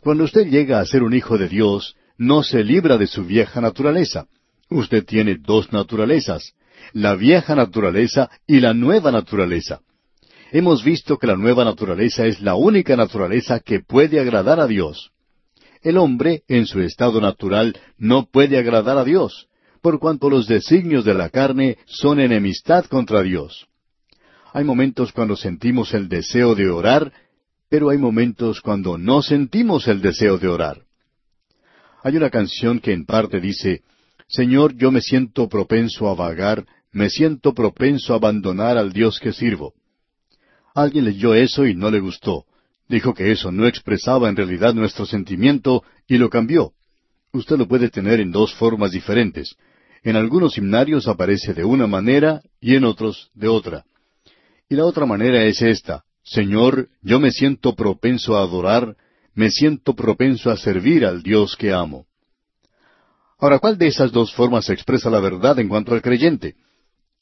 Cuando 0.00 0.24
usted 0.24 0.46
llega 0.46 0.80
a 0.80 0.86
ser 0.86 1.02
un 1.02 1.14
hijo 1.14 1.38
de 1.38 1.48
Dios, 1.48 1.94
no 2.18 2.42
se 2.42 2.64
libra 2.64 2.96
de 2.96 3.06
su 3.06 3.24
vieja 3.24 3.60
naturaleza. 3.60 4.26
Usted 4.68 5.04
tiene 5.04 5.36
dos 5.36 5.72
naturalezas, 5.72 6.54
la 6.92 7.14
vieja 7.14 7.54
naturaleza 7.54 8.30
y 8.46 8.60
la 8.60 8.74
nueva 8.74 9.10
naturaleza. 9.12 9.80
Hemos 10.52 10.84
visto 10.84 11.18
que 11.18 11.26
la 11.26 11.36
nueva 11.36 11.64
naturaleza 11.64 12.26
es 12.26 12.40
la 12.40 12.54
única 12.54 12.96
naturaleza 12.96 13.60
que 13.60 13.80
puede 13.80 14.20
agradar 14.20 14.60
a 14.60 14.66
Dios. 14.66 15.10
El 15.82 15.98
hombre, 15.98 16.42
en 16.48 16.66
su 16.66 16.80
estado 16.80 17.20
natural, 17.20 17.78
no 17.98 18.26
puede 18.26 18.58
agradar 18.58 18.98
a 18.98 19.04
Dios, 19.04 19.48
por 19.82 19.98
cuanto 19.98 20.30
los 20.30 20.46
designios 20.46 21.04
de 21.04 21.14
la 21.14 21.28
carne 21.28 21.78
son 21.86 22.20
enemistad 22.20 22.86
contra 22.86 23.22
Dios. 23.22 23.66
Hay 24.52 24.64
momentos 24.64 25.12
cuando 25.12 25.36
sentimos 25.36 25.92
el 25.94 26.08
deseo 26.08 26.54
de 26.54 26.68
orar, 26.68 27.12
pero 27.68 27.90
hay 27.90 27.98
momentos 27.98 28.60
cuando 28.60 28.96
no 28.96 29.22
sentimos 29.22 29.86
el 29.88 30.00
deseo 30.00 30.38
de 30.38 30.48
orar. 30.48 30.82
Hay 32.02 32.16
una 32.16 32.30
canción 32.30 32.78
que 32.78 32.92
en 32.92 33.04
parte 33.04 33.40
dice, 33.40 33.82
Señor, 34.28 34.76
yo 34.76 34.90
me 34.90 35.00
siento 35.00 35.48
propenso 35.48 36.08
a 36.08 36.14
vagar, 36.14 36.66
me 36.92 37.10
siento 37.10 37.54
propenso 37.54 38.12
a 38.12 38.16
abandonar 38.16 38.76
al 38.78 38.92
Dios 38.92 39.20
que 39.20 39.32
sirvo. 39.32 39.74
Alguien 40.74 41.04
leyó 41.04 41.34
eso 41.34 41.66
y 41.66 41.74
no 41.74 41.90
le 41.90 42.00
gustó. 42.00 42.44
Dijo 42.88 43.14
que 43.14 43.32
eso 43.32 43.50
no 43.50 43.66
expresaba 43.66 44.28
en 44.28 44.36
realidad 44.36 44.74
nuestro 44.74 45.06
sentimiento 45.06 45.82
y 46.06 46.18
lo 46.18 46.30
cambió. 46.30 46.72
Usted 47.32 47.56
lo 47.56 47.66
puede 47.66 47.88
tener 47.88 48.20
en 48.20 48.30
dos 48.30 48.54
formas 48.54 48.92
diferentes. 48.92 49.56
En 50.02 50.16
algunos 50.16 50.56
himnarios 50.56 51.08
aparece 51.08 51.52
de 51.52 51.64
una 51.64 51.86
manera 51.86 52.42
y 52.60 52.76
en 52.76 52.84
otros 52.84 53.30
de 53.34 53.48
otra. 53.48 53.84
Y 54.68 54.74
la 54.74 54.84
otra 54.84 55.06
manera 55.06 55.44
es 55.44 55.62
esta. 55.62 56.04
Señor, 56.22 56.88
yo 57.02 57.20
me 57.20 57.30
siento 57.30 57.74
propenso 57.74 58.36
a 58.36 58.42
adorar, 58.42 58.96
me 59.34 59.50
siento 59.50 59.94
propenso 59.94 60.50
a 60.50 60.56
servir 60.56 61.04
al 61.04 61.22
Dios 61.22 61.56
que 61.56 61.72
amo. 61.72 62.06
Ahora, 63.38 63.58
¿cuál 63.58 63.76
de 63.76 63.88
esas 63.88 64.12
dos 64.12 64.34
formas 64.34 64.70
expresa 64.70 65.10
la 65.10 65.20
verdad 65.20 65.58
en 65.58 65.68
cuanto 65.68 65.92
al 65.92 66.00
creyente? 66.00 66.54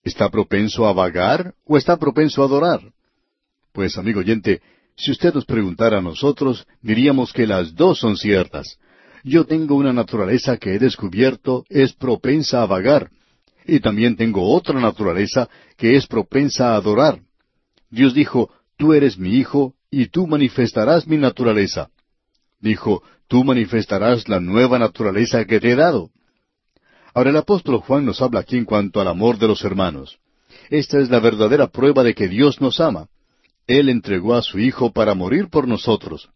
¿Está 0.02 0.28
propenso 0.28 0.86
a 0.86 0.92
vagar 0.92 1.54
o 1.64 1.76
está 1.76 1.96
propenso 1.96 2.42
a 2.42 2.46
adorar? 2.46 2.80
Pues, 3.72 3.98
amigo 3.98 4.20
oyente, 4.20 4.60
si 4.96 5.10
usted 5.10 5.34
nos 5.34 5.44
preguntara 5.44 5.98
a 5.98 6.02
nosotros, 6.02 6.66
diríamos 6.80 7.32
que 7.32 7.46
las 7.46 7.74
dos 7.74 7.98
son 7.98 8.16
ciertas. 8.16 8.78
Yo 9.24 9.44
tengo 9.44 9.74
una 9.74 9.92
naturaleza 9.92 10.56
que 10.56 10.74
he 10.74 10.78
descubierto 10.78 11.64
es 11.68 11.92
propensa 11.94 12.62
a 12.62 12.66
vagar, 12.66 13.10
y 13.66 13.80
también 13.80 14.16
tengo 14.16 14.54
otra 14.54 14.78
naturaleza 14.78 15.48
que 15.76 15.96
es 15.96 16.06
propensa 16.06 16.72
a 16.72 16.76
adorar. 16.76 17.20
Dios 17.90 18.14
dijo, 18.14 18.50
Tú 18.76 18.92
eres 18.92 19.18
mi 19.18 19.36
hijo, 19.36 19.74
y 19.90 20.06
tú 20.06 20.26
manifestarás 20.26 21.06
mi 21.06 21.16
naturaleza. 21.16 21.88
Dijo, 22.60 23.02
Tú 23.28 23.42
manifestarás 23.42 24.28
la 24.28 24.38
nueva 24.38 24.78
naturaleza 24.78 25.44
que 25.44 25.60
te 25.60 25.72
he 25.72 25.76
dado. 25.76 26.10
Ahora 27.14 27.30
el 27.30 27.36
apóstol 27.36 27.78
Juan 27.78 28.04
nos 28.04 28.20
habla 28.20 28.40
aquí 28.40 28.56
en 28.56 28.64
cuanto 28.64 29.00
al 29.00 29.08
amor 29.08 29.38
de 29.38 29.48
los 29.48 29.64
hermanos. 29.64 30.18
Esta 30.70 30.98
es 30.98 31.10
la 31.10 31.20
verdadera 31.20 31.68
prueba 31.68 32.02
de 32.02 32.14
que 32.14 32.28
Dios 32.28 32.60
nos 32.60 32.80
ama. 32.80 33.08
Él 33.66 33.88
entregó 33.88 34.34
a 34.34 34.42
su 34.42 34.58
Hijo 34.58 34.92
para 34.92 35.14
morir 35.14 35.48
por 35.48 35.66
nosotros. 35.66 36.28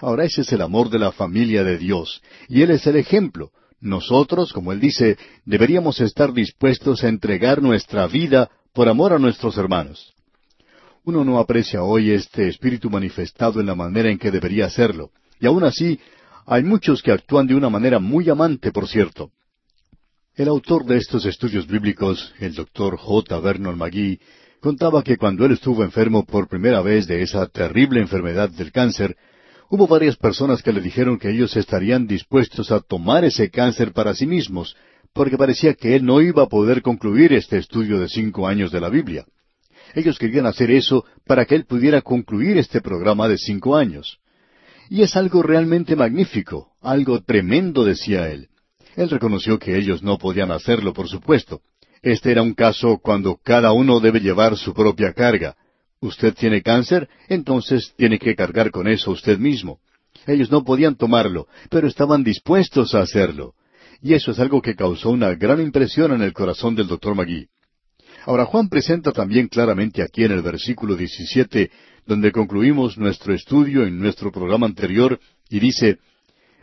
Ahora 0.00 0.24
ese 0.24 0.40
es 0.40 0.52
el 0.52 0.62
amor 0.62 0.90
de 0.90 0.98
la 0.98 1.12
familia 1.12 1.62
de 1.62 1.78
Dios, 1.78 2.20
y 2.48 2.62
Él 2.62 2.70
es 2.70 2.86
el 2.86 2.96
ejemplo. 2.96 3.50
Nosotros, 3.80 4.52
como 4.52 4.72
Él 4.72 4.80
dice, 4.80 5.18
deberíamos 5.44 6.00
estar 6.00 6.32
dispuestos 6.32 7.04
a 7.04 7.08
entregar 7.08 7.62
nuestra 7.62 8.06
vida 8.06 8.50
por 8.72 8.88
amor 8.88 9.12
a 9.12 9.18
nuestros 9.18 9.56
hermanos. 9.56 10.14
Uno 11.04 11.24
no 11.24 11.38
aprecia 11.38 11.82
hoy 11.82 12.10
este 12.10 12.48
espíritu 12.48 12.90
manifestado 12.90 13.60
en 13.60 13.66
la 13.66 13.74
manera 13.74 14.10
en 14.10 14.18
que 14.18 14.30
debería 14.30 14.66
hacerlo, 14.66 15.10
y 15.40 15.46
aún 15.46 15.64
así 15.64 15.98
hay 16.46 16.62
muchos 16.62 17.02
que 17.02 17.12
actúan 17.12 17.46
de 17.46 17.54
una 17.54 17.70
manera 17.70 17.98
muy 17.98 18.28
amante, 18.28 18.70
por 18.70 18.88
cierto. 18.88 19.30
El 20.36 20.48
autor 20.48 20.84
de 20.84 20.96
estos 20.96 21.24
estudios 21.26 21.66
bíblicos, 21.66 22.32
el 22.40 22.54
doctor 22.54 22.96
J. 22.96 23.38
Vernon 23.40 23.78
McGee, 23.78 24.18
contaba 24.60 25.02
que 25.02 25.16
cuando 25.16 25.44
él 25.44 25.52
estuvo 25.52 25.84
enfermo 25.84 26.24
por 26.24 26.48
primera 26.48 26.82
vez 26.82 27.06
de 27.06 27.22
esa 27.22 27.46
terrible 27.46 28.00
enfermedad 28.00 28.50
del 28.50 28.72
cáncer, 28.72 29.16
hubo 29.70 29.86
varias 29.86 30.16
personas 30.16 30.62
que 30.62 30.72
le 30.72 30.80
dijeron 30.80 31.18
que 31.18 31.30
ellos 31.30 31.56
estarían 31.56 32.06
dispuestos 32.06 32.72
a 32.72 32.80
tomar 32.80 33.24
ese 33.24 33.50
cáncer 33.50 33.92
para 33.92 34.14
sí 34.14 34.26
mismos, 34.26 34.76
porque 35.12 35.38
parecía 35.38 35.74
que 35.74 35.94
él 35.94 36.04
no 36.04 36.20
iba 36.20 36.42
a 36.42 36.48
poder 36.48 36.82
concluir 36.82 37.32
este 37.32 37.58
estudio 37.58 38.00
de 38.00 38.08
cinco 38.08 38.48
años 38.48 38.72
de 38.72 38.80
la 38.80 38.88
Biblia. 38.88 39.24
Ellos 39.94 40.18
querían 40.18 40.46
hacer 40.46 40.70
eso 40.70 41.04
para 41.26 41.44
que 41.44 41.54
él 41.54 41.64
pudiera 41.66 42.02
concluir 42.02 42.58
este 42.58 42.80
programa 42.80 43.28
de 43.28 43.38
cinco 43.38 43.76
años. 43.76 44.18
Y 44.90 45.02
es 45.02 45.16
algo 45.16 45.42
realmente 45.42 45.96
magnífico, 45.96 46.72
algo 46.80 47.22
tremendo, 47.22 47.84
decía 47.84 48.30
él. 48.30 48.48
Él 48.96 49.10
reconoció 49.10 49.58
que 49.58 49.76
ellos 49.76 50.02
no 50.02 50.18
podían 50.18 50.50
hacerlo, 50.50 50.92
por 50.92 51.08
supuesto, 51.08 51.60
este 52.02 52.30
era 52.30 52.42
un 52.42 52.54
caso 52.54 52.98
cuando 52.98 53.38
cada 53.42 53.72
uno 53.72 53.98
debe 53.98 54.20
llevar 54.20 54.56
su 54.56 54.74
propia 54.74 55.12
carga, 55.14 55.56
Usted 56.04 56.34
tiene 56.34 56.60
cáncer, 56.60 57.08
entonces 57.28 57.94
tiene 57.96 58.18
que 58.18 58.36
cargar 58.36 58.70
con 58.70 58.86
eso 58.86 59.10
usted 59.10 59.38
mismo. 59.38 59.78
Ellos 60.26 60.50
no 60.50 60.62
podían 60.62 60.96
tomarlo, 60.96 61.48
pero 61.70 61.88
estaban 61.88 62.22
dispuestos 62.22 62.94
a 62.94 63.00
hacerlo. 63.00 63.54
Y 64.02 64.12
eso 64.12 64.32
es 64.32 64.38
algo 64.38 64.60
que 64.60 64.74
causó 64.74 65.08
una 65.08 65.34
gran 65.34 65.62
impresión 65.62 66.12
en 66.12 66.20
el 66.20 66.34
corazón 66.34 66.74
del 66.74 66.88
doctor 66.88 67.14
Magui. 67.14 67.48
Ahora 68.26 68.46
Juan 68.46 68.68
presenta 68.68 69.12
también 69.12 69.48
claramente 69.48 70.02
aquí 70.02 70.24
en 70.24 70.32
el 70.32 70.40
versículo 70.40 70.96
17, 70.96 71.70
donde 72.06 72.32
concluimos 72.32 72.96
nuestro 72.96 73.34
estudio 73.34 73.84
en 73.84 73.98
nuestro 73.98 74.32
programa 74.32 74.66
anterior, 74.66 75.20
y 75.50 75.60
dice, 75.60 75.98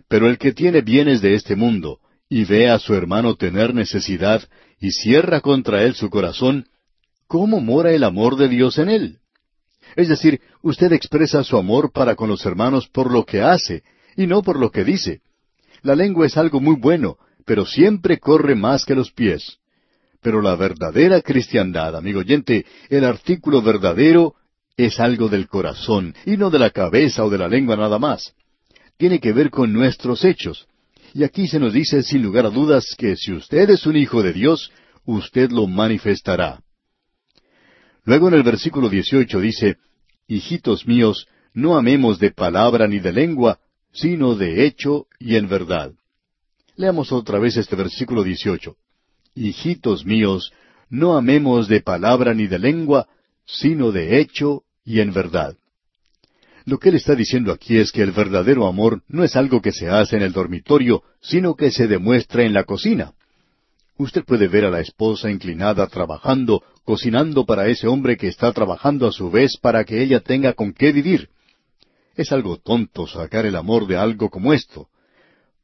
Pero 0.08 0.28
el 0.28 0.39
que 0.39 0.54
tiene 0.54 0.82
bienes 0.82 1.21
de 1.21 1.36
este 1.36 1.56
mundo, 1.56 2.00
y 2.28 2.45
ve 2.45 2.69
a 2.69 2.80
su 2.80 2.95
hermano 2.95 3.36
tener 3.36 3.76
necesidad, 3.76 4.41
y 4.80 4.91
cierra 4.91 5.41
contra 5.41 5.84
él 5.84 5.93
su 5.93 6.10
corazón, 6.10 6.65
¿cómo 7.28 7.62
mora 7.62 7.91
el 7.91 8.04
amor 8.04 8.38
de 8.38 8.50
Dios 8.50 8.80
en 8.80 8.89
él? 8.89 9.19
Es 9.95 10.08
decir, 10.10 10.41
usted 10.63 10.91
expresa 10.93 11.43
su 11.43 11.58
amor 11.58 11.91
para 11.91 12.15
con 12.15 12.28
los 12.28 12.43
hermanos 12.45 12.88
por 12.88 13.12
lo 13.12 13.24
que 13.24 13.41
hace, 13.41 13.84
y 14.17 14.26
no 14.26 14.41
por 14.41 14.60
lo 14.60 14.71
que 14.71 14.84
dice. 14.84 15.21
La 15.84 15.95
lengua 15.95 16.26
es 16.26 16.38
algo 16.38 16.60
muy 16.60 16.76
bueno, 16.76 17.17
pero 17.45 17.65
siempre 17.65 18.17
corre 18.17 18.56
más 18.56 18.84
que 18.84 18.95
los 18.95 19.12
pies. 19.12 19.61
Pero 20.22 20.42
la 20.42 20.56
verdadera 20.56 21.22
cristiandad, 21.22 21.96
amigo 21.96 22.20
oyente, 22.20 22.66
el 22.90 23.04
artículo 23.06 23.62
verdadero 23.62 24.36
es 24.78 25.00
algo 25.00 25.30
del 25.30 25.48
corazón 25.48 26.16
y 26.26 26.38
no 26.38 26.50
de 26.50 26.60
la 26.60 26.70
cabeza 26.70 27.26
o 27.26 27.30
de 27.30 27.40
la 27.40 27.48
lengua 27.48 27.76
nada 27.76 27.98
más. 27.98 28.34
Tiene 28.98 29.20
que 29.20 29.34
ver 29.34 29.50
con 29.50 29.74
nuestros 29.74 30.24
hechos. 30.24 30.68
Y 31.14 31.24
aquí 31.24 31.48
se 31.48 31.60
nos 31.60 31.74
dice 31.74 32.04
sin 32.04 32.22
lugar 32.22 32.46
a 32.46 32.50
dudas 32.50 32.96
que 32.98 33.16
si 33.16 33.34
usted 33.34 33.70
es 33.72 33.86
un 33.86 33.98
hijo 33.98 34.22
de 34.22 34.32
Dios, 34.32 34.72
usted 35.06 35.50
lo 35.50 35.68
manifestará. 35.68 36.62
Luego 38.04 38.28
en 38.28 38.36
el 38.36 38.44
versículo 38.44 38.90
18 38.90 39.40
dice, 39.40 39.78
Hijitos 40.28 40.88
míos, 40.88 41.28
no 41.54 41.78
amemos 41.78 42.20
de 42.20 42.32
palabra 42.32 42.88
ni 42.88 43.00
de 43.00 43.12
lengua, 43.12 43.60
sino 43.92 44.36
de 44.36 44.66
hecho 44.66 45.08
y 45.20 45.36
en 45.36 45.50
verdad. 45.50 45.92
Leamos 46.76 47.12
otra 47.12 47.40
vez 47.40 47.58
este 47.58 47.76
versículo 47.76 48.24
18. 48.24 48.76
Hijitos 49.36 50.06
míos, 50.06 50.52
no 50.89 51.15
amemos 51.15 51.67
de 51.67 51.82
palabra 51.82 52.34
ni 52.34 52.48
de 52.48 52.60
lengua, 52.60 53.08
sino 53.46 53.91
de 53.91 54.20
hecho 54.20 54.63
y 54.84 55.00
en 55.00 55.13
verdad. 55.13 55.56
Lo 56.65 56.78
que 56.78 56.89
él 56.89 56.96
está 56.96 57.15
diciendo 57.15 57.52
aquí 57.52 57.78
es 57.78 57.91
que 57.91 58.02
el 58.02 58.12
verdadero 58.12 58.67
amor 58.67 59.02
no 59.08 59.24
es 59.24 59.36
algo 59.36 59.62
que 59.62 59.72
se 59.72 59.89
hace 59.89 60.17
en 60.17 60.24
el 60.24 60.34
dormitorio, 60.34 61.04
sino 61.22 61.56
que 61.56 61.72
se 61.72 61.88
demuestra 61.88 62.44
en 62.44 62.54
la 62.54 62.65
cocina. 62.65 63.13
Usted 63.98 64.24
puede 64.26 64.48
ver 64.48 64.65
a 64.65 64.70
la 64.70 64.80
esposa 64.80 65.30
inclinada 65.32 65.88
trabajando, 65.88 66.63
cocinando 66.84 67.46
para 67.46 67.67
ese 67.67 67.88
hombre 67.88 68.17
que 68.17 68.28
está 68.28 68.52
trabajando 68.52 69.08
a 69.08 69.12
su 69.12 69.32
vez 69.32 69.58
para 69.58 69.84
que 69.86 70.02
ella 70.04 70.20
tenga 70.20 70.54
con 70.54 70.74
qué 70.74 70.91
vivir. 70.91 71.30
Es 72.15 72.32
algo 72.32 72.58
tonto 72.58 73.08
sacar 73.08 73.46
el 73.46 73.56
amor 73.56 73.88
de 73.88 73.98
algo 73.98 74.30
como 74.30 74.54
esto. 74.54 74.89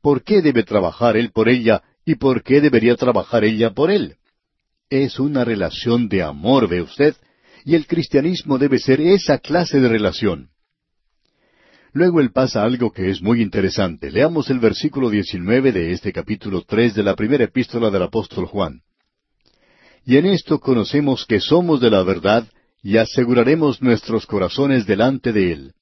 ¿Por 0.01 0.23
qué 0.23 0.41
debe 0.41 0.63
trabajar 0.63 1.17
él 1.17 1.31
por 1.31 1.49
ella 1.49 1.83
y 2.07 2.15
por 2.15 2.41
qué 2.41 2.61
debería 2.61 2.95
trabajar 2.95 3.43
ella 3.43 3.71
por 3.71 3.91
él? 3.91 4.15
Es 4.89 5.19
una 5.19 5.43
relación 5.43 6.07
de 6.07 6.23
amor, 6.23 6.69
ve 6.69 6.81
usted, 6.81 7.17
y 7.65 7.75
el 7.75 7.85
cristianismo 7.85 8.57
debe 8.57 8.79
ser 8.79 9.01
esa 9.01 9.39
clase 9.39 9.81
de 9.81 9.89
relación. 9.89 10.47
Luego 11.91 12.21
él 12.21 12.31
pasa 12.31 12.63
algo 12.63 12.93
que 12.93 13.09
es 13.09 13.21
muy 13.21 13.41
interesante. 13.41 14.09
Leamos 14.09 14.49
el 14.49 14.59
versículo 14.59 15.09
19 15.09 15.73
de 15.73 15.91
este 15.91 16.13
capítulo 16.13 16.61
3 16.61 16.95
de 16.95 17.03
la 17.03 17.13
primera 17.13 17.43
epístola 17.43 17.89
del 17.89 18.03
apóstol 18.03 18.45
Juan. 18.45 18.83
Y 20.05 20.15
en 20.15 20.27
esto 20.27 20.61
conocemos 20.61 21.25
que 21.25 21.41
somos 21.41 21.81
de 21.81 21.89
la 21.89 22.03
verdad 22.03 22.47
y 22.81 22.95
aseguraremos 22.95 23.81
nuestros 23.81 24.25
corazones 24.25 24.85
delante 24.85 25.33
de 25.33 25.51
Él. 25.51 25.73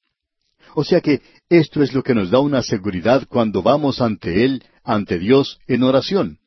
O 0.74 0.82
sea 0.82 1.00
que 1.00 1.22
esto 1.48 1.84
es 1.84 1.94
lo 1.94 2.02
que 2.02 2.14
nos 2.14 2.30
da 2.30 2.40
una 2.40 2.64
seguridad 2.64 3.28
cuando 3.28 3.62
vamos 3.62 4.00
ante 4.00 4.44
Él, 4.44 4.64
ante 4.86 5.18
Dios, 5.18 5.58
en 5.66 5.82
oración. 5.82 6.38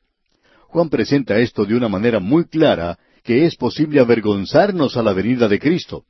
Juan 0.68 0.88
presenta 0.88 1.38
esto 1.38 1.64
de 1.64 1.76
una 1.76 1.88
manera 1.88 2.18
muy 2.18 2.46
clara, 2.46 2.98
que 3.22 3.44
es 3.44 3.54
posible 3.54 4.00
avergonzarnos 4.00 4.96
a 4.96 5.02
la 5.02 5.12
venida 5.12 5.46
de 5.46 5.58
Cristo. 5.58 6.04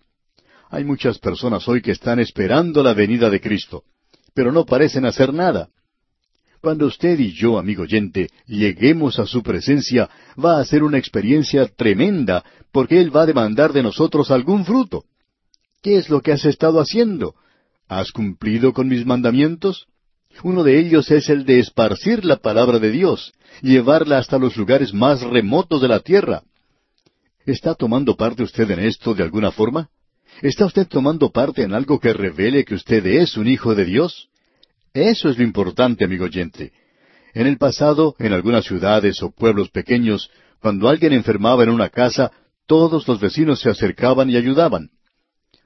Hay 0.71 0.85
muchas 0.85 1.19
personas 1.19 1.67
hoy 1.67 1.83
que 1.83 1.91
están 1.91 2.21
esperando 2.21 2.83
la 2.83 2.95
venida 2.95 3.29
de 3.29 3.41
Cristo, 3.41 3.83
pero 4.33 4.53
no 4.53 4.65
parecen 4.65 5.05
hacer 5.05 5.35
nada. 5.35 5.69
Cuando 6.61 6.87
usted 6.87 7.19
y 7.19 7.33
yo, 7.33 7.59
amigo 7.59 7.83
oyente, 7.83 8.29
lleguemos 8.47 9.19
a 9.19 9.27
su 9.27 9.43
presencia, 9.43 10.09
va 10.43 10.61
a 10.61 10.65
ser 10.65 10.85
una 10.85 10.99
experiencia 10.99 11.67
tremenda, 11.67 12.45
porque 12.71 13.01
Él 13.01 13.15
va 13.15 13.23
a 13.23 13.27
demandar 13.27 13.73
de 13.73 13.83
nosotros 13.83 14.31
algún 14.31 14.65
fruto. 14.65 15.05
¿Qué 15.83 15.97
es 15.97 16.11
lo 16.11 16.21
que 16.21 16.33
has 16.33 16.45
estado 16.45 16.79
haciendo? 16.79 17.35
¿Has 17.89 18.13
cumplido 18.13 18.73
con 18.73 18.87
mis 18.87 19.05
mandamientos? 19.05 19.87
Uno 20.43 20.63
de 20.63 20.79
ellos 20.79 21.11
es 21.11 21.29
el 21.29 21.45
de 21.45 21.59
esparcir 21.59 22.25
la 22.25 22.37
palabra 22.37 22.79
de 22.79 22.91
Dios, 22.91 23.33
llevarla 23.61 24.19
hasta 24.19 24.39
los 24.39 24.57
lugares 24.57 24.95
más 24.95 25.21
remotos 25.23 25.83
de 25.83 25.89
la 25.89 26.01
tierra. 26.01 26.43
¿Está 27.45 27.75
tomando 27.75 28.17
parte 28.17 28.43
usted 28.43 28.71
en 28.71 28.81
esto 28.81 29.15
de 29.15 29.23
alguna 29.23 29.51
forma? 29.51 29.89
¿Está 30.41 30.65
usted 30.65 30.87
tomando 30.87 31.31
parte 31.31 31.63
en 31.63 31.75
algo 31.75 31.99
que 31.99 32.13
revele 32.13 32.65
que 32.65 32.75
usted 32.75 33.05
es 33.07 33.37
un 33.37 33.49
hijo 33.49 33.75
de 33.75 33.85
Dios? 33.85 34.29
Eso 34.95 35.29
es 35.29 35.37
lo 35.37 35.45
importante, 35.45 36.05
amigo 36.05 36.25
oyente. 36.25 36.73
En 37.35 37.47
el 37.47 37.59
pasado, 37.59 38.17
en 38.19 38.33
algunas 38.33 38.65
ciudades 38.65 39.23
o 39.23 39.31
pueblos 39.31 39.71
pequeños, 39.71 40.31
cuando 40.61 40.89
alguien 40.89 41.13
enfermaba 41.13 41.63
en 41.63 41.71
una 41.71 41.91
casa, 41.91 42.33
todos 42.67 43.07
los 43.07 43.21
vecinos 43.21 43.61
se 43.61 43.71
acercaban 43.71 44.31
y 44.31 44.37
ayudaban. 44.37 44.91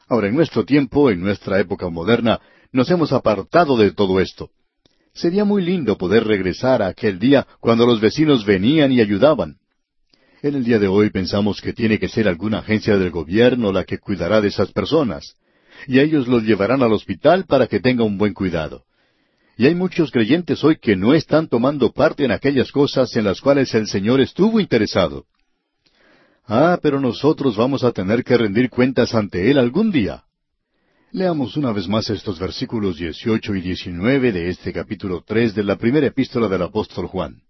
Ahora, 0.08 0.28
en 0.28 0.34
nuestro 0.34 0.64
tiempo, 0.64 1.10
en 1.10 1.20
nuestra 1.20 1.60
época 1.60 1.88
moderna, 1.88 2.40
nos 2.72 2.90
hemos 2.90 3.12
apartado 3.12 3.76
de 3.76 3.92
todo 3.92 4.20
esto. 4.20 4.50
Sería 5.14 5.44
muy 5.44 5.62
lindo 5.62 5.96
poder 5.96 6.24
regresar 6.24 6.82
a 6.82 6.88
aquel 6.88 7.20
día 7.20 7.46
cuando 7.60 7.86
los 7.86 8.00
vecinos 8.00 8.44
venían 8.44 8.90
y 8.90 9.00
ayudaban. 9.00 9.58
En 10.42 10.56
el 10.56 10.64
día 10.64 10.80
de 10.80 10.88
hoy 10.88 11.10
pensamos 11.10 11.60
que 11.60 11.72
tiene 11.72 11.98
que 11.98 12.08
ser 12.08 12.26
alguna 12.26 12.58
agencia 12.58 12.98
del 12.98 13.10
gobierno 13.10 13.72
la 13.72 13.84
que 13.84 13.98
cuidará 13.98 14.40
de 14.40 14.48
esas 14.48 14.72
personas, 14.72 15.36
y 15.86 16.00
ellos 16.00 16.26
los 16.26 16.42
llevarán 16.42 16.82
al 16.82 16.92
hospital 16.92 17.44
para 17.46 17.68
que 17.68 17.78
tenga 17.78 18.02
un 18.02 18.18
buen 18.18 18.34
cuidado. 18.34 18.84
Y 19.56 19.66
hay 19.66 19.76
muchos 19.76 20.10
creyentes 20.10 20.64
hoy 20.64 20.78
que 20.78 20.96
no 20.96 21.14
están 21.14 21.48
tomando 21.48 21.92
parte 21.92 22.24
en 22.24 22.32
aquellas 22.32 22.72
cosas 22.72 23.14
en 23.14 23.24
las 23.24 23.40
cuales 23.40 23.72
el 23.74 23.86
Señor 23.86 24.20
estuvo 24.20 24.58
interesado. 24.58 25.26
Ah, 26.44 26.78
pero 26.82 27.00
nosotros 27.00 27.56
vamos 27.56 27.84
a 27.84 27.92
tener 27.92 28.24
que 28.24 28.36
rendir 28.36 28.68
cuentas 28.68 29.14
ante 29.14 29.48
Él 29.48 29.58
algún 29.58 29.92
día. 29.92 30.24
Leamos 31.14 31.56
una 31.56 31.70
vez 31.70 31.86
más 31.86 32.10
estos 32.10 32.40
versículos 32.40 32.96
18 32.96 33.54
y 33.54 33.60
19 33.60 34.32
de 34.32 34.48
este 34.48 34.72
capítulo 34.72 35.22
3 35.24 35.54
de 35.54 35.62
la 35.62 35.76
primera 35.76 36.08
epístola 36.08 36.48
del 36.48 36.62
apóstol 36.62 37.06
Juan. 37.06 37.40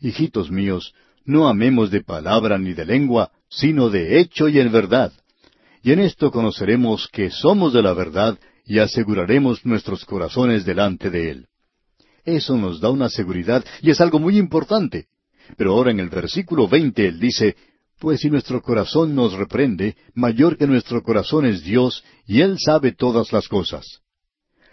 Hijitos 0.00 0.50
míos, 0.50 0.94
no 1.26 1.48
amemos 1.48 1.90
de 1.90 2.02
palabra 2.02 2.56
ni 2.56 2.72
de 2.72 2.86
lengua, 2.86 3.30
sino 3.50 3.90
de 3.90 4.18
hecho 4.18 4.48
y 4.48 4.58
en 4.58 4.72
verdad. 4.72 5.12
Y 5.82 5.92
en 5.92 5.98
esto 5.98 6.30
conoceremos 6.30 7.08
que 7.12 7.28
somos 7.28 7.74
de 7.74 7.82
la 7.82 7.92
verdad 7.92 8.38
y 8.64 8.78
aseguraremos 8.78 9.66
nuestros 9.66 10.06
corazones 10.06 10.64
delante 10.64 11.10
de 11.10 11.30
Él. 11.30 11.46
Eso 12.24 12.56
nos 12.56 12.80
da 12.80 12.88
una 12.88 13.10
seguridad 13.10 13.62
y 13.82 13.90
es 13.90 14.00
algo 14.00 14.18
muy 14.18 14.38
importante. 14.38 15.08
Pero 15.58 15.72
ahora 15.74 15.90
en 15.90 16.00
el 16.00 16.08
versículo 16.08 16.66
20 16.66 17.06
Él 17.06 17.20
dice, 17.20 17.54
pues 17.98 18.20
si 18.20 18.30
nuestro 18.30 18.62
corazón 18.62 19.14
nos 19.14 19.32
reprende, 19.32 19.96
mayor 20.14 20.56
que 20.56 20.66
nuestro 20.66 21.02
corazón 21.02 21.46
es 21.46 21.62
Dios, 21.62 22.04
y 22.26 22.40
Él 22.40 22.56
sabe 22.58 22.92
todas 22.92 23.32
las 23.32 23.48
cosas. 23.48 24.00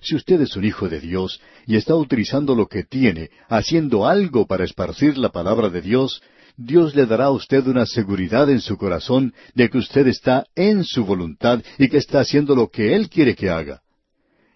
Si 0.02 0.16
usted 0.16 0.40
es 0.42 0.56
un 0.56 0.66
hijo 0.66 0.88
de 0.88 1.00
Dios 1.00 1.42
y 1.66 1.78
está 1.78 1.96
utilizando 1.96 2.54
lo 2.54 2.68
que 2.68 2.84
tiene, 2.84 3.32
haciendo 3.50 4.08
algo 4.08 4.46
para 4.46 4.64
esparcir 4.64 5.18
la 5.18 5.30
palabra 5.30 5.70
de 5.70 5.82
Dios, 5.82 6.22
Dios 6.58 6.96
le 6.96 7.06
dará 7.06 7.26
a 7.26 7.32
usted 7.32 7.66
una 7.68 7.86
seguridad 7.86 8.50
en 8.50 8.62
su 8.62 8.78
corazón 8.78 9.34
de 9.56 9.70
que 9.70 9.80
usted 9.80 10.08
está 10.08 10.46
en 10.56 10.84
su 10.84 11.06
voluntad 11.06 11.62
y 11.80 11.90
que 11.90 11.98
está 11.98 12.20
haciendo 12.20 12.56
lo 12.56 12.70
que 12.70 12.96
Él 12.96 13.10
quiere 13.10 13.36
que 13.36 13.50
haga. 13.50 13.82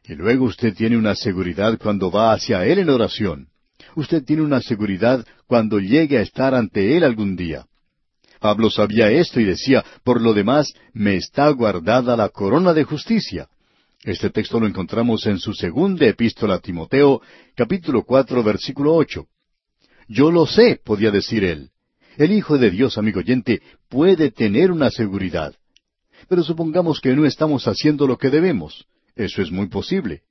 Y 0.06 0.16
luego 0.16 0.46
usted 0.46 0.76
tiene 0.76 0.98
una 0.98 1.16
seguridad 1.16 1.78
cuando 1.78 2.10
va 2.12 2.32
hacia 2.32 2.66
Él 2.66 2.80
en 2.80 2.90
oración. 2.90 3.48
Usted 3.96 4.24
tiene 4.24 4.44
una 4.44 4.62
seguridad 4.62 5.26
cuando 5.48 5.80
llegue 5.80 6.20
a 6.20 6.22
estar 6.22 6.54
ante 6.54 6.96
Él 6.96 7.04
algún 7.04 7.36
día. 7.36 7.66
Pablo 8.40 8.70
sabía 8.70 9.12
esto 9.12 9.40
y 9.40 9.46
decía, 9.46 9.84
por 10.04 10.22
lo 10.22 10.34
demás, 10.34 10.74
me 10.94 11.16
está 11.16 11.50
guardada 11.50 12.16
la 12.16 12.30
corona 12.30 12.74
de 12.74 12.84
justicia. 12.84 13.50
Este 14.04 14.30
texto 14.30 14.60
lo 14.60 14.68
encontramos 14.68 15.26
en 15.26 15.40
su 15.40 15.54
segunda 15.54 16.06
epístola 16.08 16.56
a 16.56 16.60
Timoteo, 16.60 17.22
capítulo 17.56 18.04
cuatro, 18.04 18.42
versículo 18.44 18.96
ocho. 18.96 19.28
Yo 20.08 20.32
lo 20.32 20.46
sé, 20.46 20.80
podía 20.84 21.12
decir 21.12 21.44
él. 21.44 21.70
El 22.18 22.32
Hijo 22.32 22.58
de 22.58 22.72
Dios, 22.72 22.98
amigo 22.98 23.20
oyente, 23.20 23.62
puede 23.90 24.32
tener 24.32 24.72
una 24.72 24.90
seguridad. 24.90 25.54
Pero 26.28 26.44
supongamos 26.44 27.02
que 27.02 27.16
no 27.16 27.26
estamos 27.26 27.68
haciendo 27.68 28.08
lo 28.08 28.18
que 28.18 28.30
debemos. 28.30 28.86
Eso 29.16 29.42
es 29.42 29.52
muy 29.52 29.68
posible. 29.68 30.22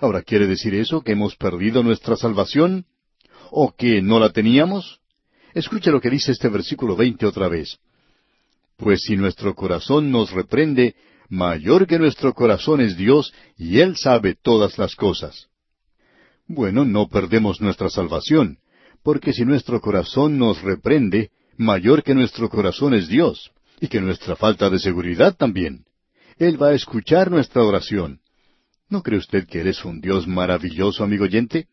Ahora, 0.00 0.22
¿quiere 0.22 0.46
decir 0.48 0.74
eso 0.74 1.02
que 1.02 1.12
hemos 1.12 1.36
perdido 1.36 1.82
nuestra 1.82 2.16
salvación? 2.16 2.86
¿O 3.50 3.72
que 3.76 4.02
no 4.02 4.18
la 4.18 4.30
teníamos? 4.30 5.01
Escuche 5.54 5.90
lo 5.90 6.00
que 6.00 6.10
dice 6.10 6.32
este 6.32 6.48
versículo 6.48 6.96
veinte 6.96 7.26
otra 7.26 7.48
vez. 7.48 7.78
Pues 8.76 9.02
si 9.02 9.16
nuestro 9.16 9.54
corazón 9.54 10.10
nos 10.10 10.30
reprende, 10.32 10.94
mayor 11.28 11.86
que 11.86 11.98
nuestro 11.98 12.32
corazón 12.34 12.80
es 12.80 12.96
Dios, 12.96 13.32
y 13.56 13.80
Él 13.80 13.96
sabe 13.96 14.34
todas 14.34 14.78
las 14.78 14.96
cosas. 14.96 15.48
Bueno, 16.46 16.84
no 16.84 17.08
perdemos 17.08 17.60
nuestra 17.60 17.88
salvación, 17.88 18.58
porque 19.02 19.32
si 19.32 19.44
nuestro 19.44 19.80
corazón 19.80 20.38
nos 20.38 20.62
reprende, 20.62 21.30
mayor 21.56 22.02
que 22.02 22.14
nuestro 22.14 22.48
corazón 22.48 22.94
es 22.94 23.08
Dios, 23.08 23.52
y 23.80 23.88
que 23.88 24.00
nuestra 24.00 24.36
falta 24.36 24.70
de 24.70 24.78
seguridad 24.78 25.36
también. 25.36 25.84
Él 26.38 26.60
va 26.60 26.68
a 26.68 26.74
escuchar 26.74 27.30
nuestra 27.30 27.62
oración. 27.62 28.20
¿No 28.88 29.02
cree 29.02 29.18
usted 29.18 29.46
que 29.46 29.60
eres 29.60 29.84
un 29.84 30.00
Dios 30.00 30.26
maravilloso, 30.26 31.04
amigo 31.04 31.24
oyente? 31.24 31.66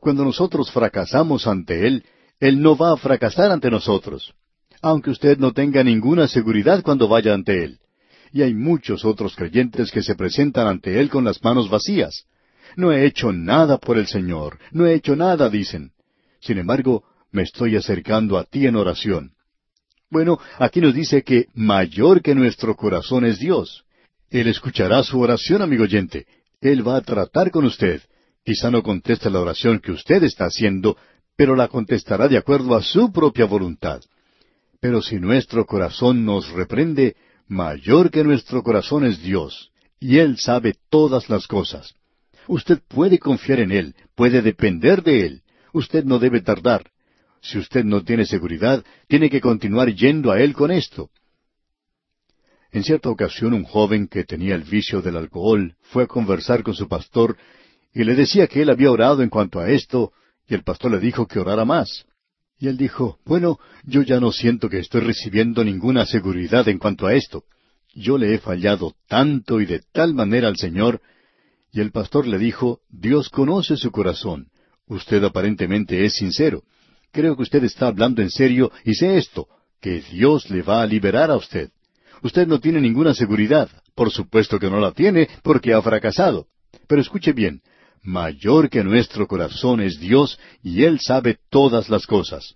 Cuando 0.00 0.24
nosotros 0.24 0.70
fracasamos 0.70 1.46
ante 1.46 1.86
Él, 1.86 2.04
Él 2.40 2.60
no 2.60 2.76
va 2.76 2.92
a 2.92 2.96
fracasar 2.96 3.50
ante 3.50 3.70
nosotros, 3.70 4.34
aunque 4.82 5.10
usted 5.10 5.38
no 5.38 5.52
tenga 5.52 5.82
ninguna 5.82 6.28
seguridad 6.28 6.82
cuando 6.82 7.08
vaya 7.08 7.34
ante 7.34 7.64
Él. 7.64 7.78
Y 8.32 8.42
hay 8.42 8.54
muchos 8.54 9.04
otros 9.04 9.34
creyentes 9.34 9.90
que 9.90 10.02
se 10.02 10.14
presentan 10.14 10.66
ante 10.66 11.00
Él 11.00 11.08
con 11.08 11.24
las 11.24 11.42
manos 11.42 11.70
vacías. 11.70 12.24
No 12.76 12.92
he 12.92 13.06
hecho 13.06 13.32
nada 13.32 13.78
por 13.78 13.96
el 13.98 14.06
Señor, 14.06 14.58
no 14.72 14.86
he 14.86 14.94
hecho 14.94 15.16
nada, 15.16 15.48
dicen. 15.48 15.92
Sin 16.40 16.58
embargo, 16.58 17.04
me 17.32 17.42
estoy 17.42 17.76
acercando 17.76 18.38
a 18.38 18.44
ti 18.44 18.66
en 18.66 18.76
oración. 18.76 19.32
Bueno, 20.10 20.38
aquí 20.58 20.80
nos 20.80 20.94
dice 20.94 21.22
que 21.22 21.46
mayor 21.54 22.22
que 22.22 22.34
nuestro 22.34 22.76
corazón 22.76 23.24
es 23.24 23.38
Dios. 23.38 23.84
Él 24.30 24.48
escuchará 24.48 25.02
su 25.02 25.20
oración, 25.20 25.62
amigo 25.62 25.84
oyente. 25.84 26.26
Él 26.60 26.86
va 26.86 26.96
a 26.96 27.00
tratar 27.00 27.50
con 27.50 27.64
usted. 27.64 28.02
Quizá 28.44 28.70
no 28.70 28.82
conteste 28.82 29.30
la 29.30 29.40
oración 29.40 29.80
que 29.80 29.92
usted 29.92 30.22
está 30.22 30.44
haciendo, 30.44 30.96
pero 31.36 31.54
la 31.54 31.68
contestará 31.68 32.28
de 32.28 32.38
acuerdo 32.38 32.74
a 32.74 32.82
su 32.82 33.12
propia 33.12 33.44
voluntad. 33.44 34.00
Pero 34.80 35.02
si 35.02 35.16
nuestro 35.16 35.66
corazón 35.66 36.24
nos 36.24 36.50
reprende, 36.50 37.16
mayor 37.46 38.10
que 38.10 38.24
nuestro 38.24 38.62
corazón 38.62 39.04
es 39.04 39.22
Dios, 39.22 39.70
y 40.00 40.18
Él 40.18 40.38
sabe 40.38 40.74
todas 40.90 41.28
las 41.28 41.46
cosas. 41.46 41.94
Usted 42.48 42.80
puede 42.88 43.18
confiar 43.18 43.60
en 43.60 43.72
Él, 43.72 43.94
puede 44.14 44.42
depender 44.42 45.02
de 45.02 45.26
Él. 45.26 45.42
Usted 45.72 46.04
no 46.04 46.18
debe 46.18 46.40
tardar. 46.40 46.90
Si 47.42 47.58
usted 47.58 47.84
no 47.84 48.02
tiene 48.02 48.24
seguridad, 48.24 48.84
tiene 49.08 49.28
que 49.28 49.40
continuar 49.40 49.92
yendo 49.94 50.30
a 50.32 50.40
Él 50.40 50.54
con 50.54 50.70
esto. 50.70 51.10
En 52.72 52.82
cierta 52.82 53.08
ocasión 53.08 53.54
un 53.54 53.64
joven 53.64 54.08
que 54.08 54.24
tenía 54.24 54.54
el 54.54 54.62
vicio 54.62 55.00
del 55.00 55.16
alcohol 55.16 55.76
fue 55.82 56.04
a 56.04 56.06
conversar 56.06 56.62
con 56.62 56.74
su 56.74 56.88
pastor 56.88 57.36
y 57.94 58.04
le 58.04 58.14
decía 58.14 58.46
que 58.46 58.60
él 58.60 58.68
había 58.68 58.90
orado 58.90 59.22
en 59.22 59.30
cuanto 59.30 59.58
a 59.60 59.70
esto, 59.70 60.12
y 60.48 60.54
el 60.54 60.62
pastor 60.62 60.92
le 60.92 61.00
dijo 61.00 61.26
que 61.26 61.38
orara 61.38 61.64
más. 61.64 62.06
Y 62.58 62.68
él 62.68 62.76
dijo, 62.76 63.18
bueno, 63.24 63.58
yo 63.84 64.02
ya 64.02 64.18
no 64.18 64.32
siento 64.32 64.68
que 64.68 64.78
estoy 64.78 65.02
recibiendo 65.02 65.62
ninguna 65.62 66.06
seguridad 66.06 66.68
en 66.68 66.78
cuanto 66.78 67.06
a 67.06 67.14
esto. 67.14 67.44
Yo 67.94 68.16
le 68.16 68.34
he 68.34 68.38
fallado 68.38 68.94
tanto 69.08 69.60
y 69.60 69.66
de 69.66 69.80
tal 69.92 70.14
manera 70.14 70.48
al 70.48 70.56
Señor. 70.56 71.00
Y 71.72 71.80
el 71.80 71.90
pastor 71.90 72.26
le 72.26 72.38
dijo, 72.38 72.80
Dios 72.88 73.28
conoce 73.28 73.76
su 73.76 73.90
corazón. 73.90 74.48
Usted 74.86 75.22
aparentemente 75.24 76.04
es 76.04 76.14
sincero. 76.14 76.62
Creo 77.12 77.36
que 77.36 77.42
usted 77.42 77.64
está 77.64 77.88
hablando 77.88 78.22
en 78.22 78.30
serio 78.30 78.70
y 78.84 78.94
sé 78.94 79.16
esto, 79.16 79.48
que 79.80 80.00
Dios 80.00 80.48
le 80.50 80.62
va 80.62 80.82
a 80.82 80.86
liberar 80.86 81.30
a 81.30 81.36
usted. 81.36 81.70
Usted 82.22 82.46
no 82.46 82.60
tiene 82.60 82.80
ninguna 82.80 83.14
seguridad. 83.14 83.68
Por 83.94 84.10
supuesto 84.10 84.58
que 84.58 84.70
no 84.70 84.80
la 84.80 84.92
tiene 84.92 85.28
porque 85.42 85.74
ha 85.74 85.82
fracasado. 85.82 86.46
Pero 86.86 87.00
escuche 87.00 87.32
bien, 87.32 87.62
mayor 88.06 88.70
que 88.70 88.84
nuestro 88.84 89.26
corazón 89.26 89.80
es 89.80 89.98
Dios 89.98 90.38
y 90.62 90.84
Él 90.84 91.00
sabe 91.00 91.38
todas 91.50 91.88
las 91.88 92.06
cosas. 92.06 92.54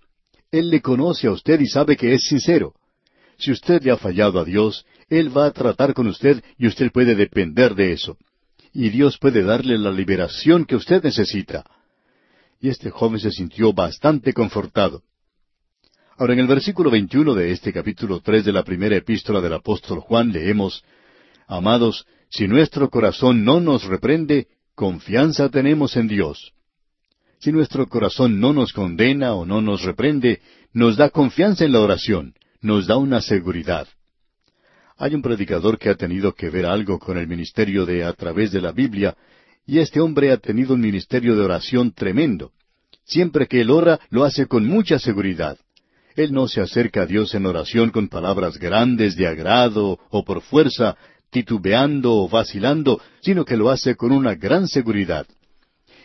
Él 0.51 0.69
le 0.69 0.81
conoce 0.81 1.27
a 1.27 1.31
usted 1.31 1.59
y 1.59 1.67
sabe 1.67 1.95
que 1.95 2.13
es 2.13 2.25
sincero. 2.25 2.73
Si 3.37 3.51
usted 3.51 3.81
le 3.83 3.91
ha 3.91 3.97
fallado 3.97 4.39
a 4.39 4.45
Dios, 4.45 4.85
Él 5.09 5.35
va 5.35 5.47
a 5.47 5.51
tratar 5.51 5.93
con 5.93 6.07
usted 6.07 6.43
y 6.57 6.67
usted 6.67 6.91
puede 6.91 7.15
depender 7.15 7.75
de 7.75 7.93
eso. 7.93 8.17
Y 8.73 8.89
Dios 8.89 9.17
puede 9.17 9.43
darle 9.43 9.77
la 9.77 9.91
liberación 9.91 10.65
que 10.65 10.75
usted 10.75 11.03
necesita. 11.03 11.65
Y 12.59 12.69
este 12.69 12.89
joven 12.89 13.19
se 13.19 13.31
sintió 13.31 13.73
bastante 13.73 14.33
confortado. 14.33 15.01
Ahora, 16.17 16.33
en 16.33 16.39
el 16.39 16.47
versículo 16.47 16.91
21 16.91 17.33
de 17.33 17.51
este 17.51 17.73
capítulo 17.73 18.21
tres 18.21 18.45
de 18.45 18.51
la 18.51 18.63
primera 18.63 18.95
epístola 18.95 19.41
del 19.41 19.53
apóstol 19.53 19.99
Juan 20.01 20.31
leemos, 20.31 20.83
Amados, 21.47 22.05
si 22.29 22.47
nuestro 22.47 22.89
corazón 22.89 23.43
no 23.43 23.59
nos 23.59 23.83
reprende, 23.83 24.47
confianza 24.81 25.47
tenemos 25.49 25.95
en 25.95 26.07
Dios. 26.07 26.53
Si 27.37 27.51
nuestro 27.51 27.87
corazón 27.87 28.39
no 28.39 28.51
nos 28.51 28.73
condena 28.73 29.35
o 29.35 29.45
no 29.45 29.61
nos 29.61 29.83
reprende, 29.83 30.41
nos 30.73 30.97
da 30.97 31.11
confianza 31.11 31.65
en 31.65 31.73
la 31.73 31.81
oración, 31.81 32.33
nos 32.61 32.87
da 32.87 32.97
una 32.97 33.21
seguridad. 33.21 33.87
Hay 34.97 35.13
un 35.13 35.21
predicador 35.21 35.77
que 35.77 35.89
ha 35.89 35.93
tenido 35.93 36.33
que 36.33 36.49
ver 36.49 36.65
algo 36.65 36.97
con 36.97 37.19
el 37.19 37.27
ministerio 37.27 37.85
de 37.85 38.03
a 38.03 38.13
través 38.13 38.51
de 38.51 38.59
la 38.59 38.71
Biblia, 38.71 39.15
y 39.67 39.77
este 39.77 39.99
hombre 39.99 40.31
ha 40.31 40.37
tenido 40.37 40.73
un 40.73 40.81
ministerio 40.81 41.35
de 41.35 41.43
oración 41.43 41.91
tremendo. 41.91 42.51
Siempre 43.05 43.45
que 43.45 43.61
él 43.61 43.69
ora, 43.69 43.99
lo 44.09 44.23
hace 44.23 44.47
con 44.47 44.65
mucha 44.65 44.97
seguridad. 44.97 45.59
Él 46.15 46.33
no 46.33 46.47
se 46.47 46.59
acerca 46.59 47.03
a 47.03 47.05
Dios 47.05 47.35
en 47.35 47.45
oración 47.45 47.91
con 47.91 48.07
palabras 48.07 48.57
grandes 48.57 49.15
de 49.15 49.27
agrado 49.27 49.99
o 50.09 50.25
por 50.25 50.41
fuerza, 50.41 50.97
titubeando 51.31 52.13
o 52.13 52.29
vacilando, 52.29 53.01
sino 53.21 53.45
que 53.45 53.57
lo 53.57 53.69
hace 53.69 53.95
con 53.95 54.11
una 54.11 54.35
gran 54.35 54.67
seguridad. 54.67 55.25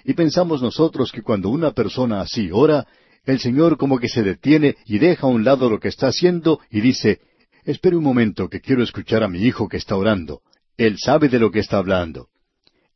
Y 0.05 0.15
pensamos 0.15 0.62
nosotros 0.62 1.12
que 1.12 1.23
cuando 1.23 1.51
una 1.51 1.73
persona 1.73 2.21
así 2.21 2.51
ora, 2.53 2.87
el 3.25 3.41
Señor 3.41 3.77
como 3.77 3.99
que 3.99 4.09
se 4.09 4.23
detiene 4.23 4.77
y 4.87 4.99
deja 4.99 5.27
a 5.27 5.31
un 5.31 5.45
lado 5.45 5.69
lo 5.69 5.81
que 5.81 5.89
está 5.89 6.07
haciendo 6.07 6.61
y 6.71 6.81
dice, 6.81 7.21
espere 7.65 7.97
un 7.97 8.05
momento 8.05 8.49
que 8.49 8.61
quiero 8.61 8.85
escuchar 8.85 9.25
a 9.25 9.29
mi 9.29 9.41
hijo 9.41 9.69
que 9.69 9.77
está 9.77 9.97
orando. 9.97 10.43
Él 10.77 10.97
sabe 10.99 11.29
de 11.29 11.41
lo 11.41 11.51
que 11.51 11.59
está 11.59 11.79
hablando. 11.79 12.29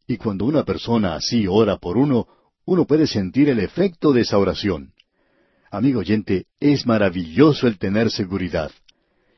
Y 0.06 0.16
cuando 0.16 0.44
una 0.44 0.64
persona 0.64 1.16
así 1.16 1.46
ora 1.48 1.78
por 1.78 1.98
uno, 1.98 2.28
uno 2.64 2.84
puede 2.84 3.08
sentir 3.08 3.48
el 3.48 3.58
efecto 3.58 4.12
de 4.12 4.20
esa 4.20 4.38
oración. 4.38 4.92
Amigo 5.72 6.00
oyente, 6.00 6.46
es 6.60 6.86
maravilloso 6.86 7.66
el 7.66 7.78
tener 7.78 8.10
seguridad. 8.10 8.70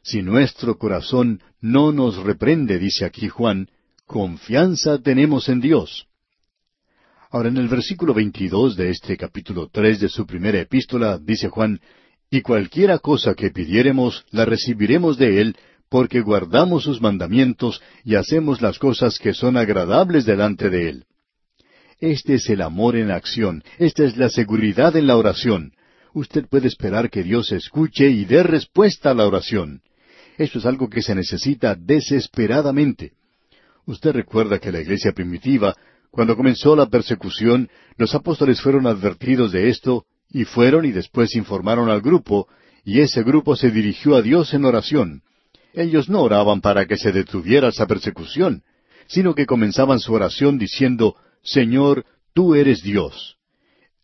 Si 0.02 0.20
nuestro 0.20 0.78
corazón 0.78 1.40
no 1.60 1.92
nos 1.92 2.16
reprende, 2.16 2.78
dice 2.78 3.04
aquí 3.04 3.28
Juan, 3.28 3.68
confianza 4.04 5.00
tenemos 5.00 5.48
en 5.48 5.60
Dios. 5.60 6.08
Ahora 7.30 7.48
en 7.48 7.56
el 7.56 7.68
versículo 7.68 8.12
22 8.12 8.76
de 8.76 8.90
este 8.90 9.16
capítulo 9.16 9.68
3 9.72 10.00
de 10.00 10.08
su 10.08 10.26
primera 10.26 10.60
epístola 10.60 11.18
dice 11.18 11.48
Juan, 11.48 11.80
y 12.30 12.42
cualquiera 12.42 12.98
cosa 12.98 13.34
que 13.34 13.50
pidiéremos 13.50 14.26
la 14.30 14.44
recibiremos 14.44 15.18
de 15.18 15.40
Él, 15.40 15.56
porque 15.88 16.20
guardamos 16.20 16.82
sus 16.82 17.00
mandamientos 17.00 17.80
y 18.04 18.16
hacemos 18.16 18.60
las 18.60 18.78
cosas 18.78 19.18
que 19.18 19.34
son 19.34 19.56
agradables 19.56 20.24
delante 20.24 20.68
de 20.68 20.88
Él. 20.88 21.04
Este 22.00 22.34
es 22.34 22.48
el 22.50 22.62
amor 22.62 22.96
en 22.96 23.12
acción, 23.12 23.62
esta 23.78 24.02
es 24.04 24.16
la 24.16 24.30
seguridad 24.30 24.96
en 24.96 25.06
la 25.06 25.16
oración, 25.16 25.74
usted 26.12 26.46
puede 26.48 26.66
esperar 26.66 27.08
que 27.08 27.22
Dios 27.22 27.52
escuche 27.52 28.08
y 28.08 28.24
dé 28.24 28.42
respuesta 28.42 29.12
a 29.12 29.14
la 29.14 29.26
oración. 29.26 29.82
Eso 30.42 30.58
es 30.58 30.66
algo 30.66 30.90
que 30.90 31.02
se 31.02 31.14
necesita 31.14 31.76
desesperadamente. 31.76 33.12
Usted 33.86 34.10
recuerda 34.10 34.58
que 34.58 34.72
la 34.72 34.80
iglesia 34.80 35.12
primitiva, 35.12 35.72
cuando 36.10 36.36
comenzó 36.36 36.74
la 36.74 36.86
persecución, 36.86 37.70
los 37.96 38.12
apóstoles 38.12 38.60
fueron 38.60 38.88
advertidos 38.88 39.52
de 39.52 39.68
esto, 39.68 40.04
y 40.30 40.44
fueron 40.44 40.84
y 40.84 40.90
después 40.90 41.36
informaron 41.36 41.90
al 41.90 42.00
grupo, 42.00 42.48
y 42.84 43.02
ese 43.02 43.22
grupo 43.22 43.54
se 43.54 43.70
dirigió 43.70 44.16
a 44.16 44.22
Dios 44.22 44.52
en 44.52 44.64
oración. 44.64 45.22
Ellos 45.74 46.08
no 46.08 46.22
oraban 46.22 46.60
para 46.60 46.86
que 46.86 46.96
se 46.96 47.12
detuviera 47.12 47.68
esa 47.68 47.86
persecución, 47.86 48.64
sino 49.06 49.36
que 49.36 49.46
comenzaban 49.46 50.00
su 50.00 50.12
oración 50.12 50.58
diciendo, 50.58 51.14
Señor, 51.44 52.04
tú 52.34 52.56
eres 52.56 52.82
Dios. 52.82 53.36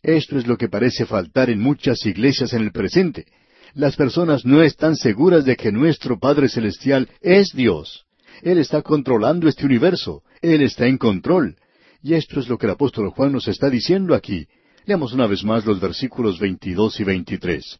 Esto 0.05 0.39
es 0.39 0.47
lo 0.47 0.57
que 0.57 0.69
parece 0.69 1.05
faltar 1.05 1.51
en 1.51 1.59
muchas 1.59 2.07
iglesias 2.07 2.53
en 2.53 2.63
el 2.63 2.71
presente. 2.71 3.27
Las 3.75 3.97
personas 3.97 4.45
no 4.45 4.63
están 4.63 4.97
seguras 4.97 5.45
de 5.45 5.57
que 5.57 5.73
nuestro 5.73 6.19
Padre 6.19 6.49
Celestial 6.49 7.09
es 7.21 7.53
Dios. 7.53 8.07
Él 8.43 8.59
está 8.59 8.83
controlando 8.83 9.49
este 9.49 9.67
universo. 9.67 10.23
Él 10.41 10.63
está 10.63 10.87
en 10.87 10.99
control. 10.99 11.57
Y 12.03 12.15
esto 12.15 12.41
es 12.41 12.49
lo 12.49 12.59
que 12.59 12.67
el 12.67 12.73
apóstol 12.73 13.11
Juan 13.11 13.33
nos 13.33 13.49
está 13.49 13.69
diciendo 13.69 14.15
aquí. 14.15 14.47
Leamos 14.87 15.13
una 15.13 15.27
vez 15.27 15.45
más 15.45 15.67
los 15.67 15.81
versículos 15.81 16.39
22 16.39 17.01
y 17.01 17.05
23. 17.05 17.79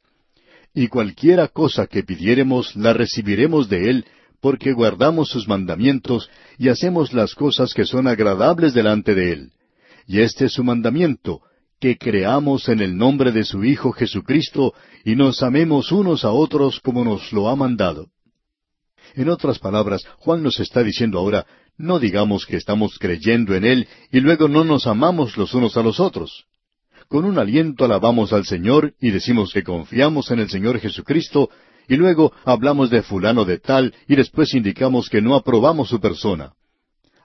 Y 0.75 0.89
cualquiera 0.89 1.49
cosa 1.49 1.87
que 1.87 2.03
pidiéremos 2.03 2.77
la 2.77 2.93
recibiremos 2.93 3.69
de 3.69 3.89
Él, 3.91 4.05
porque 4.41 4.73
guardamos 4.73 5.31
sus 5.31 5.49
mandamientos 5.49 6.29
y 6.59 6.69
hacemos 6.69 7.13
las 7.13 7.35
cosas 7.35 7.73
que 7.73 7.85
son 7.85 8.07
agradables 8.07 8.75
delante 8.75 9.15
de 9.15 9.33
Él. 9.33 9.53
Y 10.07 10.21
este 10.21 10.47
es 10.47 10.53
su 10.53 10.65
mandamiento, 10.65 11.43
que 11.81 11.97
creamos 11.97 12.69
en 12.69 12.81
el 12.81 12.97
nombre 12.97 13.33
de 13.33 13.45
su 13.45 13.65
Hijo 13.65 13.93
Jesucristo 13.93 14.75
y 15.05 15.17
nos 15.17 15.43
amemos 15.43 15.93
unos 15.93 16.25
a 16.25 16.31
otros 16.31 16.81
como 16.81 17.05
nos 17.05 17.33
lo 17.33 17.49
ha 17.49 17.57
mandado. 17.57 18.09
En 19.15 19.29
otras 19.29 19.59
palabras, 19.59 20.05
Juan 20.19 20.43
nos 20.43 20.61
está 20.61 20.83
diciendo 20.83 21.19
ahora, 21.19 21.47
no 21.77 21.99
digamos 21.99 22.45
que 22.47 22.57
estamos 22.57 22.99
creyendo 22.99 23.55
en 23.55 23.65
Él 23.65 23.89
y 24.11 24.21
luego 24.21 24.49
no 24.49 24.65
nos 24.65 24.87
amamos 24.87 25.37
los 25.37 25.55
unos 25.55 25.77
a 25.77 25.83
los 25.83 26.01
otros. 26.01 26.45
Con 27.09 27.25
un 27.25 27.39
aliento 27.39 27.85
alabamos 27.85 28.33
al 28.33 28.45
Señor 28.45 28.95
y 29.01 29.11
decimos 29.11 29.53
que 29.53 29.63
confiamos 29.63 30.31
en 30.31 30.41
el 30.41 30.51
Señor 30.51 30.79
Jesucristo 30.79 31.49
y 31.89 31.97
luego 31.97 32.33
hablamos 32.45 32.91
de 32.91 33.03
fulano 33.03 33.45
de 33.45 33.59
tal 33.59 33.95
y 34.07 34.17
después 34.17 34.53
indicamos 34.53 35.09
que 35.09 35.23
no 35.23 35.35
aprobamos 35.35 35.89
su 35.89 36.01
persona. 36.01 36.53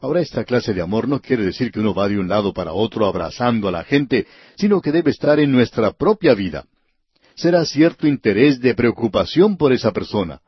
Ahora 0.03 0.19
esta 0.19 0.43
clase 0.43 0.73
de 0.73 0.81
amor 0.81 1.07
no 1.07 1.21
quiere 1.21 1.45
decir 1.45 1.71
que 1.71 1.79
uno 1.79 1.93
va 1.93 2.09
de 2.09 2.19
un 2.19 2.27
lado 2.27 2.53
para 2.53 2.73
otro 2.73 3.05
abrazando 3.05 3.69
a 3.69 3.71
la 3.71 3.85
gente, 3.85 4.27
sino 4.57 4.81
que 4.81 4.91
debe 4.91 5.11
estar 5.11 5.39
en 5.39 5.49
nuestra 5.49 5.93
propia 5.93 6.33
vida. 6.33 6.65
Será 7.35 7.63
cierto 7.63 8.05
interés 8.05 8.59
de 8.59 8.75
preocupación 8.75 9.55
por 9.55 9.71
esa 9.71 9.93
persona. 9.93 10.41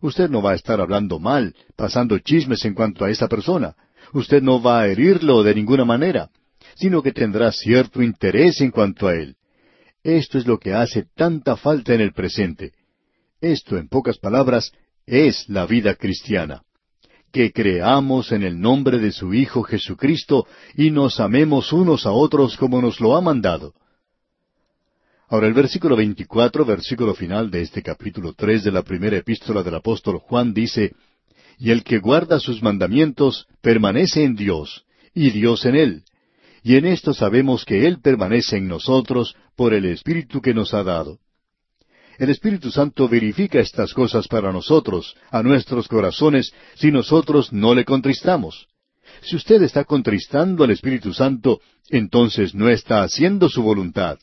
Usted 0.00 0.28
no 0.28 0.42
va 0.42 0.50
a 0.50 0.54
estar 0.56 0.80
hablando 0.80 1.20
mal, 1.20 1.54
pasando 1.76 2.18
chismes 2.18 2.64
en 2.64 2.74
cuanto 2.74 3.04
a 3.04 3.10
esa 3.12 3.28
persona. 3.28 3.76
Usted 4.12 4.42
no 4.42 4.60
va 4.60 4.80
a 4.80 4.88
herirlo 4.88 5.44
de 5.44 5.54
ninguna 5.54 5.84
manera, 5.84 6.28
sino 6.74 7.00
que 7.00 7.12
tendrá 7.12 7.52
cierto 7.52 8.02
interés 8.02 8.60
en 8.60 8.72
cuanto 8.72 9.06
a 9.06 9.14
él. 9.14 9.36
Esto 10.02 10.36
es 10.36 10.48
lo 10.48 10.58
que 10.58 10.74
hace 10.74 11.04
tanta 11.14 11.56
falta 11.56 11.94
en 11.94 12.00
el 12.00 12.12
presente. 12.12 12.72
Esto, 13.40 13.78
en 13.78 13.86
pocas 13.86 14.18
palabras, 14.18 14.72
es 15.06 15.48
la 15.48 15.64
vida 15.64 15.94
cristiana. 15.94 16.62
Que 17.36 17.52
creamos 17.52 18.32
en 18.32 18.44
el 18.44 18.58
nombre 18.58 18.98
de 18.98 19.12
su 19.12 19.34
Hijo 19.34 19.62
Jesucristo 19.62 20.46
y 20.74 20.90
nos 20.90 21.20
amemos 21.20 21.70
unos 21.70 22.06
a 22.06 22.10
otros 22.10 22.56
como 22.56 22.80
nos 22.80 22.98
lo 22.98 23.14
ha 23.14 23.20
mandado. 23.20 23.74
Ahora 25.28 25.46
el 25.46 25.52
versículo 25.52 25.96
24, 25.96 26.64
versículo 26.64 27.12
final 27.12 27.50
de 27.50 27.60
este 27.60 27.82
capítulo 27.82 28.32
tres 28.32 28.64
de 28.64 28.72
la 28.72 28.80
primera 28.80 29.18
epístola 29.18 29.62
del 29.62 29.74
apóstol 29.74 30.16
Juan 30.16 30.54
dice, 30.54 30.94
Y 31.58 31.72
el 31.72 31.84
que 31.84 31.98
guarda 31.98 32.40
sus 32.40 32.62
mandamientos 32.62 33.46
permanece 33.60 34.24
en 34.24 34.34
Dios, 34.34 34.86
y 35.12 35.28
Dios 35.28 35.66
en 35.66 35.76
él. 35.76 36.04
Y 36.62 36.76
en 36.76 36.86
esto 36.86 37.12
sabemos 37.12 37.66
que 37.66 37.86
Él 37.86 38.00
permanece 38.00 38.56
en 38.56 38.66
nosotros 38.66 39.36
por 39.56 39.74
el 39.74 39.84
Espíritu 39.84 40.40
que 40.40 40.54
nos 40.54 40.72
ha 40.72 40.82
dado. 40.82 41.18
El 42.18 42.30
Espíritu 42.30 42.70
Santo 42.70 43.08
verifica 43.08 43.60
estas 43.60 43.92
cosas 43.92 44.26
para 44.26 44.52
nosotros, 44.52 45.14
a 45.30 45.42
nuestros 45.42 45.86
corazones, 45.86 46.52
si 46.74 46.90
nosotros 46.90 47.52
no 47.52 47.74
le 47.74 47.84
contristamos. 47.84 48.68
Si 49.22 49.36
usted 49.36 49.62
está 49.62 49.84
contristando 49.84 50.64
al 50.64 50.70
Espíritu 50.70 51.12
Santo, 51.12 51.60
entonces 51.90 52.54
no 52.54 52.68
está 52.68 53.02
haciendo 53.02 53.48
su 53.48 53.62
voluntad. 53.62 54.18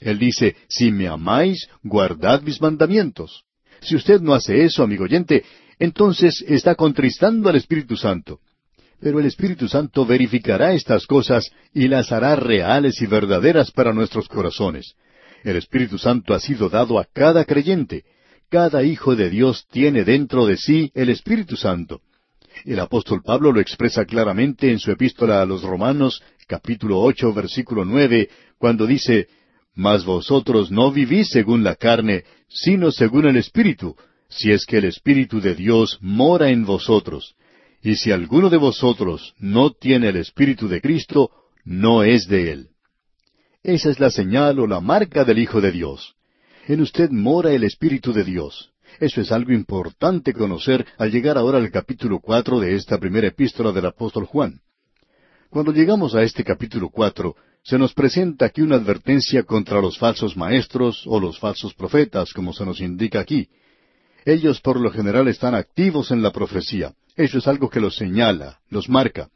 Él 0.00 0.18
dice, 0.18 0.56
si 0.68 0.90
me 0.90 1.06
amáis, 1.06 1.68
guardad 1.82 2.42
mis 2.42 2.60
mandamientos. 2.60 3.44
Si 3.80 3.94
usted 3.94 4.20
no 4.20 4.34
hace 4.34 4.64
eso, 4.64 4.82
amigo 4.82 5.04
oyente, 5.04 5.44
entonces 5.78 6.42
está 6.46 6.74
contristando 6.74 7.48
al 7.48 7.56
Espíritu 7.56 7.96
Santo. 7.96 8.40
Pero 9.00 9.20
el 9.20 9.26
Espíritu 9.26 9.68
Santo 9.68 10.06
verificará 10.06 10.72
estas 10.72 11.06
cosas 11.06 11.50
y 11.74 11.88
las 11.88 12.10
hará 12.10 12.36
reales 12.36 13.02
y 13.02 13.06
verdaderas 13.06 13.70
para 13.70 13.92
nuestros 13.92 14.28
corazones. 14.28 14.94
El 15.44 15.56
Espíritu 15.56 15.98
Santo 15.98 16.32
ha 16.32 16.40
sido 16.40 16.70
dado 16.70 16.98
a 16.98 17.04
cada 17.04 17.44
creyente. 17.44 18.04
Cada 18.50 18.82
hijo 18.82 19.14
de 19.14 19.28
Dios 19.28 19.66
tiene 19.70 20.02
dentro 20.02 20.46
de 20.46 20.56
sí 20.56 20.90
el 20.94 21.10
Espíritu 21.10 21.54
Santo. 21.54 22.00
El 22.64 22.80
apóstol 22.80 23.22
Pablo 23.22 23.52
lo 23.52 23.60
expresa 23.60 24.06
claramente 24.06 24.70
en 24.70 24.78
su 24.78 24.90
epístola 24.90 25.42
a 25.42 25.44
los 25.44 25.62
Romanos, 25.62 26.22
capítulo 26.46 26.98
ocho, 27.00 27.34
versículo 27.34 27.84
nueve, 27.84 28.30
cuando 28.56 28.86
dice 28.86 29.28
Mas 29.74 30.06
vosotros 30.06 30.70
no 30.70 30.90
vivís 30.90 31.28
según 31.28 31.62
la 31.62 31.74
carne, 31.74 32.24
sino 32.48 32.90
según 32.90 33.26
el 33.26 33.36
Espíritu, 33.36 33.96
si 34.30 34.50
es 34.50 34.64
que 34.64 34.78
el 34.78 34.86
Espíritu 34.86 35.42
de 35.42 35.54
Dios 35.54 35.98
mora 36.00 36.48
en 36.48 36.64
vosotros. 36.64 37.34
Y 37.82 37.96
si 37.96 38.12
alguno 38.12 38.48
de 38.48 38.56
vosotros 38.56 39.34
no 39.38 39.72
tiene 39.72 40.08
el 40.08 40.16
Espíritu 40.16 40.68
de 40.68 40.80
Cristo, 40.80 41.30
no 41.64 42.02
es 42.02 42.28
de 42.28 42.52
él. 42.52 42.68
Esa 43.64 43.88
es 43.88 43.98
la 43.98 44.10
señal 44.10 44.60
o 44.60 44.66
la 44.66 44.80
marca 44.80 45.24
del 45.24 45.38
Hijo 45.38 45.62
de 45.62 45.72
Dios. 45.72 46.14
En 46.68 46.82
usted 46.82 47.08
mora 47.08 47.50
el 47.50 47.64
Espíritu 47.64 48.12
de 48.12 48.22
Dios. 48.22 48.72
Eso 49.00 49.22
es 49.22 49.32
algo 49.32 49.52
importante 49.52 50.34
conocer 50.34 50.84
al 50.98 51.10
llegar 51.10 51.38
ahora 51.38 51.56
al 51.56 51.70
capítulo 51.70 52.20
cuatro 52.20 52.60
de 52.60 52.74
esta 52.74 52.98
primera 52.98 53.26
epístola 53.26 53.72
del 53.72 53.86
apóstol 53.86 54.26
Juan. 54.26 54.60
Cuando 55.48 55.72
llegamos 55.72 56.14
a 56.14 56.22
este 56.22 56.44
capítulo 56.44 56.90
cuatro, 56.90 57.36
se 57.62 57.78
nos 57.78 57.94
presenta 57.94 58.44
aquí 58.44 58.60
una 58.60 58.76
advertencia 58.76 59.44
contra 59.44 59.80
los 59.80 59.96
falsos 59.96 60.36
maestros 60.36 61.02
o 61.06 61.18
los 61.18 61.38
falsos 61.38 61.72
profetas, 61.72 62.34
como 62.34 62.52
se 62.52 62.66
nos 62.66 62.82
indica 62.82 63.20
aquí. 63.20 63.48
Ellos 64.26 64.60
por 64.60 64.78
lo 64.78 64.90
general 64.90 65.26
están 65.28 65.54
activos 65.54 66.10
en 66.10 66.20
la 66.20 66.32
profecía. 66.32 66.92
Eso 67.16 67.38
es 67.38 67.48
algo 67.48 67.70
que 67.70 67.80
los 67.80 67.96
señala, 67.96 68.60
los 68.68 68.90
marca. 68.90 69.30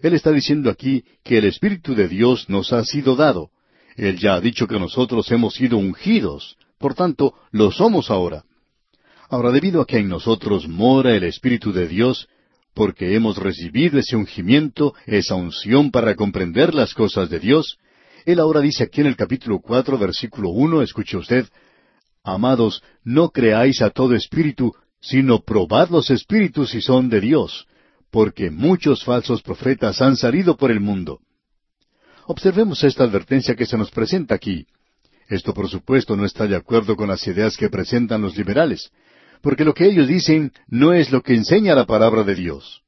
Él 0.00 0.14
está 0.14 0.30
diciendo 0.30 0.70
aquí 0.70 1.04
que 1.24 1.38
el 1.38 1.44
Espíritu 1.44 1.94
de 1.94 2.08
Dios 2.08 2.48
nos 2.48 2.72
ha 2.72 2.84
sido 2.84 3.16
dado. 3.16 3.50
Él 3.96 4.18
ya 4.18 4.34
ha 4.34 4.40
dicho 4.40 4.66
que 4.66 4.78
nosotros 4.78 5.30
hemos 5.32 5.54
sido 5.54 5.76
ungidos, 5.76 6.56
por 6.78 6.94
tanto, 6.94 7.34
lo 7.50 7.72
somos 7.72 8.10
ahora. 8.10 8.44
Ahora, 9.28 9.50
debido 9.50 9.80
a 9.82 9.86
que 9.86 9.98
en 9.98 10.08
nosotros 10.08 10.68
mora 10.68 11.14
el 11.14 11.24
Espíritu 11.24 11.72
de 11.72 11.88
Dios, 11.88 12.28
porque 12.74 13.16
hemos 13.16 13.36
recibido 13.36 13.98
ese 13.98 14.16
ungimiento, 14.16 14.94
esa 15.06 15.34
unción 15.34 15.90
para 15.90 16.14
comprender 16.14 16.74
las 16.74 16.94
cosas 16.94 17.28
de 17.28 17.40
Dios, 17.40 17.78
Él 18.24 18.38
ahora 18.38 18.60
dice 18.60 18.84
aquí 18.84 19.00
en 19.00 19.08
el 19.08 19.16
capítulo 19.16 19.58
cuatro, 19.60 19.98
versículo 19.98 20.50
uno, 20.50 20.80
escuche 20.80 21.16
usted, 21.16 21.46
Amados, 22.22 22.82
no 23.04 23.30
creáis 23.30 23.80
a 23.82 23.90
todo 23.90 24.14
espíritu, 24.14 24.74
sino 25.00 25.40
probad 25.40 25.88
los 25.88 26.10
espíritus 26.10 26.70
si 26.70 26.80
son 26.80 27.08
de 27.08 27.20
Dios, 27.20 27.66
porque 28.10 28.50
muchos 28.50 29.04
falsos 29.04 29.42
profetas 29.42 30.00
han 30.00 30.16
salido 30.16 30.56
por 30.56 30.70
el 30.70 30.80
mundo. 30.80 31.20
Observemos 32.26 32.84
esta 32.84 33.04
advertencia 33.04 33.54
que 33.54 33.66
se 33.66 33.76
nos 33.76 33.90
presenta 33.90 34.34
aquí. 34.34 34.66
Esto, 35.28 35.52
por 35.52 35.68
supuesto, 35.68 36.16
no 36.16 36.24
está 36.24 36.46
de 36.46 36.56
acuerdo 36.56 36.96
con 36.96 37.08
las 37.08 37.26
ideas 37.26 37.56
que 37.56 37.68
presentan 37.68 38.22
los 38.22 38.36
liberales, 38.36 38.90
porque 39.42 39.64
lo 39.64 39.74
que 39.74 39.86
ellos 39.86 40.08
dicen 40.08 40.52
no 40.66 40.92
es 40.92 41.10
lo 41.10 41.22
que 41.22 41.34
enseña 41.34 41.74
la 41.74 41.86
palabra 41.86 42.24
de 42.24 42.34
Dios. 42.34 42.82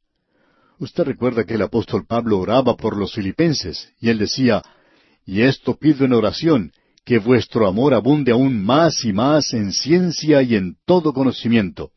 Usted 0.78 1.04
recuerda 1.04 1.44
que 1.44 1.54
el 1.54 1.62
apóstol 1.62 2.06
Pablo 2.06 2.38
oraba 2.38 2.76
por 2.76 2.96
los 2.96 3.12
filipenses, 3.14 3.92
y 4.00 4.09
él 4.09 4.18
decía, 4.18 4.62
Y 5.26 5.42
esto 5.42 5.76
pido 5.76 6.06
en 6.06 6.14
oración, 6.14 6.72
que 7.04 7.18
vuestro 7.18 7.66
amor 7.66 7.92
abunde 7.92 8.33
aún 8.33 8.62
más 8.62 9.04
y 9.04 9.12
más 9.12 9.52
en 9.52 9.72
ciencia 9.72 10.42
y 10.42 10.54
en 10.54 10.76
todo 10.87 11.12
conocimiento, 11.12 11.90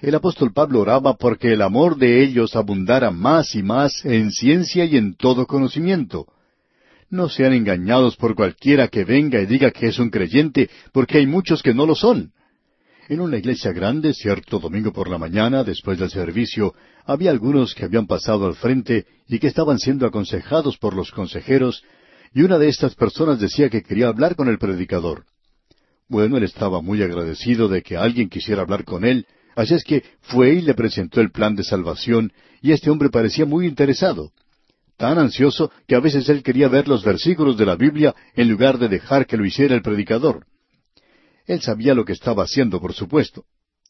el 0.00 0.14
apóstol 0.14 0.52
Pablo 0.52 0.80
oraba 0.80 1.16
porque 1.16 1.52
el 1.52 1.62
amor 1.62 1.96
de 1.96 2.22
ellos 2.22 2.54
abundara 2.54 3.10
más 3.10 3.54
y 3.54 3.62
más 3.62 4.04
en 4.04 4.30
ciencia 4.30 4.84
y 4.84 4.96
en 4.96 5.14
todo 5.14 5.46
conocimiento. 5.46 6.26
No 7.10 7.28
sean 7.28 7.52
engañados 7.52 8.16
por 8.16 8.34
cualquiera 8.34 8.88
que 8.88 9.04
venga 9.04 9.40
y 9.40 9.46
diga 9.46 9.70
que 9.70 9.86
es 9.86 9.98
un 9.98 10.10
creyente, 10.10 10.68
porque 10.92 11.18
hay 11.18 11.26
muchos 11.26 11.62
que 11.62 11.74
no 11.74 11.86
lo 11.86 11.94
son. 11.94 12.32
En 13.08 13.20
una 13.20 13.38
iglesia 13.38 13.72
grande, 13.72 14.12
cierto 14.12 14.58
domingo 14.58 14.92
por 14.92 15.08
la 15.08 15.16
mañana, 15.16 15.64
después 15.64 15.98
del 15.98 16.10
servicio, 16.10 16.74
había 17.06 17.30
algunos 17.30 17.74
que 17.74 17.86
habían 17.86 18.06
pasado 18.06 18.46
al 18.46 18.54
frente 18.54 19.06
y 19.26 19.38
que 19.38 19.46
estaban 19.46 19.78
siendo 19.78 20.06
aconsejados 20.06 20.76
por 20.76 20.94
los 20.94 21.10
consejeros, 21.10 21.82
y 22.34 22.42
una 22.42 22.58
de 22.58 22.68
estas 22.68 22.94
personas 22.94 23.40
decía 23.40 23.70
que 23.70 23.82
quería 23.82 24.08
hablar 24.08 24.36
con 24.36 24.48
el 24.48 24.58
predicador. 24.58 25.24
Bueno, 26.06 26.36
él 26.36 26.42
estaba 26.42 26.82
muy 26.82 27.02
agradecido 27.02 27.68
de 27.68 27.82
que 27.82 27.96
alguien 27.96 28.28
quisiera 28.28 28.60
hablar 28.60 28.84
con 28.84 29.06
él, 29.06 29.26
Así 29.58 29.74
es 29.74 29.82
que 29.82 30.04
fue 30.20 30.50
y 30.50 30.60
le 30.60 30.72
presentó 30.72 31.20
el 31.20 31.32
plan 31.32 31.56
de 31.56 31.64
salvación, 31.64 32.32
y 32.62 32.70
este 32.70 32.90
hombre 32.90 33.10
parecía 33.10 33.44
muy 33.44 33.66
interesado, 33.66 34.30
tan 34.96 35.18
ansioso 35.18 35.72
que 35.88 35.96
a 35.96 36.00
veces 36.00 36.28
él 36.28 36.44
quería 36.44 36.68
ver 36.68 36.86
los 36.86 37.02
versículos 37.02 37.56
de 37.56 37.66
la 37.66 37.74
Biblia 37.74 38.14
en 38.36 38.48
lugar 38.48 38.78
de 38.78 38.86
dejar 38.86 39.26
que 39.26 39.36
lo 39.36 39.44
hiciera 39.44 39.74
el 39.74 39.82
predicador. 39.82 40.46
Él 41.44 41.60
sabía 41.60 41.92
lo 41.92 42.04
que 42.04 42.12
estaba 42.12 42.44
haciendo, 42.44 42.80
por 42.80 42.92
supuesto. 42.92 43.46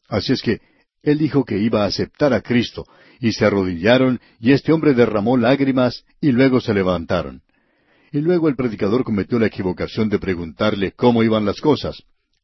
Así 0.07 0.33
es 0.33 0.41
que 0.41 0.59
él 1.03 1.19
dijo 1.19 1.45
que 1.45 1.59
iba 1.59 1.83
a 1.83 1.87
aceptar 1.87 2.33
a 2.33 2.41
Cristo, 2.41 2.87
y 3.19 3.33
se 3.33 3.45
arrodillaron, 3.45 4.19
y 4.39 4.53
este 4.53 4.73
hombre 4.73 4.95
derramó 4.95 5.37
lágrimas, 5.37 6.03
y 6.19 6.31
luego 6.31 6.61
se 6.61 6.73
levantaron. 6.73 7.43
Y 8.11 8.21
luego 8.21 8.49
el 8.49 8.55
predicador 8.55 9.03
cometió 9.03 9.37
la 9.37 9.45
equivocación 9.45 10.09
de 10.09 10.17
preguntarle 10.17 10.93
cómo 10.93 11.21
iban 11.21 11.45
las 11.45 11.61
cosas. 11.61 12.01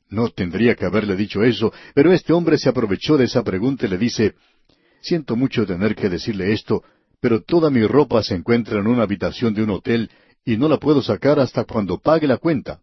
No 0.09 0.29
tendría 0.29 0.75
que 0.75 0.85
haberle 0.85 1.15
dicho 1.15 1.43
eso, 1.43 1.73
pero 1.93 2.13
este 2.13 2.33
hombre 2.33 2.57
se 2.57 2.69
aprovechó 2.69 3.17
de 3.17 3.25
esa 3.25 3.43
pregunta 3.43 3.85
y 3.85 3.89
le 3.89 3.97
dice, 3.97 4.35
Siento 5.05 5.35
mucho 5.35 5.67
tener 5.67 5.95
que 5.95 6.09
decirle 6.09 6.51
esto, 6.51 6.83
pero 7.19 7.43
toda 7.43 7.69
mi 7.69 7.85
ropa 7.85 8.23
se 8.23 8.33
encuentra 8.33 8.79
en 8.79 8.87
una 8.87 9.03
habitación 9.03 9.53
de 9.53 9.61
un 9.61 9.69
hotel 9.69 10.09
y 10.43 10.57
no 10.57 10.67
la 10.67 10.77
puedo 10.77 11.03
sacar 11.03 11.39
hasta 11.39 11.63
cuando 11.63 11.99
pague 11.99 12.25
la 12.25 12.37
cuenta. 12.37 12.79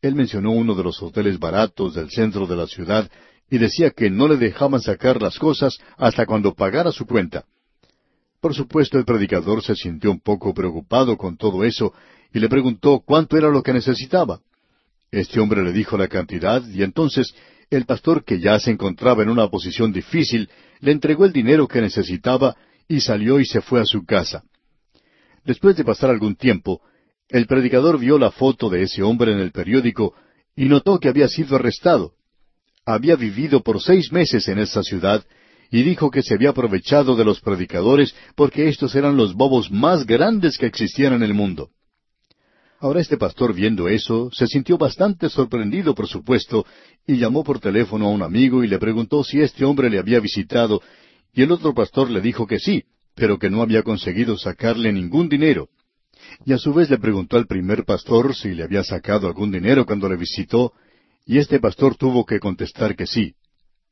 Él 0.00 0.14
mencionó 0.14 0.52
uno 0.52 0.74
de 0.74 0.82
los 0.82 1.02
hoteles 1.02 1.38
baratos 1.38 1.94
del 1.94 2.10
centro 2.10 2.46
de 2.46 2.56
la 2.56 2.66
ciudad 2.66 3.10
y 3.50 3.58
decía 3.58 3.90
que 3.90 4.08
no 4.08 4.28
le 4.28 4.36
dejaban 4.36 4.80
sacar 4.80 5.20
las 5.20 5.38
cosas 5.38 5.78
hasta 5.98 6.24
cuando 6.24 6.54
pagara 6.54 6.90
su 6.90 7.06
cuenta. 7.06 7.44
Por 8.40 8.54
supuesto, 8.54 8.98
el 8.98 9.04
predicador 9.04 9.62
se 9.62 9.74
sintió 9.74 10.10
un 10.10 10.20
poco 10.20 10.54
preocupado 10.54 11.18
con 11.18 11.36
todo 11.36 11.64
eso 11.64 11.92
y 12.32 12.38
le 12.38 12.48
preguntó 12.48 13.00
cuánto 13.04 13.36
era 13.36 13.50
lo 13.50 13.62
que 13.62 13.74
necesitaba. 13.74 14.40
Este 15.16 15.40
hombre 15.40 15.64
le 15.64 15.72
dijo 15.72 15.96
la 15.96 16.08
cantidad 16.08 16.62
y 16.68 16.82
entonces 16.82 17.34
el 17.70 17.86
pastor, 17.86 18.22
que 18.22 18.38
ya 18.38 18.60
se 18.60 18.70
encontraba 18.70 19.22
en 19.22 19.30
una 19.30 19.48
posición 19.48 19.90
difícil, 19.90 20.50
le 20.80 20.92
entregó 20.92 21.24
el 21.24 21.32
dinero 21.32 21.66
que 21.66 21.80
necesitaba 21.80 22.54
y 22.86 23.00
salió 23.00 23.40
y 23.40 23.46
se 23.46 23.62
fue 23.62 23.80
a 23.80 23.86
su 23.86 24.04
casa. 24.04 24.44
Después 25.42 25.74
de 25.74 25.84
pasar 25.84 26.10
algún 26.10 26.36
tiempo, 26.36 26.82
el 27.30 27.46
predicador 27.46 27.98
vio 27.98 28.18
la 28.18 28.30
foto 28.30 28.68
de 28.68 28.82
ese 28.82 29.02
hombre 29.02 29.32
en 29.32 29.38
el 29.38 29.52
periódico 29.52 30.12
y 30.54 30.66
notó 30.66 30.98
que 31.00 31.08
había 31.08 31.28
sido 31.28 31.56
arrestado. 31.56 32.12
había 32.84 33.16
vivido 33.16 33.62
por 33.62 33.80
seis 33.80 34.12
meses 34.12 34.46
en 34.48 34.58
esa 34.58 34.82
ciudad 34.82 35.24
y 35.70 35.82
dijo 35.82 36.10
que 36.10 36.22
se 36.22 36.34
había 36.34 36.50
aprovechado 36.50 37.16
de 37.16 37.24
los 37.24 37.40
predicadores 37.40 38.14
porque 38.34 38.68
estos 38.68 38.94
eran 38.94 39.16
los 39.16 39.32
bobos 39.32 39.70
más 39.70 40.04
grandes 40.04 40.58
que 40.58 40.66
existían 40.66 41.14
en 41.14 41.22
el 41.22 41.32
mundo. 41.32 41.70
Ahora 42.78 43.00
este 43.00 43.16
pastor 43.16 43.54
viendo 43.54 43.88
eso 43.88 44.30
se 44.32 44.46
sintió 44.46 44.76
bastante 44.76 45.30
sorprendido, 45.30 45.94
por 45.94 46.08
supuesto, 46.08 46.66
y 47.06 47.16
llamó 47.16 47.42
por 47.42 47.58
teléfono 47.58 48.06
a 48.06 48.10
un 48.10 48.22
amigo 48.22 48.62
y 48.62 48.68
le 48.68 48.78
preguntó 48.78 49.24
si 49.24 49.40
este 49.40 49.64
hombre 49.64 49.88
le 49.88 49.98
había 49.98 50.20
visitado, 50.20 50.82
y 51.32 51.42
el 51.42 51.52
otro 51.52 51.72
pastor 51.72 52.10
le 52.10 52.20
dijo 52.20 52.46
que 52.46 52.58
sí, 52.58 52.84
pero 53.14 53.38
que 53.38 53.48
no 53.48 53.62
había 53.62 53.82
conseguido 53.82 54.36
sacarle 54.36 54.92
ningún 54.92 55.28
dinero. 55.28 55.68
Y 56.44 56.52
a 56.52 56.58
su 56.58 56.74
vez 56.74 56.90
le 56.90 56.98
preguntó 56.98 57.38
al 57.38 57.46
primer 57.46 57.84
pastor 57.84 58.34
si 58.34 58.54
le 58.54 58.62
había 58.62 58.84
sacado 58.84 59.26
algún 59.26 59.50
dinero 59.50 59.86
cuando 59.86 60.08
le 60.08 60.16
visitó, 60.16 60.72
y 61.24 61.38
este 61.38 61.60
pastor 61.60 61.96
tuvo 61.96 62.26
que 62.26 62.38
contestar 62.38 62.94
que 62.94 63.06
sí. 63.06 63.34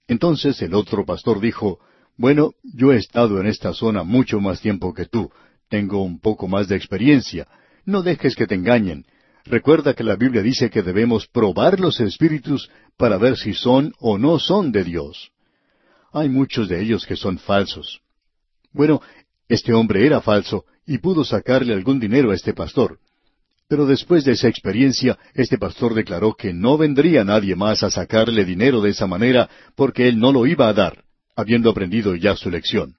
Entonces 0.07 0.61
el 0.61 0.75
otro 0.75 1.07
pastor 1.07 1.41
dijo, 1.41 1.79
Bueno, 2.19 2.53
yo 2.63 2.93
he 2.93 2.97
estado 2.97 3.41
en 3.41 3.47
esta 3.47 3.73
zona 3.73 4.05
mucho 4.05 4.41
más 4.41 4.61
tiempo 4.61 4.93
que 4.93 5.07
tú, 5.07 5.31
tengo 5.71 6.03
un 6.03 6.21
poco 6.21 6.49
más 6.49 6.69
de 6.69 6.77
experiencia, 6.77 7.49
no 7.85 8.03
dejes 8.03 8.37
que 8.37 8.47
te 8.47 8.55
engañen. 8.55 9.05
Recuerda 9.45 9.95
que 9.95 10.05
la 10.05 10.17
Biblia 10.17 10.43
dice 10.43 10.71
que 10.71 10.83
debemos 10.83 11.27
probar 11.27 11.79
los 11.79 12.01
espíritus 12.01 12.71
para 12.97 13.19
ver 13.19 13.37
si 13.37 13.53
son 13.53 13.93
o 13.99 14.17
no 14.17 14.39
son 14.39 14.73
de 14.73 14.85
Dios. 14.85 15.31
Hay 16.13 16.29
muchos 16.29 16.69
de 16.69 16.81
ellos 16.81 17.05
que 17.07 17.17
son 17.17 17.39
falsos. 17.39 18.01
Bueno, 18.73 19.03
este 19.49 19.75
hombre 19.75 20.07
era 20.07 20.21
falso 20.21 20.65
y 20.87 20.99
pudo 20.99 21.25
sacarle 21.25 21.75
algún 21.75 22.01
dinero 22.01 22.31
a 22.31 22.35
este 22.35 22.55
pastor. 22.55 22.99
Pero 23.69 23.87
después 23.87 24.25
de 24.25 24.33
esa 24.33 24.49
experiencia, 24.49 25.19
este 25.35 25.59
pastor 25.59 25.95
declaró 25.95 26.35
que 26.35 26.53
no 26.53 26.79
vendría 26.79 27.25
nadie 27.25 27.57
más 27.57 27.83
a 27.83 27.91
sacarle 27.91 28.45
dinero 28.45 28.81
de 28.81 28.91
esa 28.91 29.07
manera 29.07 29.49
porque 29.75 30.09
él 30.09 30.19
no 30.19 30.33
lo 30.33 30.47
iba 30.47 30.69
a 30.69 30.75
dar, 30.75 31.05
habiendo 31.35 31.71
aprendido 31.71 32.15
ya 32.15 32.37
su 32.37 32.51
lección. 32.51 32.97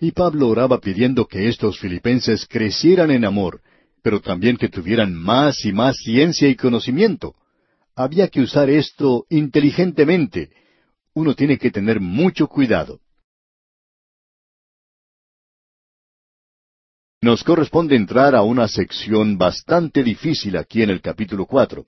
Y 0.00 0.12
Pablo 0.12 0.48
oraba 0.48 0.80
pidiendo 0.80 1.26
que 1.26 1.48
estos 1.48 1.78
filipenses 1.78 2.46
crecieran 2.48 3.10
en 3.10 3.24
amor, 3.24 3.60
pero 4.04 4.20
también 4.20 4.58
que 4.58 4.68
tuvieran 4.68 5.14
más 5.14 5.64
y 5.64 5.72
más 5.72 5.96
ciencia 5.96 6.46
y 6.46 6.56
conocimiento. 6.56 7.34
Había 7.96 8.28
que 8.28 8.42
usar 8.42 8.68
esto 8.68 9.24
inteligentemente. 9.30 10.50
Uno 11.14 11.34
tiene 11.34 11.56
que 11.56 11.70
tener 11.70 12.00
mucho 12.00 12.46
cuidado. 12.46 13.00
Nos 17.22 17.42
corresponde 17.42 17.96
entrar 17.96 18.34
a 18.34 18.42
una 18.42 18.68
sección 18.68 19.38
bastante 19.38 20.02
difícil 20.02 20.58
aquí 20.58 20.82
en 20.82 20.90
el 20.90 21.00
capítulo 21.00 21.46
cuatro. 21.46 21.86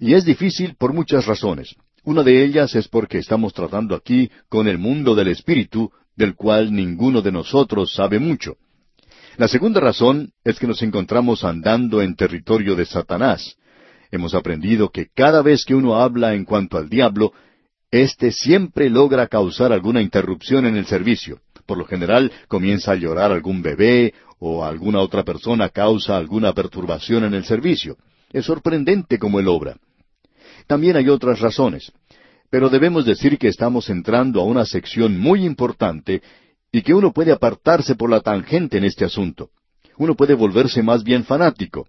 Y 0.00 0.12
es 0.12 0.26
difícil 0.26 0.74
por 0.76 0.92
muchas 0.92 1.24
razones. 1.24 1.74
Una 2.02 2.22
de 2.22 2.44
ellas 2.44 2.74
es 2.74 2.88
porque 2.88 3.16
estamos 3.16 3.54
tratando 3.54 3.94
aquí 3.94 4.30
con 4.50 4.68
el 4.68 4.76
mundo 4.76 5.14
del 5.14 5.28
espíritu, 5.28 5.90
del 6.14 6.34
cual 6.34 6.74
ninguno 6.74 7.22
de 7.22 7.32
nosotros 7.32 7.94
sabe 7.94 8.18
mucho. 8.18 8.58
La 9.36 9.48
segunda 9.48 9.80
razón 9.80 10.32
es 10.44 10.60
que 10.60 10.66
nos 10.68 10.80
encontramos 10.82 11.42
andando 11.42 12.00
en 12.00 12.14
territorio 12.14 12.76
de 12.76 12.86
Satanás. 12.86 13.56
Hemos 14.12 14.32
aprendido 14.32 14.90
que 14.90 15.08
cada 15.12 15.42
vez 15.42 15.64
que 15.64 15.74
uno 15.74 15.96
habla 15.96 16.34
en 16.34 16.44
cuanto 16.44 16.78
al 16.78 16.88
diablo, 16.88 17.32
éste 17.90 18.30
siempre 18.30 18.88
logra 18.88 19.26
causar 19.26 19.72
alguna 19.72 20.00
interrupción 20.02 20.66
en 20.66 20.76
el 20.76 20.86
servicio. 20.86 21.40
Por 21.66 21.78
lo 21.78 21.84
general 21.84 22.30
comienza 22.46 22.92
a 22.92 22.96
llorar 22.96 23.32
algún 23.32 23.60
bebé 23.60 24.14
o 24.38 24.64
alguna 24.64 25.00
otra 25.00 25.24
persona 25.24 25.68
causa 25.68 26.16
alguna 26.16 26.52
perturbación 26.52 27.24
en 27.24 27.34
el 27.34 27.44
servicio. 27.44 27.96
Es 28.32 28.44
sorprendente 28.44 29.18
cómo 29.18 29.40
él 29.40 29.48
obra. 29.48 29.76
También 30.68 30.96
hay 30.96 31.08
otras 31.08 31.40
razones. 31.40 31.90
Pero 32.50 32.68
debemos 32.68 33.04
decir 33.04 33.36
que 33.36 33.48
estamos 33.48 33.90
entrando 33.90 34.40
a 34.40 34.44
una 34.44 34.64
sección 34.64 35.18
muy 35.18 35.44
importante 35.44 36.22
y 36.74 36.82
que 36.82 36.92
uno 36.92 37.12
puede 37.12 37.30
apartarse 37.30 37.94
por 37.94 38.10
la 38.10 38.20
tangente 38.20 38.78
en 38.78 38.84
este 38.84 39.04
asunto. 39.04 39.50
Uno 39.96 40.16
puede 40.16 40.34
volverse 40.34 40.82
más 40.82 41.04
bien 41.04 41.22
fanático. 41.22 41.86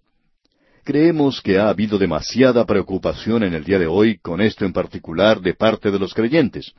Creemos 0.84 1.42
que 1.42 1.58
ha 1.58 1.70
habido 1.70 1.98
demasiada 1.98 2.64
preocupación 2.68 3.42
en 3.42 3.56
el 3.56 3.64
día 3.64 3.80
de 3.80 3.88
hoy 3.88 4.20
con 4.20 4.42
esto 4.42 4.64
en 4.64 4.74
particular 4.74 5.42
de 5.42 5.56
parte 5.56 5.90
de 5.90 5.98
los 5.98 6.14
creyentes. 6.14 6.72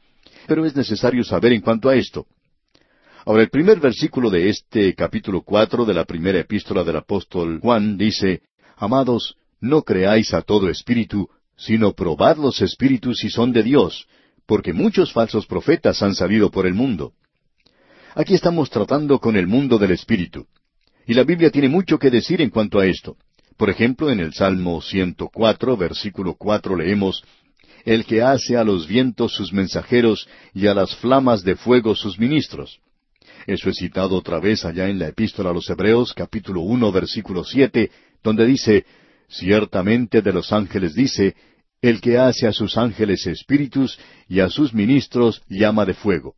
Pero 0.47 0.65
es 0.65 0.77
necesario 0.77 1.25
saber 1.25 1.53
en 1.53 1.63
cuanto 1.63 1.89
a 1.89 1.97
esto. 1.97 2.29
Ahora, 3.25 3.43
el 3.43 3.49
primer 3.49 3.81
versículo 3.81 4.31
de 4.31 4.51
este 4.51 4.95
capítulo 4.95 5.43
cuatro 5.43 5.85
de 5.85 5.95
la 5.95 6.05
primera 6.05 6.39
epístola 6.39 6.85
del 6.85 6.99
apóstol 6.99 7.59
Juan 7.61 7.99
dice, 7.99 8.43
Amados, 8.77 9.35
no 9.61 9.83
creáis 9.83 10.33
a 10.33 10.43
todo 10.43 10.71
espíritu, 10.71 11.29
sino 11.57 11.93
probad 11.93 12.37
los 12.37 12.63
espíritus 12.63 13.19
si 13.19 13.31
son 13.31 13.53
de 13.53 13.65
Dios, 13.65 14.07
porque 14.47 14.73
muchos 14.73 15.13
falsos 15.13 15.45
profetas 15.47 16.05
han 16.05 16.15
salido 16.15 16.53
por 16.53 16.69
el 16.69 16.75
mundo. 16.75 17.13
Aquí 18.19 18.33
estamos 18.33 18.71
tratando 18.71 19.19
con 19.19 19.37
el 19.37 19.47
mundo 19.47 19.77
del 19.77 19.91
Espíritu. 19.91 20.47
Y 21.07 21.13
la 21.13 21.23
Biblia 21.23 21.51
tiene 21.51 21.69
mucho 21.69 21.99
que 21.99 22.09
decir 22.09 22.41
en 22.41 22.49
cuanto 22.49 22.81
a 22.81 22.87
esto. 22.87 23.19
Por 23.59 23.69
ejemplo, 23.69 24.11
en 24.11 24.21
el 24.21 24.33
Salmo 24.33 24.81
104, 24.81 25.77
versículo 25.77 26.35
4 26.35 26.77
leemos, 26.77 27.23
El 27.85 28.07
que 28.07 28.23
hace 28.23 28.57
a 28.57 28.65
los 28.65 28.87
vientos 28.87 29.35
sus 29.35 29.53
mensajeros 29.53 30.27
y 30.55 30.67
a 30.67 30.73
las 30.73 30.97
flamas 30.97 31.45
de 31.45 31.57
fuego 31.57 31.95
sus 31.95 32.19
ministros. 32.19 32.81
Eso 33.47 33.69
es 33.69 33.77
citado 33.77 34.17
otra 34.17 34.41
vez 34.41 34.65
allá 34.65 34.89
en 34.89 34.99
la 34.99 35.09
epístola 35.09 35.51
a 35.51 35.53
los 35.53 35.69
Hebreos, 35.69 36.15
capítulo 36.15 36.63
1, 36.63 36.91
versículo 36.93 37.45
7, 37.45 37.91
donde 38.25 38.47
dice, 38.47 38.87
Ciertamente 39.29 40.23
de 40.23 40.33
los 40.33 40.55
ángeles 40.55 40.95
dice, 40.95 41.37
El 41.83 42.01
que 42.01 42.17
hace 42.17 42.47
a 42.47 42.53
sus 42.55 42.79
ángeles 42.79 43.27
espíritus 43.27 43.99
y 44.27 44.41
a 44.41 44.49
sus 44.49 44.73
ministros 44.73 45.43
llama 45.51 45.85
de 45.85 45.93
fuego. 45.93 46.35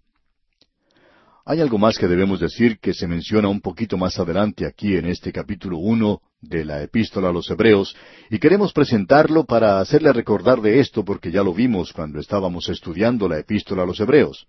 Hay 1.51 1.63
algo 1.63 1.79
más 1.79 1.97
que 1.97 2.07
debemos 2.07 2.41
decir 2.41 2.79
que 2.79 2.93
se 2.93 3.07
menciona 3.07 3.49
un 3.49 3.63
poquito 3.63 3.97
más 3.97 4.19
adelante 4.19 4.67
aquí 4.67 4.97
en 4.97 5.07
este 5.07 5.33
capítulo 5.33 5.79
uno 5.79 6.21
de 6.43 6.63
la 6.63 6.83
epístola 6.83 7.31
a 7.31 7.33
los 7.33 7.49
Hebreos, 7.49 7.97
y 8.29 8.39
queremos 8.39 8.75
presentarlo 8.75 9.47
para 9.47 9.81
hacerle 9.81 10.13
recordar 10.13 10.61
de 10.61 10.79
esto 10.79 11.07
porque 11.07 11.31
ya 11.31 11.43
lo 11.43 11.55
vimos 11.55 11.95
cuando 11.95 12.21
estábamos 12.21 12.69
estudiando 12.69 13.31
la 13.31 13.39
epístola 13.39 13.85
a 13.85 13.87
los 13.87 13.99
Hebreos. 13.99 14.47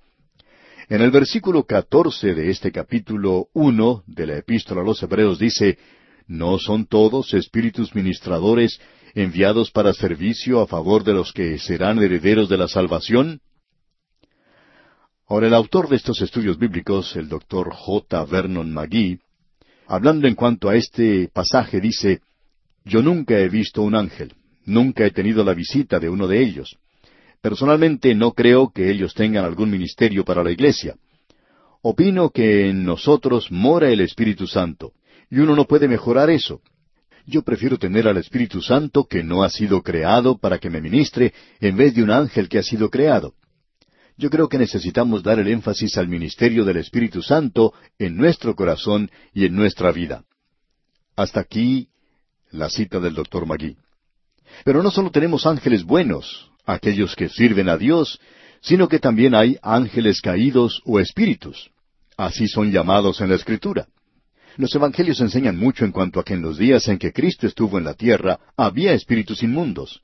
En 0.89 1.01
el 1.01 1.09
versículo 1.09 1.63
catorce 1.63 2.33
de 2.33 2.49
este 2.49 2.69
capítulo 2.69 3.47
uno 3.53 4.03
de 4.05 4.27
la 4.27 4.37
epístola 4.37 4.81
a 4.81 4.83
los 4.83 5.01
Hebreos 5.01 5.39
dice, 5.39 5.77
¿No 6.27 6.59
son 6.59 6.85
todos 6.85 7.33
espíritus 7.33 7.95
ministradores 7.95 8.77
enviados 9.15 9.71
para 9.71 9.93
servicio 9.93 10.59
a 10.59 10.67
favor 10.67 11.05
de 11.05 11.13
los 11.13 11.31
que 11.31 11.59
serán 11.59 11.99
herederos 11.99 12.49
de 12.49 12.57
la 12.57 12.67
salvación? 12.67 13.39
Ahora, 15.29 15.45
el 15.45 15.53
autor 15.53 15.89
de 15.89 15.95
estos 15.95 16.23
estudios 16.23 16.57
bíblicos, 16.57 17.15
el 17.15 17.29
doctor 17.29 17.71
J. 17.71 18.25
Vernon 18.25 18.73
McGee, 18.73 19.19
hablando 19.85 20.27
en 20.27 20.33
cuanto 20.33 20.69
a 20.69 20.75
este 20.75 21.29
pasaje, 21.31 21.79
dice, 21.79 22.21
Yo 22.83 23.03
nunca 23.03 23.37
he 23.37 23.47
visto 23.47 23.83
un 23.83 23.93
ángel, 23.93 24.33
nunca 24.65 25.05
he 25.05 25.11
tenido 25.11 25.43
la 25.43 25.53
visita 25.53 25.99
de 25.99 26.09
uno 26.09 26.27
de 26.27 26.41
ellos. 26.41 26.77
Personalmente 27.41 28.15
no 28.15 28.31
creo 28.31 28.71
que 28.73 28.89
ellos 28.89 29.13
tengan 29.13 29.45
algún 29.45 29.69
ministerio 29.69 30.25
para 30.25 30.43
la 30.43 30.49
iglesia. 30.49 30.95
Opino 31.83 32.31
que 32.31 32.67
en 32.67 32.83
nosotros 32.83 33.51
mora 33.51 33.91
el 33.91 34.01
Espíritu 34.01 34.47
Santo, 34.47 34.93
y 35.29 35.37
uno 35.37 35.55
no 35.55 35.65
puede 35.65 35.87
mejorar 35.87 36.31
eso. 36.31 36.59
Yo 37.27 37.43
prefiero 37.43 37.77
tener 37.77 38.07
al 38.07 38.17
Espíritu 38.17 38.63
Santo 38.63 39.05
que 39.05 39.23
no 39.23 39.43
ha 39.43 39.51
sido 39.51 39.83
creado 39.83 40.39
para 40.39 40.57
que 40.57 40.71
me 40.71 40.81
ministre, 40.81 41.33
en 41.61 41.77
vez 41.77 41.93
de 41.93 42.01
un 42.01 42.09
ángel 42.09 42.49
que 42.49 42.57
ha 42.57 42.63
sido 42.63 42.89
creado. 42.89 43.35
Yo 44.19 44.29
creo 44.29 44.49
que 44.49 44.57
necesitamos 44.57 45.23
dar 45.23 45.39
el 45.39 45.47
énfasis 45.47 45.97
al 45.97 46.09
ministerio 46.09 46.65
del 46.65 46.75
Espíritu 46.75 47.21
Santo 47.21 47.73
en 47.97 48.17
nuestro 48.17 48.53
corazón 48.53 49.09
y 49.33 49.45
en 49.45 49.55
nuestra 49.55 49.93
vida. 49.93 50.25
Hasta 51.15 51.39
aquí 51.39 51.87
la 52.51 52.69
cita 52.69 52.99
del 52.99 53.13
doctor 53.13 53.45
Magui. 53.45 53.77
Pero 54.65 54.83
no 54.83 54.91
solo 54.91 55.09
tenemos 55.09 55.45
ángeles 55.45 55.85
buenos, 55.85 56.51
aquellos 56.65 57.15
que 57.15 57.29
sirven 57.29 57.69
a 57.69 57.77
Dios, 57.77 58.19
sino 58.59 58.89
que 58.89 58.99
también 58.99 59.33
hay 59.33 59.57
ángeles 59.61 60.19
caídos 60.19 60.81
o 60.83 60.99
espíritus. 60.99 61.71
Así 62.17 62.49
son 62.49 62.73
llamados 62.73 63.21
en 63.21 63.29
la 63.29 63.35
Escritura. 63.35 63.87
Los 64.57 64.75
evangelios 64.75 65.21
enseñan 65.21 65.55
mucho 65.55 65.85
en 65.85 65.93
cuanto 65.93 66.19
a 66.19 66.25
que 66.25 66.33
en 66.33 66.41
los 66.41 66.57
días 66.57 66.89
en 66.89 66.97
que 66.97 67.13
Cristo 67.13 67.47
estuvo 67.47 67.77
en 67.77 67.85
la 67.85 67.93
tierra 67.93 68.37
había 68.57 68.91
espíritus 68.91 69.43
inmundos, 69.43 70.01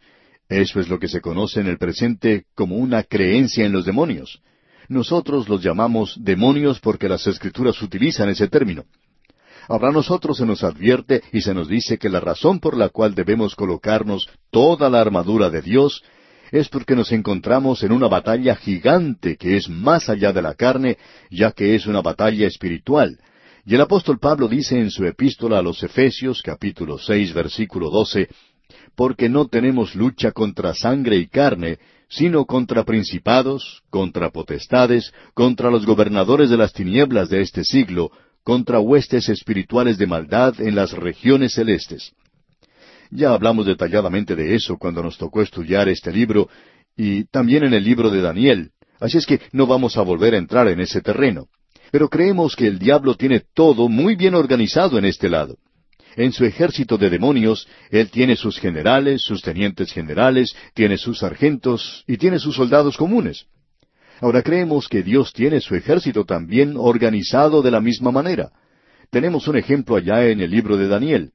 eso 0.49 0.79
es 0.79 0.89
lo 0.89 0.99
que 0.99 1.07
se 1.07 1.21
conoce 1.21 1.59
en 1.61 1.67
el 1.67 1.77
presente 1.77 2.45
como 2.55 2.75
una 2.75 3.03
creencia 3.03 3.65
en 3.65 3.71
los 3.71 3.85
demonios. 3.85 4.41
Nosotros 4.87 5.49
los 5.49 5.63
llamamos 5.63 6.17
demonios 6.21 6.79
porque 6.79 7.09
las 7.09 7.25
escrituras 7.25 7.81
utilizan 7.81 8.29
ese 8.29 8.47
término. 8.47 8.85
Ahora 9.67 9.91
nosotros 9.91 10.37
se 10.37 10.45
nos 10.45 10.63
advierte 10.63 11.23
y 11.31 11.41
se 11.41 11.53
nos 11.55 11.67
dice 11.67 11.97
que 11.97 12.09
la 12.09 12.19
razón 12.19 12.59
por 12.59 12.77
la 12.77 12.89
cual 12.89 13.15
debemos 13.15 13.55
colocarnos 13.55 14.29
toda 14.51 14.89
la 14.89 15.01
armadura 15.01 15.49
de 15.49 15.63
Dios 15.63 16.03
es 16.51 16.69
porque 16.69 16.95
nos 16.95 17.11
encontramos 17.11 17.81
en 17.81 17.91
una 17.91 18.07
batalla 18.07 18.55
gigante 18.55 19.37
que 19.37 19.57
es 19.57 19.67
más 19.67 20.09
allá 20.09 20.31
de 20.31 20.43
la 20.43 20.53
carne, 20.53 20.97
ya 21.31 21.51
que 21.51 21.73
es 21.73 21.87
una 21.87 22.01
batalla 22.01 22.45
espiritual. 22.45 23.17
Y 23.65 23.73
el 23.73 23.81
apóstol 23.81 24.19
Pablo 24.19 24.47
dice 24.47 24.79
en 24.79 24.91
su 24.91 25.05
epístola 25.05 25.57
a 25.57 25.63
los 25.63 25.81
Efesios 25.81 26.43
capítulo 26.43 26.99
seis 26.99 27.33
versículo 27.33 27.89
doce 27.89 28.29
porque 28.95 29.29
no 29.29 29.47
tenemos 29.47 29.95
lucha 29.95 30.31
contra 30.31 30.73
sangre 30.73 31.17
y 31.17 31.27
carne, 31.27 31.79
sino 32.07 32.45
contra 32.45 32.83
principados, 32.83 33.83
contra 33.89 34.29
potestades, 34.29 35.13
contra 35.33 35.69
los 35.69 35.85
gobernadores 35.85 36.49
de 36.49 36.57
las 36.57 36.73
tinieblas 36.73 37.29
de 37.29 37.41
este 37.41 37.63
siglo, 37.63 38.11
contra 38.43 38.79
huestes 38.79 39.27
espirituales 39.29 39.97
de 39.97 40.07
maldad 40.07 40.61
en 40.61 40.75
las 40.75 40.91
regiones 40.91 41.53
celestes. 41.53 42.13
Ya 43.11 43.33
hablamos 43.33 43.65
detalladamente 43.65 44.35
de 44.35 44.55
eso 44.55 44.77
cuando 44.77 45.01
nos 45.03 45.17
tocó 45.17 45.41
estudiar 45.41 45.89
este 45.89 46.11
libro 46.11 46.49
y 46.95 47.25
también 47.25 47.63
en 47.63 47.73
el 47.73 47.83
libro 47.83 48.09
de 48.09 48.21
Daniel, 48.21 48.71
así 48.99 49.17
es 49.17 49.25
que 49.25 49.41
no 49.51 49.67
vamos 49.67 49.97
a 49.97 50.01
volver 50.01 50.33
a 50.33 50.37
entrar 50.37 50.67
en 50.67 50.79
ese 50.79 51.01
terreno. 51.01 51.47
Pero 51.91 52.09
creemos 52.09 52.55
que 52.55 52.67
el 52.67 52.79
diablo 52.79 53.15
tiene 53.15 53.41
todo 53.53 53.89
muy 53.89 54.15
bien 54.15 54.35
organizado 54.35 54.97
en 54.97 55.05
este 55.05 55.29
lado. 55.29 55.57
En 56.15 56.31
su 56.31 56.45
ejército 56.45 56.97
de 56.97 57.09
demonios, 57.09 57.67
él 57.89 58.09
tiene 58.09 58.35
sus 58.35 58.57
generales, 58.57 59.21
sus 59.21 59.41
tenientes 59.41 59.91
generales, 59.91 60.55
tiene 60.73 60.97
sus 60.97 61.19
sargentos 61.19 62.03
y 62.07 62.17
tiene 62.17 62.39
sus 62.39 62.55
soldados 62.55 62.95
comunes. 62.95 63.45
Ahora 64.21 64.41
creemos 64.41 64.87
que 64.87 65.03
Dios 65.03 65.33
tiene 65.33 65.59
su 65.59 65.75
ejército 65.75 66.23
también 66.23 66.75
organizado 66.77 67.61
de 67.61 67.71
la 67.71 67.81
misma 67.81 68.11
manera. 68.11 68.51
Tenemos 69.09 69.47
un 69.49 69.57
ejemplo 69.57 69.97
allá 69.97 70.25
en 70.27 70.39
el 70.39 70.51
libro 70.51 70.77
de 70.77 70.87
Daniel. 70.87 71.31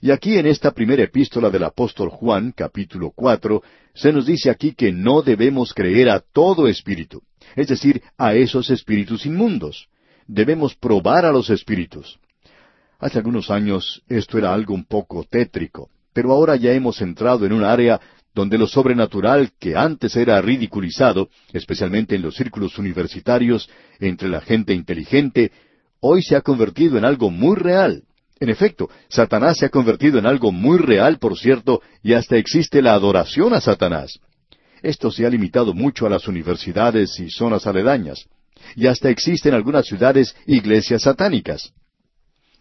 Y 0.00 0.12
aquí 0.12 0.38
en 0.38 0.46
esta 0.46 0.70
primera 0.70 1.02
epístola 1.02 1.50
del 1.50 1.64
apóstol 1.64 2.10
Juan, 2.10 2.52
capítulo 2.54 3.10
cuatro, 3.14 3.62
se 3.94 4.12
nos 4.12 4.26
dice 4.26 4.50
aquí 4.50 4.72
que 4.74 4.92
no 4.92 5.22
debemos 5.22 5.72
creer 5.74 6.10
a 6.10 6.20
todo 6.20 6.68
espíritu, 6.68 7.22
es 7.56 7.68
decir, 7.68 8.02
a 8.16 8.34
esos 8.34 8.70
espíritus 8.70 9.26
inmundos. 9.26 9.88
Debemos 10.28 10.76
probar 10.76 11.24
a 11.24 11.32
los 11.32 11.50
espíritus. 11.50 12.18
Hace 12.98 13.18
algunos 13.18 13.50
años 13.50 14.02
esto 14.08 14.38
era 14.38 14.54
algo 14.54 14.74
un 14.74 14.84
poco 14.84 15.24
tétrico, 15.24 15.90
pero 16.12 16.32
ahora 16.32 16.56
ya 16.56 16.72
hemos 16.72 17.00
entrado 17.02 17.44
en 17.44 17.52
un 17.52 17.64
área 17.64 18.00
donde 18.34 18.58
lo 18.58 18.66
sobrenatural 18.66 19.52
que 19.58 19.76
antes 19.76 20.14
era 20.16 20.40
ridiculizado, 20.40 21.28
especialmente 21.52 22.14
en 22.16 22.22
los 22.22 22.36
círculos 22.36 22.78
universitarios, 22.78 23.68
entre 23.98 24.28
la 24.28 24.40
gente 24.40 24.74
inteligente, 24.74 25.52
hoy 26.00 26.22
se 26.22 26.36
ha 26.36 26.42
convertido 26.42 26.98
en 26.98 27.04
algo 27.04 27.30
muy 27.30 27.56
real. 27.56 28.02
En 28.38 28.50
efecto, 28.50 28.90
Satanás 29.08 29.58
se 29.58 29.66
ha 29.66 29.70
convertido 29.70 30.18
en 30.18 30.26
algo 30.26 30.52
muy 30.52 30.78
real, 30.78 31.18
por 31.18 31.38
cierto, 31.38 31.80
y 32.02 32.12
hasta 32.12 32.36
existe 32.36 32.82
la 32.82 32.92
adoración 32.92 33.54
a 33.54 33.60
Satanás. 33.62 34.20
Esto 34.82 35.10
se 35.10 35.24
ha 35.24 35.30
limitado 35.30 35.72
mucho 35.72 36.06
a 36.06 36.10
las 36.10 36.28
universidades 36.28 37.18
y 37.18 37.30
zonas 37.30 37.66
aledañas, 37.66 38.26
y 38.74 38.86
hasta 38.86 39.08
existen 39.08 39.52
en 39.52 39.56
algunas 39.56 39.86
ciudades 39.86 40.36
iglesias 40.46 41.02
satánicas. 41.02 41.72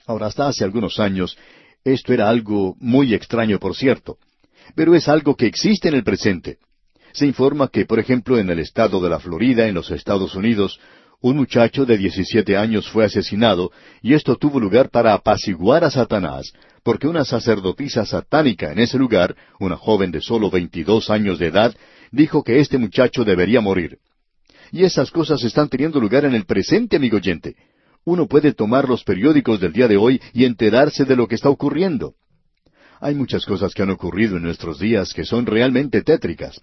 Ahora, 0.08 0.28
hasta 0.28 0.47
hace 0.47 0.64
algunos 0.64 0.99
años, 0.99 1.38
esto 1.84 2.14
era 2.14 2.30
algo 2.30 2.76
muy 2.80 3.14
extraño, 3.14 3.60
por 3.60 3.76
cierto, 3.76 4.18
pero 4.76 4.95
es 4.95 5.08
algo 5.08 5.36
que 5.36 5.47
existe 5.47 5.88
en 5.88 5.95
el 5.95 6.03
presente. 6.03 6.58
Se 7.14 7.26
informa 7.26 7.70
que, 7.70 7.86
por 7.86 7.99
ejemplo, 7.99 8.38
en 8.38 8.49
el 8.49 8.60
estado 8.60 9.01
de 9.01 9.10
la 9.10 9.20
Florida, 9.20 9.68
en 9.68 9.76
los 9.76 9.89
Estados 9.91 10.36
Unidos, 10.36 10.80
un 11.22 11.38
muchacho 11.38 11.86
de 11.86 11.97
diecisiete 11.97 12.58
años 12.58 12.88
fue 12.89 13.06
asesinado, 13.06 13.72
y 14.01 14.14
esto 14.14 14.36
tuvo 14.36 14.60
lugar 14.60 14.89
para 14.89 15.14
apaciguar 15.14 15.84
a 15.84 15.91
Satanás, 15.91 16.51
porque 16.84 17.08
una 17.08 17.26
sacerdotisa 17.26 18.06
satánica 18.06 18.72
en 18.72 18.80
ese 18.80 18.97
lugar, 18.97 19.36
una 19.60 19.78
joven 19.78 20.12
de 20.12 20.22
solo 20.22 20.51
veintidós 20.51 21.10
años 21.10 21.39
de 21.39 21.47
edad, 21.47 21.76
dijo 22.12 22.43
que 22.43 22.60
este 22.60 22.78
muchacho 22.78 23.24
debería 23.24 23.62
morir. 23.62 23.97
Y 24.72 24.84
esas 24.84 25.10
cosas 25.10 25.43
están 25.43 25.70
teniendo 25.70 25.99
lugar 25.99 26.26
en 26.26 26.36
el 26.36 26.45
presente, 26.45 26.97
amigo 26.97 27.18
oyente. 27.18 27.56
Uno 28.06 28.28
puede 28.28 28.53
tomar 28.53 28.88
los 28.88 29.03
periódicos 29.03 29.60
del 29.60 29.74
día 29.74 29.88
de 29.88 29.97
hoy 29.97 30.22
y 30.32 30.45
enterarse 30.45 31.06
de 31.06 31.16
lo 31.16 31.28
que 31.28 31.36
está 31.36 31.49
ocurriendo. 31.49 32.14
Hay 33.01 33.16
muchas 33.16 33.45
cosas 33.45 33.74
que 33.74 33.82
han 33.82 33.89
ocurrido 33.89 34.38
en 34.38 34.43
nuestros 34.43 34.80
días 34.80 35.12
que 35.12 35.26
son 35.26 35.47
realmente 35.47 36.03
tétricas. 36.03 36.62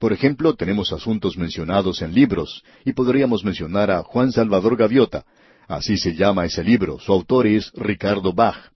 Por 0.00 0.12
ejemplo, 0.12 0.54
tenemos 0.54 0.92
asuntos 0.92 1.36
mencionados 1.36 2.02
en 2.02 2.12
libros, 2.12 2.64
y 2.84 2.92
podríamos 2.92 3.44
mencionar 3.44 3.90
a 3.90 4.02
Juan 4.02 4.32
Salvador 4.32 4.76
Gaviota. 4.76 5.24
Así 5.68 5.96
se 5.96 6.14
llama 6.14 6.44
ese 6.44 6.64
libro. 6.64 6.98
Su 6.98 7.12
autor 7.12 7.46
es 7.46 7.70
Ricardo 7.74 8.32
Bach. 8.32 8.72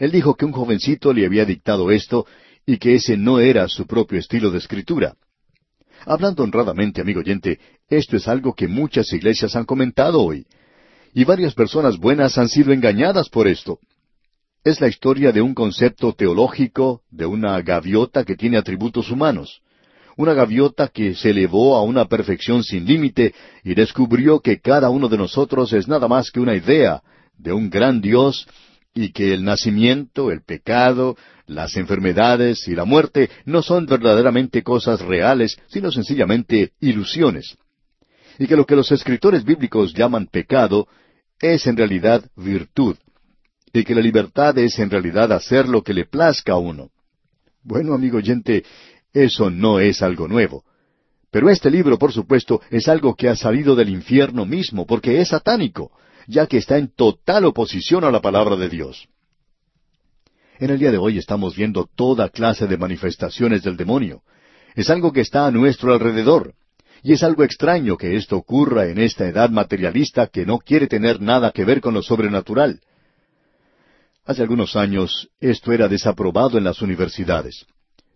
Él 0.00 0.10
dijo 0.10 0.34
que 0.34 0.44
un 0.44 0.52
jovencito 0.52 1.12
le 1.12 1.24
había 1.24 1.44
dictado 1.44 1.92
esto 1.92 2.26
y 2.66 2.78
que 2.78 2.94
ese 2.94 3.16
no 3.16 3.38
era 3.38 3.68
su 3.68 3.86
propio 3.86 4.18
estilo 4.18 4.50
de 4.50 4.58
escritura. 4.58 5.14
Hablando 6.04 6.42
honradamente, 6.42 7.00
amigo 7.00 7.20
oyente, 7.20 7.60
esto 7.88 8.16
es 8.16 8.26
algo 8.26 8.54
que 8.54 8.66
muchas 8.66 9.12
iglesias 9.12 9.54
han 9.54 9.64
comentado 9.64 10.20
hoy 10.20 10.46
y 11.14 11.24
varias 11.24 11.54
personas 11.54 11.96
buenas 11.96 12.36
han 12.36 12.48
sido 12.48 12.72
engañadas 12.72 13.28
por 13.28 13.46
esto. 13.46 13.78
Es 14.64 14.80
la 14.80 14.88
historia 14.88 15.30
de 15.30 15.40
un 15.40 15.54
concepto 15.54 16.12
teológico, 16.12 17.02
de 17.10 17.24
una 17.24 17.60
gaviota 17.62 18.24
que 18.24 18.34
tiene 18.34 18.58
atributos 18.58 19.10
humanos. 19.10 19.60
Una 20.16 20.32
gaviota 20.34 20.88
que 20.88 21.14
se 21.14 21.30
elevó 21.30 21.76
a 21.76 21.82
una 21.82 22.06
perfección 22.06 22.64
sin 22.64 22.84
límite 22.84 23.32
y 23.62 23.74
descubrió 23.74 24.40
que 24.40 24.58
cada 24.58 24.90
uno 24.90 25.08
de 25.08 25.18
nosotros 25.18 25.72
es 25.72 25.86
nada 25.86 26.08
más 26.08 26.30
que 26.30 26.40
una 26.40 26.56
idea 26.56 27.02
de 27.38 27.52
un 27.52 27.70
gran 27.70 28.00
Dios 28.00 28.48
y 28.92 29.12
que 29.12 29.34
el 29.34 29.44
nacimiento, 29.44 30.30
el 30.30 30.42
pecado, 30.42 31.16
las 31.46 31.76
enfermedades 31.76 32.66
y 32.68 32.74
la 32.74 32.84
muerte 32.84 33.28
no 33.44 33.62
son 33.62 33.86
verdaderamente 33.86 34.62
cosas 34.62 35.00
reales, 35.00 35.58
sino 35.68 35.92
sencillamente 35.92 36.72
ilusiones. 36.80 37.56
Y 38.38 38.46
que 38.46 38.56
lo 38.56 38.66
que 38.66 38.76
los 38.76 38.90
escritores 38.90 39.44
bíblicos 39.44 39.94
llaman 39.94 40.26
pecado 40.26 40.88
es 41.40 41.66
en 41.66 41.76
realidad 41.76 42.24
virtud, 42.36 42.96
y 43.72 43.84
que 43.84 43.94
la 43.94 44.00
libertad 44.00 44.56
es 44.58 44.78
en 44.78 44.90
realidad 44.90 45.32
hacer 45.32 45.68
lo 45.68 45.82
que 45.82 45.94
le 45.94 46.04
plazca 46.04 46.52
a 46.52 46.58
uno. 46.58 46.90
Bueno, 47.62 47.94
amigo 47.94 48.18
oyente, 48.18 48.64
eso 49.12 49.50
no 49.50 49.80
es 49.80 50.02
algo 50.02 50.28
nuevo. 50.28 50.64
Pero 51.30 51.50
este 51.50 51.70
libro, 51.70 51.98
por 51.98 52.12
supuesto, 52.12 52.60
es 52.70 52.88
algo 52.88 53.14
que 53.14 53.28
ha 53.28 53.34
salido 53.34 53.74
del 53.74 53.88
infierno 53.88 54.46
mismo, 54.46 54.86
porque 54.86 55.20
es 55.20 55.28
satánico, 55.28 55.90
ya 56.28 56.46
que 56.46 56.58
está 56.58 56.78
en 56.78 56.94
total 56.94 57.44
oposición 57.46 58.04
a 58.04 58.10
la 58.10 58.20
palabra 58.20 58.54
de 58.56 58.68
Dios. 58.68 59.08
En 60.58 60.70
el 60.70 60.78
día 60.78 60.92
de 60.92 60.98
hoy 60.98 61.18
estamos 61.18 61.56
viendo 61.56 61.88
toda 61.96 62.28
clase 62.28 62.68
de 62.68 62.76
manifestaciones 62.76 63.62
del 63.62 63.76
demonio. 63.76 64.22
Es 64.76 64.88
algo 64.90 65.12
que 65.12 65.20
está 65.20 65.46
a 65.46 65.50
nuestro 65.50 65.92
alrededor. 65.92 66.54
Y 67.04 67.12
es 67.12 67.22
algo 67.22 67.44
extraño 67.44 67.98
que 67.98 68.16
esto 68.16 68.34
ocurra 68.34 68.86
en 68.86 68.98
esta 68.98 69.28
edad 69.28 69.50
materialista 69.50 70.26
que 70.26 70.46
no 70.46 70.58
quiere 70.58 70.86
tener 70.86 71.20
nada 71.20 71.50
que 71.50 71.66
ver 71.66 71.82
con 71.82 71.92
lo 71.92 72.02
sobrenatural. 72.02 72.80
Hace 74.24 74.40
algunos 74.40 74.74
años 74.74 75.28
esto 75.38 75.72
era 75.72 75.86
desaprobado 75.86 76.56
en 76.56 76.64
las 76.64 76.80
universidades. 76.80 77.66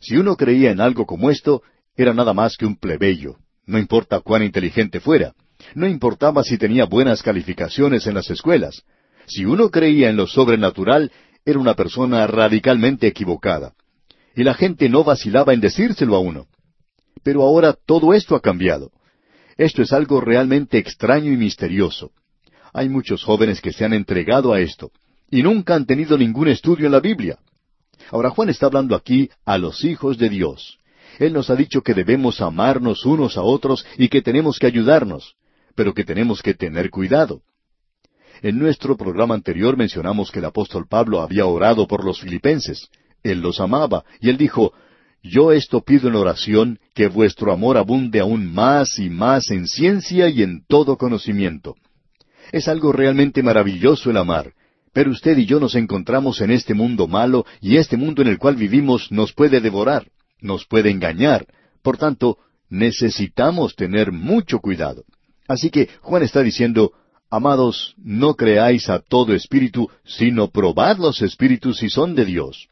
Si 0.00 0.16
uno 0.16 0.36
creía 0.36 0.70
en 0.70 0.80
algo 0.80 1.04
como 1.04 1.28
esto, 1.28 1.62
era 1.96 2.14
nada 2.14 2.32
más 2.32 2.56
que 2.56 2.64
un 2.64 2.76
plebeyo, 2.76 3.36
no 3.66 3.78
importa 3.78 4.20
cuán 4.20 4.42
inteligente 4.42 5.00
fuera, 5.00 5.34
no 5.74 5.86
importaba 5.86 6.42
si 6.42 6.56
tenía 6.56 6.86
buenas 6.86 7.22
calificaciones 7.22 8.06
en 8.06 8.14
las 8.14 8.30
escuelas. 8.30 8.84
Si 9.26 9.44
uno 9.44 9.68
creía 9.68 10.08
en 10.08 10.16
lo 10.16 10.26
sobrenatural, 10.26 11.12
era 11.44 11.58
una 11.58 11.74
persona 11.74 12.26
radicalmente 12.26 13.06
equivocada. 13.06 13.74
Y 14.34 14.44
la 14.44 14.54
gente 14.54 14.88
no 14.88 15.04
vacilaba 15.04 15.52
en 15.52 15.60
decírselo 15.60 16.16
a 16.16 16.20
uno. 16.20 16.46
Pero 17.22 17.42
ahora 17.42 17.72
todo 17.72 18.14
esto 18.14 18.34
ha 18.34 18.40
cambiado. 18.40 18.90
Esto 19.56 19.82
es 19.82 19.92
algo 19.92 20.20
realmente 20.20 20.78
extraño 20.78 21.32
y 21.32 21.36
misterioso. 21.36 22.12
Hay 22.72 22.88
muchos 22.88 23.24
jóvenes 23.24 23.60
que 23.60 23.72
se 23.72 23.84
han 23.84 23.92
entregado 23.92 24.52
a 24.52 24.60
esto 24.60 24.92
y 25.30 25.42
nunca 25.42 25.74
han 25.74 25.86
tenido 25.86 26.16
ningún 26.16 26.48
estudio 26.48 26.86
en 26.86 26.92
la 26.92 27.00
Biblia. 27.00 27.38
Ahora 28.10 28.30
Juan 28.30 28.48
está 28.48 28.66
hablando 28.66 28.94
aquí 28.94 29.30
a 29.44 29.58
los 29.58 29.84
hijos 29.84 30.16
de 30.18 30.28
Dios. 30.28 30.78
Él 31.18 31.32
nos 31.32 31.50
ha 31.50 31.56
dicho 31.56 31.82
que 31.82 31.94
debemos 31.94 32.40
amarnos 32.40 33.04
unos 33.04 33.36
a 33.36 33.42
otros 33.42 33.84
y 33.96 34.08
que 34.08 34.22
tenemos 34.22 34.58
que 34.58 34.66
ayudarnos, 34.66 35.34
pero 35.74 35.92
que 35.92 36.04
tenemos 36.04 36.42
que 36.42 36.54
tener 36.54 36.90
cuidado. 36.90 37.42
En 38.40 38.58
nuestro 38.58 38.96
programa 38.96 39.34
anterior 39.34 39.76
mencionamos 39.76 40.30
que 40.30 40.38
el 40.38 40.44
apóstol 40.44 40.86
Pablo 40.88 41.20
había 41.20 41.46
orado 41.46 41.88
por 41.88 42.04
los 42.04 42.20
filipenses. 42.20 42.88
Él 43.24 43.40
los 43.40 43.60
amaba 43.60 44.04
y 44.20 44.30
él 44.30 44.36
dijo, 44.36 44.72
yo 45.22 45.52
esto 45.52 45.80
pido 45.82 46.08
en 46.08 46.14
oración, 46.14 46.78
que 46.94 47.08
vuestro 47.08 47.52
amor 47.52 47.76
abunde 47.76 48.20
aún 48.20 48.52
más 48.52 48.98
y 48.98 49.10
más 49.10 49.50
en 49.50 49.66
ciencia 49.66 50.28
y 50.28 50.42
en 50.42 50.64
todo 50.66 50.96
conocimiento. 50.96 51.74
Es 52.52 52.68
algo 52.68 52.92
realmente 52.92 53.42
maravilloso 53.42 54.10
el 54.10 54.16
amar, 54.16 54.52
pero 54.92 55.10
usted 55.10 55.36
y 55.36 55.46
yo 55.46 55.60
nos 55.60 55.74
encontramos 55.74 56.40
en 56.40 56.50
este 56.50 56.74
mundo 56.74 57.06
malo 57.06 57.44
y 57.60 57.76
este 57.76 57.96
mundo 57.96 58.22
en 58.22 58.28
el 58.28 58.38
cual 58.38 58.56
vivimos 58.56 59.12
nos 59.12 59.32
puede 59.32 59.60
devorar, 59.60 60.08
nos 60.40 60.64
puede 60.66 60.90
engañar. 60.90 61.46
Por 61.82 61.98
tanto, 61.98 62.38
necesitamos 62.70 63.76
tener 63.76 64.12
mucho 64.12 64.60
cuidado. 64.60 65.04
Así 65.46 65.70
que 65.70 65.88
Juan 66.00 66.22
está 66.22 66.42
diciendo, 66.42 66.92
Amados, 67.30 67.94
no 67.98 68.34
creáis 68.34 68.88
a 68.88 69.00
todo 69.00 69.34
espíritu, 69.34 69.90
sino 70.04 70.48
probad 70.48 70.96
los 70.96 71.20
espíritus 71.20 71.78
si 71.78 71.90
son 71.90 72.14
de 72.14 72.24
Dios. 72.24 72.68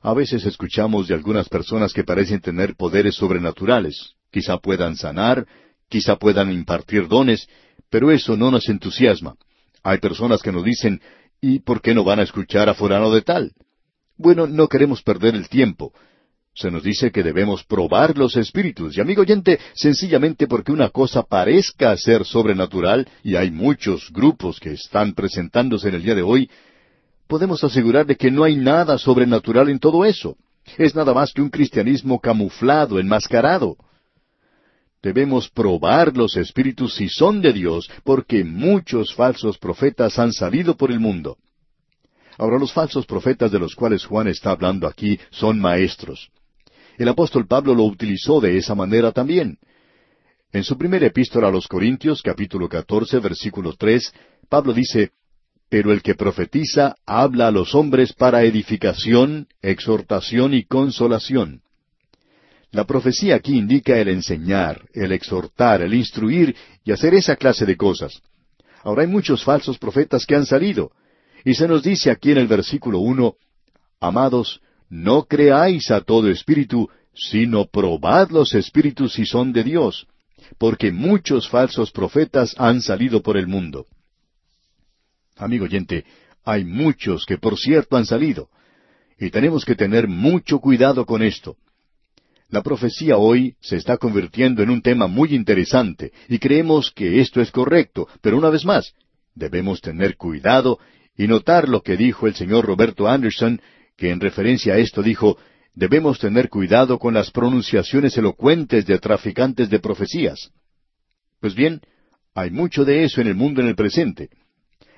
A 0.00 0.14
veces 0.14 0.44
escuchamos 0.46 1.08
de 1.08 1.14
algunas 1.14 1.48
personas 1.48 1.92
que 1.92 2.04
parecen 2.04 2.40
tener 2.40 2.76
poderes 2.76 3.16
sobrenaturales. 3.16 4.14
Quizá 4.30 4.58
puedan 4.58 4.96
sanar, 4.96 5.46
quizá 5.88 6.16
puedan 6.16 6.52
impartir 6.52 7.08
dones, 7.08 7.48
pero 7.90 8.10
eso 8.10 8.36
no 8.36 8.50
nos 8.50 8.68
entusiasma. 8.68 9.34
Hay 9.82 9.98
personas 9.98 10.42
que 10.42 10.52
nos 10.52 10.64
dicen, 10.64 11.00
¿y 11.40 11.60
por 11.60 11.80
qué 11.80 11.94
no 11.94 12.04
van 12.04 12.20
a 12.20 12.24
escuchar 12.24 12.68
a 12.68 12.74
fulano 12.74 13.10
de 13.10 13.22
tal? 13.22 13.52
Bueno, 14.16 14.46
no 14.46 14.68
queremos 14.68 15.02
perder 15.02 15.34
el 15.34 15.48
tiempo. 15.48 15.92
Se 16.54 16.70
nos 16.70 16.82
dice 16.82 17.12
que 17.12 17.22
debemos 17.22 17.64
probar 17.64 18.18
los 18.18 18.36
espíritus, 18.36 18.96
y 18.96 19.00
amigo 19.00 19.22
oyente, 19.22 19.60
sencillamente 19.74 20.48
porque 20.48 20.72
una 20.72 20.90
cosa 20.90 21.22
parezca 21.22 21.96
ser 21.96 22.24
sobrenatural, 22.24 23.08
y 23.22 23.36
hay 23.36 23.52
muchos 23.52 24.10
grupos 24.12 24.58
que 24.58 24.72
están 24.72 25.14
presentándose 25.14 25.88
en 25.88 25.94
el 25.94 26.02
día 26.02 26.16
de 26.16 26.22
hoy, 26.22 26.50
podemos 27.28 27.62
asegurar 27.62 28.06
de 28.06 28.16
que 28.16 28.30
no 28.30 28.42
hay 28.42 28.56
nada 28.56 28.98
sobrenatural 28.98 29.68
en 29.68 29.78
todo 29.78 30.04
eso. 30.04 30.36
Es 30.76 30.94
nada 30.94 31.14
más 31.14 31.32
que 31.32 31.42
un 31.42 31.50
cristianismo 31.50 32.20
camuflado, 32.20 32.98
enmascarado. 32.98 33.76
Debemos 35.02 35.48
probar 35.48 36.16
los 36.16 36.36
espíritus 36.36 36.94
si 36.94 37.08
son 37.08 37.40
de 37.40 37.52
Dios, 37.52 37.88
porque 38.02 38.42
muchos 38.42 39.14
falsos 39.14 39.58
profetas 39.58 40.18
han 40.18 40.32
salido 40.32 40.76
por 40.76 40.90
el 40.90 40.98
mundo. 40.98 41.36
Ahora 42.36 42.58
los 42.58 42.72
falsos 42.72 43.06
profetas 43.06 43.50
de 43.50 43.58
los 43.58 43.74
cuales 43.74 44.04
Juan 44.04 44.28
está 44.28 44.50
hablando 44.50 44.86
aquí 44.86 45.18
son 45.30 45.60
maestros. 45.60 46.30
El 46.96 47.08
apóstol 47.08 47.46
Pablo 47.46 47.74
lo 47.74 47.84
utilizó 47.84 48.40
de 48.40 48.56
esa 48.56 48.74
manera 48.74 49.12
también. 49.12 49.58
En 50.52 50.64
su 50.64 50.76
primera 50.76 51.06
epístola 51.06 51.48
a 51.48 51.52
los 51.52 51.68
Corintios, 51.68 52.22
capítulo 52.22 52.68
14, 52.68 53.18
versículo 53.20 53.74
3, 53.74 54.12
Pablo 54.48 54.72
dice, 54.72 55.12
Pero 55.68 55.92
el 55.92 56.02
que 56.02 56.14
profetiza 56.14 56.96
habla 57.04 57.48
a 57.48 57.50
los 57.50 57.74
hombres 57.74 58.12
para 58.12 58.42
edificación, 58.44 59.48
exhortación 59.60 60.54
y 60.54 60.64
consolación. 60.64 61.62
La 62.70 62.84
profecía 62.84 63.36
aquí 63.36 63.56
indica 63.56 63.98
el 63.98 64.08
enseñar, 64.08 64.88
el 64.92 65.12
exhortar, 65.12 65.82
el 65.82 65.94
instruir 65.94 66.54
y 66.84 66.92
hacer 66.92 67.14
esa 67.14 67.36
clase 67.36 67.64
de 67.64 67.76
cosas. 67.76 68.20
Ahora 68.82 69.02
hay 69.02 69.08
muchos 69.08 69.42
falsos 69.42 69.78
profetas 69.78 70.26
que 70.26 70.34
han 70.34 70.46
salido, 70.46 70.92
y 71.44 71.54
se 71.54 71.66
nos 71.66 71.82
dice 71.82 72.10
aquí 72.10 72.30
en 72.30 72.38
el 72.38 72.46
versículo 72.46 72.98
uno, 72.98 73.36
Amados, 74.00 74.60
no 74.88 75.24
creáis 75.24 75.90
a 75.90 76.00
todo 76.02 76.30
espíritu, 76.30 76.88
sino 77.14 77.66
probad 77.66 78.30
los 78.30 78.54
espíritus 78.54 79.14
si 79.14 79.26
son 79.26 79.52
de 79.52 79.64
Dios, 79.64 80.06
porque 80.56 80.92
muchos 80.92 81.48
falsos 81.48 81.90
profetas 81.90 82.54
han 82.58 82.80
salido 82.80 83.22
por 83.22 83.36
el 83.36 83.46
mundo. 83.46 83.86
Amigo 85.38 85.64
oyente, 85.64 86.04
hay 86.44 86.64
muchos 86.64 87.24
que 87.24 87.38
por 87.38 87.58
cierto 87.58 87.96
han 87.96 88.06
salido, 88.06 88.48
y 89.18 89.30
tenemos 89.30 89.64
que 89.64 89.74
tener 89.74 90.08
mucho 90.08 90.58
cuidado 90.58 91.06
con 91.06 91.22
esto. 91.22 91.56
La 92.48 92.62
profecía 92.62 93.16
hoy 93.16 93.54
se 93.60 93.76
está 93.76 93.98
convirtiendo 93.98 94.62
en 94.62 94.70
un 94.70 94.82
tema 94.82 95.06
muy 95.06 95.34
interesante, 95.34 96.12
y 96.28 96.38
creemos 96.38 96.90
que 96.90 97.20
esto 97.20 97.40
es 97.40 97.50
correcto, 97.50 98.08
pero 98.20 98.38
una 98.38 98.50
vez 98.50 98.64
más, 98.64 98.94
debemos 99.34 99.80
tener 99.80 100.16
cuidado 100.16 100.78
y 101.16 101.26
notar 101.26 101.68
lo 101.68 101.82
que 101.82 101.96
dijo 101.96 102.26
el 102.26 102.34
señor 102.34 102.64
Roberto 102.64 103.08
Anderson 103.08 103.60
que 103.96 104.10
en 104.10 104.20
referencia 104.20 104.74
a 104.74 104.78
esto 104.78 105.02
dijo, 105.02 105.36
debemos 105.74 106.18
tener 106.18 106.48
cuidado 106.48 106.98
con 106.98 107.14
las 107.14 107.30
pronunciaciones 107.30 108.16
elocuentes 108.16 108.86
de 108.86 108.98
traficantes 108.98 109.68
de 109.68 109.80
profecías. 109.80 110.50
Pues 111.40 111.54
bien, 111.54 111.80
hay 112.34 112.50
mucho 112.50 112.84
de 112.84 113.04
eso 113.04 113.20
en 113.20 113.26
el 113.26 113.34
mundo 113.34 113.60
en 113.60 113.68
el 113.68 113.74
presente. 113.74 114.30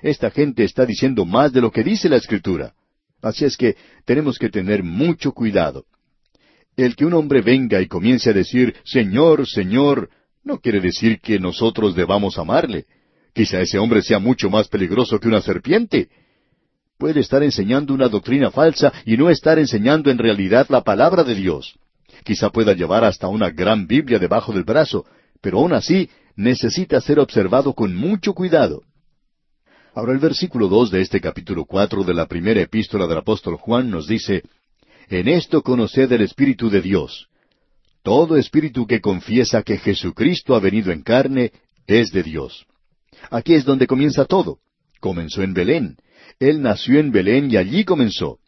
Esta 0.01 0.31
gente 0.31 0.63
está 0.63 0.85
diciendo 0.85 1.25
más 1.25 1.53
de 1.53 1.61
lo 1.61 1.71
que 1.71 1.83
dice 1.83 2.09
la 2.09 2.17
Escritura. 2.17 2.73
Así 3.21 3.45
es 3.45 3.55
que 3.55 3.75
tenemos 4.05 4.37
que 4.37 4.49
tener 4.49 4.83
mucho 4.83 5.31
cuidado. 5.31 5.85
El 6.75 6.95
que 6.95 7.05
un 7.05 7.13
hombre 7.13 7.41
venga 7.41 7.81
y 7.81 7.87
comience 7.87 8.29
a 8.29 8.33
decir, 8.33 8.75
Señor, 8.83 9.47
Señor, 9.47 10.09
no 10.43 10.59
quiere 10.59 10.79
decir 10.79 11.19
que 11.19 11.39
nosotros 11.39 11.95
debamos 11.95 12.39
amarle. 12.39 12.85
Quizá 13.33 13.59
ese 13.61 13.77
hombre 13.77 14.01
sea 14.01 14.19
mucho 14.19 14.49
más 14.49 14.67
peligroso 14.67 15.19
que 15.19 15.27
una 15.27 15.41
serpiente 15.41 16.09
puede 17.01 17.21
estar 17.21 17.41
enseñando 17.41 17.95
una 17.95 18.09
doctrina 18.09 18.51
falsa 18.51 18.93
y 19.07 19.17
no 19.17 19.31
estar 19.31 19.57
enseñando 19.57 20.11
en 20.11 20.19
realidad 20.19 20.67
la 20.69 20.83
palabra 20.83 21.23
de 21.23 21.33
Dios. 21.33 21.73
Quizá 22.23 22.51
pueda 22.51 22.73
llevar 22.73 23.03
hasta 23.03 23.27
una 23.27 23.49
gran 23.49 23.87
Biblia 23.87 24.19
debajo 24.19 24.53
del 24.53 24.65
brazo, 24.65 25.07
pero 25.41 25.57
aún 25.57 25.73
así 25.73 26.11
necesita 26.35 27.01
ser 27.01 27.19
observado 27.19 27.73
con 27.73 27.95
mucho 27.95 28.33
cuidado. 28.33 28.83
Ahora 29.93 30.13
el 30.13 30.19
versículo 30.19 30.69
dos 30.69 30.89
de 30.89 31.01
este 31.01 31.19
capítulo 31.19 31.65
cuatro 31.65 32.05
de 32.05 32.13
la 32.13 32.25
primera 32.25 32.61
epístola 32.61 33.07
del 33.07 33.17
apóstol 33.17 33.57
Juan 33.57 33.89
nos 33.89 34.07
dice 34.07 34.43
En 35.09 35.27
esto 35.27 35.61
conoced 35.63 36.09
el 36.09 36.21
Espíritu 36.21 36.69
de 36.69 36.81
Dios. 36.81 37.27
Todo 38.01 38.37
espíritu 38.37 38.87
que 38.87 39.01
confiesa 39.01 39.63
que 39.63 39.77
Jesucristo 39.77 40.55
ha 40.55 40.59
venido 40.59 40.93
en 40.93 41.01
carne 41.01 41.51
es 41.87 42.11
de 42.11 42.23
Dios. 42.23 42.65
Aquí 43.29 43.53
es 43.53 43.65
donde 43.65 43.85
comienza 43.85 44.23
todo. 44.23 44.59
Comenzó 45.01 45.43
en 45.43 45.53
Belén, 45.53 45.97
él 46.39 46.61
nació 46.61 46.97
en 46.99 47.11
Belén 47.11 47.51
y 47.51 47.57
allí 47.57 47.83
comenzó. 47.83 48.39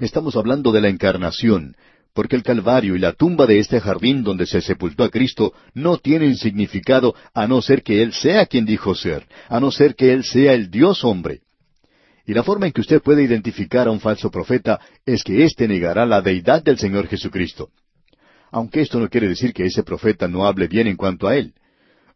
Estamos 0.00 0.36
hablando 0.36 0.72
de 0.72 0.80
la 0.80 0.88
encarnación, 0.88 1.76
porque 2.18 2.34
el 2.34 2.42
Calvario 2.42 2.96
y 2.96 2.98
la 2.98 3.12
tumba 3.12 3.46
de 3.46 3.60
este 3.60 3.80
jardín 3.80 4.24
donde 4.24 4.44
se 4.44 4.60
sepultó 4.60 5.04
a 5.04 5.08
Cristo 5.08 5.52
no 5.72 5.98
tienen 5.98 6.34
significado 6.34 7.14
a 7.32 7.46
no 7.46 7.62
ser 7.62 7.84
que 7.84 8.02
Él 8.02 8.12
sea 8.12 8.46
quien 8.46 8.64
dijo 8.64 8.96
ser, 8.96 9.28
a 9.48 9.60
no 9.60 9.70
ser 9.70 9.94
que 9.94 10.12
Él 10.12 10.24
sea 10.24 10.52
el 10.52 10.68
Dios 10.68 11.04
hombre. 11.04 11.42
Y 12.26 12.34
la 12.34 12.42
forma 12.42 12.66
en 12.66 12.72
que 12.72 12.80
usted 12.80 13.00
puede 13.00 13.22
identificar 13.22 13.86
a 13.86 13.92
un 13.92 14.00
falso 14.00 14.32
profeta 14.32 14.80
es 15.06 15.22
que 15.22 15.44
éste 15.44 15.68
negará 15.68 16.06
la 16.06 16.20
deidad 16.20 16.60
del 16.60 16.76
Señor 16.76 17.06
Jesucristo. 17.06 17.68
Aunque 18.50 18.80
esto 18.80 18.98
no 18.98 19.08
quiere 19.08 19.28
decir 19.28 19.52
que 19.52 19.66
ese 19.66 19.84
profeta 19.84 20.26
no 20.26 20.44
hable 20.44 20.66
bien 20.66 20.88
en 20.88 20.96
cuanto 20.96 21.28
a 21.28 21.36
Él. 21.36 21.54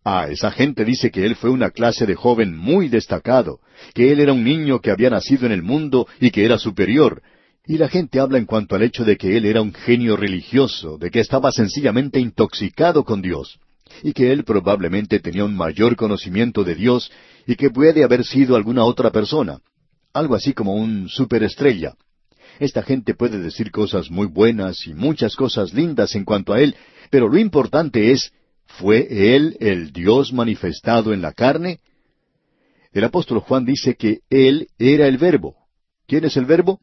Ah, 0.05 0.26
esa 0.28 0.50
gente 0.50 0.84
dice 0.84 1.12
que 1.12 1.24
él 1.24 1.36
fue 1.36 1.50
una 1.50 1.70
clase 1.70 2.07
de 2.07 2.16
joven 2.16 2.57
muy 2.57 2.88
destacado, 2.88 3.61
que 3.94 4.11
él 4.11 4.18
era 4.18 4.32
un 4.32 4.42
niño 4.42 4.80
que 4.80 4.90
había 4.90 5.11
nacido 5.11 5.46
en 5.46 5.53
el 5.53 5.62
mundo 5.62 6.09
y 6.18 6.32
que 6.32 6.44
era 6.44 6.59
superior. 6.59 7.22
Y 7.66 7.78
la 7.78 7.88
gente 7.88 8.18
habla 8.18 8.38
en 8.38 8.46
cuanto 8.46 8.74
al 8.74 8.82
hecho 8.82 9.04
de 9.04 9.16
que 9.16 9.36
él 9.36 9.44
era 9.44 9.62
un 9.62 9.72
genio 9.72 10.16
religioso, 10.16 10.98
de 10.98 11.10
que 11.10 11.20
estaba 11.20 11.52
sencillamente 11.52 12.18
intoxicado 12.18 13.04
con 13.04 13.22
Dios, 13.22 13.60
y 14.02 14.12
que 14.12 14.32
él 14.32 14.44
probablemente 14.44 15.20
tenía 15.20 15.44
un 15.44 15.56
mayor 15.56 15.94
conocimiento 15.94 16.64
de 16.64 16.74
Dios 16.74 17.10
y 17.46 17.54
que 17.56 17.70
puede 17.70 18.02
haber 18.02 18.24
sido 18.24 18.56
alguna 18.56 18.84
otra 18.84 19.10
persona, 19.10 19.60
algo 20.12 20.34
así 20.34 20.52
como 20.54 20.74
un 20.74 21.08
superestrella. 21.08 21.94
Esta 22.58 22.82
gente 22.82 23.14
puede 23.14 23.38
decir 23.38 23.70
cosas 23.70 24.10
muy 24.10 24.26
buenas 24.26 24.86
y 24.86 24.94
muchas 24.94 25.36
cosas 25.36 25.72
lindas 25.72 26.14
en 26.16 26.24
cuanto 26.24 26.52
a 26.52 26.60
él, 26.60 26.74
pero 27.10 27.28
lo 27.28 27.38
importante 27.38 28.10
es 28.10 28.32
¿Fue 28.78 29.34
Él 29.34 29.56
el 29.60 29.92
Dios 29.92 30.32
manifestado 30.32 31.12
en 31.12 31.20
la 31.20 31.32
carne? 31.32 31.80
El 32.92 33.04
apóstol 33.04 33.40
Juan 33.40 33.64
dice 33.64 33.96
que 33.96 34.20
Él 34.30 34.68
era 34.78 35.06
el 35.06 35.18
verbo. 35.18 35.56
¿Quién 36.06 36.24
es 36.24 36.36
el 36.36 36.46
verbo? 36.46 36.80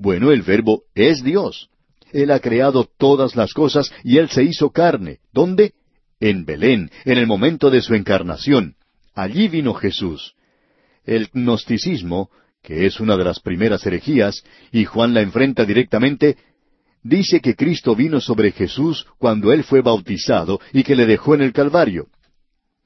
Bueno, 0.00 0.32
el 0.32 0.40
verbo 0.40 0.84
es 0.94 1.22
Dios. 1.22 1.68
Él 2.10 2.30
ha 2.30 2.40
creado 2.40 2.88
todas 2.98 3.36
las 3.36 3.52
cosas 3.52 3.92
y 4.02 4.16
Él 4.16 4.30
se 4.30 4.42
hizo 4.42 4.70
carne. 4.70 5.18
¿Dónde? 5.30 5.74
En 6.20 6.46
Belén, 6.46 6.90
en 7.04 7.18
el 7.18 7.26
momento 7.26 7.70
de 7.70 7.82
su 7.82 7.94
encarnación. 7.94 8.76
Allí 9.14 9.48
vino 9.48 9.74
Jesús. 9.74 10.32
El 11.04 11.28
gnosticismo, 11.34 12.30
que 12.62 12.86
es 12.86 12.98
una 12.98 13.18
de 13.18 13.24
las 13.24 13.40
primeras 13.40 13.84
herejías, 13.84 14.42
y 14.72 14.86
Juan 14.86 15.12
la 15.12 15.20
enfrenta 15.20 15.66
directamente, 15.66 16.38
dice 17.02 17.40
que 17.40 17.54
Cristo 17.54 17.94
vino 17.94 18.22
sobre 18.22 18.52
Jesús 18.52 19.06
cuando 19.18 19.52
él 19.52 19.64
fue 19.64 19.82
bautizado 19.82 20.60
y 20.72 20.82
que 20.82 20.96
le 20.96 21.04
dejó 21.04 21.34
en 21.34 21.42
el 21.42 21.52
Calvario. 21.52 22.08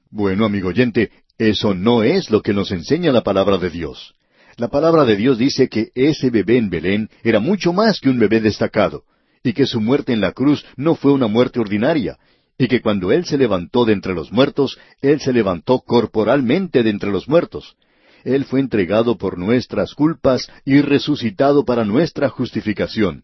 Bueno, 0.09 0.43
amigo 0.43 0.67
oyente, 0.67 1.11
eso 1.37 1.73
no 1.73 2.03
es 2.03 2.29
lo 2.29 2.41
que 2.41 2.53
nos 2.53 2.71
enseña 2.71 3.13
la 3.13 3.23
palabra 3.23 3.57
de 3.57 3.69
Dios. 3.69 4.15
La 4.57 4.69
palabra 4.69 5.03
de 5.03 5.17
Dios 5.17 5.37
dice 5.37 5.67
que 5.67 5.89
ese 5.95 6.29
bebé 6.29 6.57
en 6.57 6.69
Belén 6.69 7.09
era 7.23 7.41
mucho 7.41 7.73
más 7.73 7.99
que 7.99 8.09
un 8.09 8.17
bebé 8.17 8.39
destacado, 8.39 9.03
y 9.43 9.51
que 9.51 9.65
su 9.65 9.81
muerte 9.81 10.13
en 10.13 10.21
la 10.21 10.31
cruz 10.31 10.65
no 10.77 10.95
fue 10.95 11.11
una 11.11 11.27
muerte 11.27 11.59
ordinaria, 11.59 12.17
y 12.57 12.69
que 12.69 12.81
cuando 12.81 13.11
Él 13.11 13.25
se 13.25 13.37
levantó 13.37 13.83
de 13.83 13.91
entre 13.91 14.13
los 14.13 14.31
muertos, 14.31 14.77
Él 15.01 15.19
se 15.19 15.33
levantó 15.33 15.79
corporalmente 15.81 16.83
de 16.83 16.89
entre 16.89 17.11
los 17.11 17.27
muertos. 17.27 17.75
Él 18.23 18.45
fue 18.45 18.61
entregado 18.61 19.17
por 19.17 19.37
nuestras 19.37 19.93
culpas 19.93 20.49
y 20.63 20.79
resucitado 20.79 21.65
para 21.65 21.83
nuestra 21.83 22.29
justificación. 22.29 23.23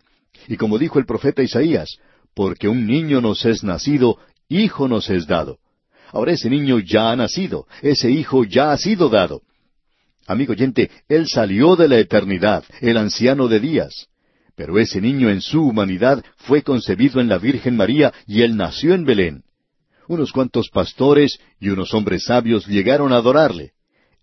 Y 0.49 0.57
como 0.57 0.77
dijo 0.77 0.99
el 0.99 1.05
profeta 1.05 1.41
Isaías, 1.41 1.97
porque 2.35 2.67
un 2.67 2.85
niño 2.85 3.21
nos 3.21 3.45
es 3.45 3.63
nacido, 3.63 4.17
hijo 4.49 4.89
nos 4.89 5.09
es 5.09 5.27
dado. 5.27 5.59
Ahora 6.11 6.33
ese 6.33 6.49
niño 6.49 6.79
ya 6.79 7.09
ha 7.09 7.15
nacido, 7.15 7.67
ese 7.81 8.11
hijo 8.11 8.43
ya 8.43 8.73
ha 8.73 8.77
sido 8.77 9.07
dado. 9.07 9.41
Amigo 10.27 10.53
oyente, 10.53 10.89
él 11.07 11.27
salió 11.27 11.75
de 11.75 11.87
la 11.87 11.97
eternidad, 11.97 12.63
el 12.79 12.97
anciano 12.97 13.47
de 13.47 13.59
días. 13.59 14.07
Pero 14.55 14.77
ese 14.79 15.01
niño 15.01 15.29
en 15.29 15.41
su 15.41 15.63
humanidad 15.63 16.23
fue 16.37 16.61
concebido 16.61 17.19
en 17.19 17.27
la 17.27 17.37
Virgen 17.37 17.75
María 17.75 18.13
y 18.27 18.41
él 18.41 18.55
nació 18.55 18.93
en 18.93 19.05
Belén. 19.05 19.43
Unos 20.07 20.31
cuantos 20.31 20.69
pastores 20.69 21.39
y 21.59 21.69
unos 21.69 21.93
hombres 21.93 22.25
sabios 22.25 22.67
llegaron 22.67 23.13
a 23.13 23.17
adorarle. 23.17 23.71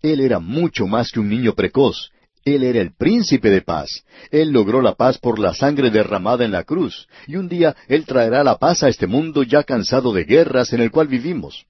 Él 0.01 0.21
era 0.21 0.39
mucho 0.39 0.87
más 0.87 1.11
que 1.11 1.19
un 1.19 1.29
niño 1.29 1.53
precoz. 1.55 2.11
Él 2.45 2.63
era 2.63 2.79
el 2.79 2.95
príncipe 2.95 3.49
de 3.49 3.61
paz. 3.61 4.03
Él 4.31 4.51
logró 4.51 4.81
la 4.81 4.95
paz 4.95 5.17
por 5.17 5.39
la 5.39 5.53
sangre 5.53 5.89
derramada 5.89 6.45
en 6.45 6.51
la 6.51 6.63
cruz. 6.63 7.07
Y 7.27 7.35
un 7.35 7.49
día 7.49 7.75
Él 7.87 8.05
traerá 8.05 8.43
la 8.43 8.57
paz 8.57 8.83
a 8.83 8.89
este 8.89 9.07
mundo 9.07 9.43
ya 9.43 9.63
cansado 9.63 10.13
de 10.13 10.23
guerras 10.23 10.73
en 10.73 10.81
el 10.81 10.91
cual 10.91 11.07
vivimos. 11.07 11.65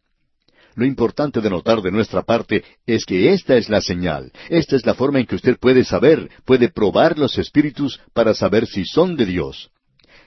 Lo 0.76 0.86
importante 0.86 1.41
de 1.41 1.49
notar 1.49 1.82
de 1.82 1.91
nuestra 1.91 2.24
parte 2.24 2.63
es 2.86 3.05
que 3.05 3.34
esta 3.34 3.57
es 3.57 3.70
la 3.70 3.82
señal, 3.82 4.32
esta 4.49 4.76
es 4.76 4.86
la 4.86 4.93
forma 4.93 5.20
en 5.20 5.26
que 5.26 5.36
usted 5.36 5.57
puede 5.59 5.84
saber, 5.84 6.30
puede 6.45 6.70
probar 6.70 7.17
los 7.17 7.38
espíritus 7.38 7.99
para 8.13 8.34
saber 8.34 8.67
si 8.67 8.86
son 8.86 9.15
de 9.15 9.26
Dios. 9.26 9.72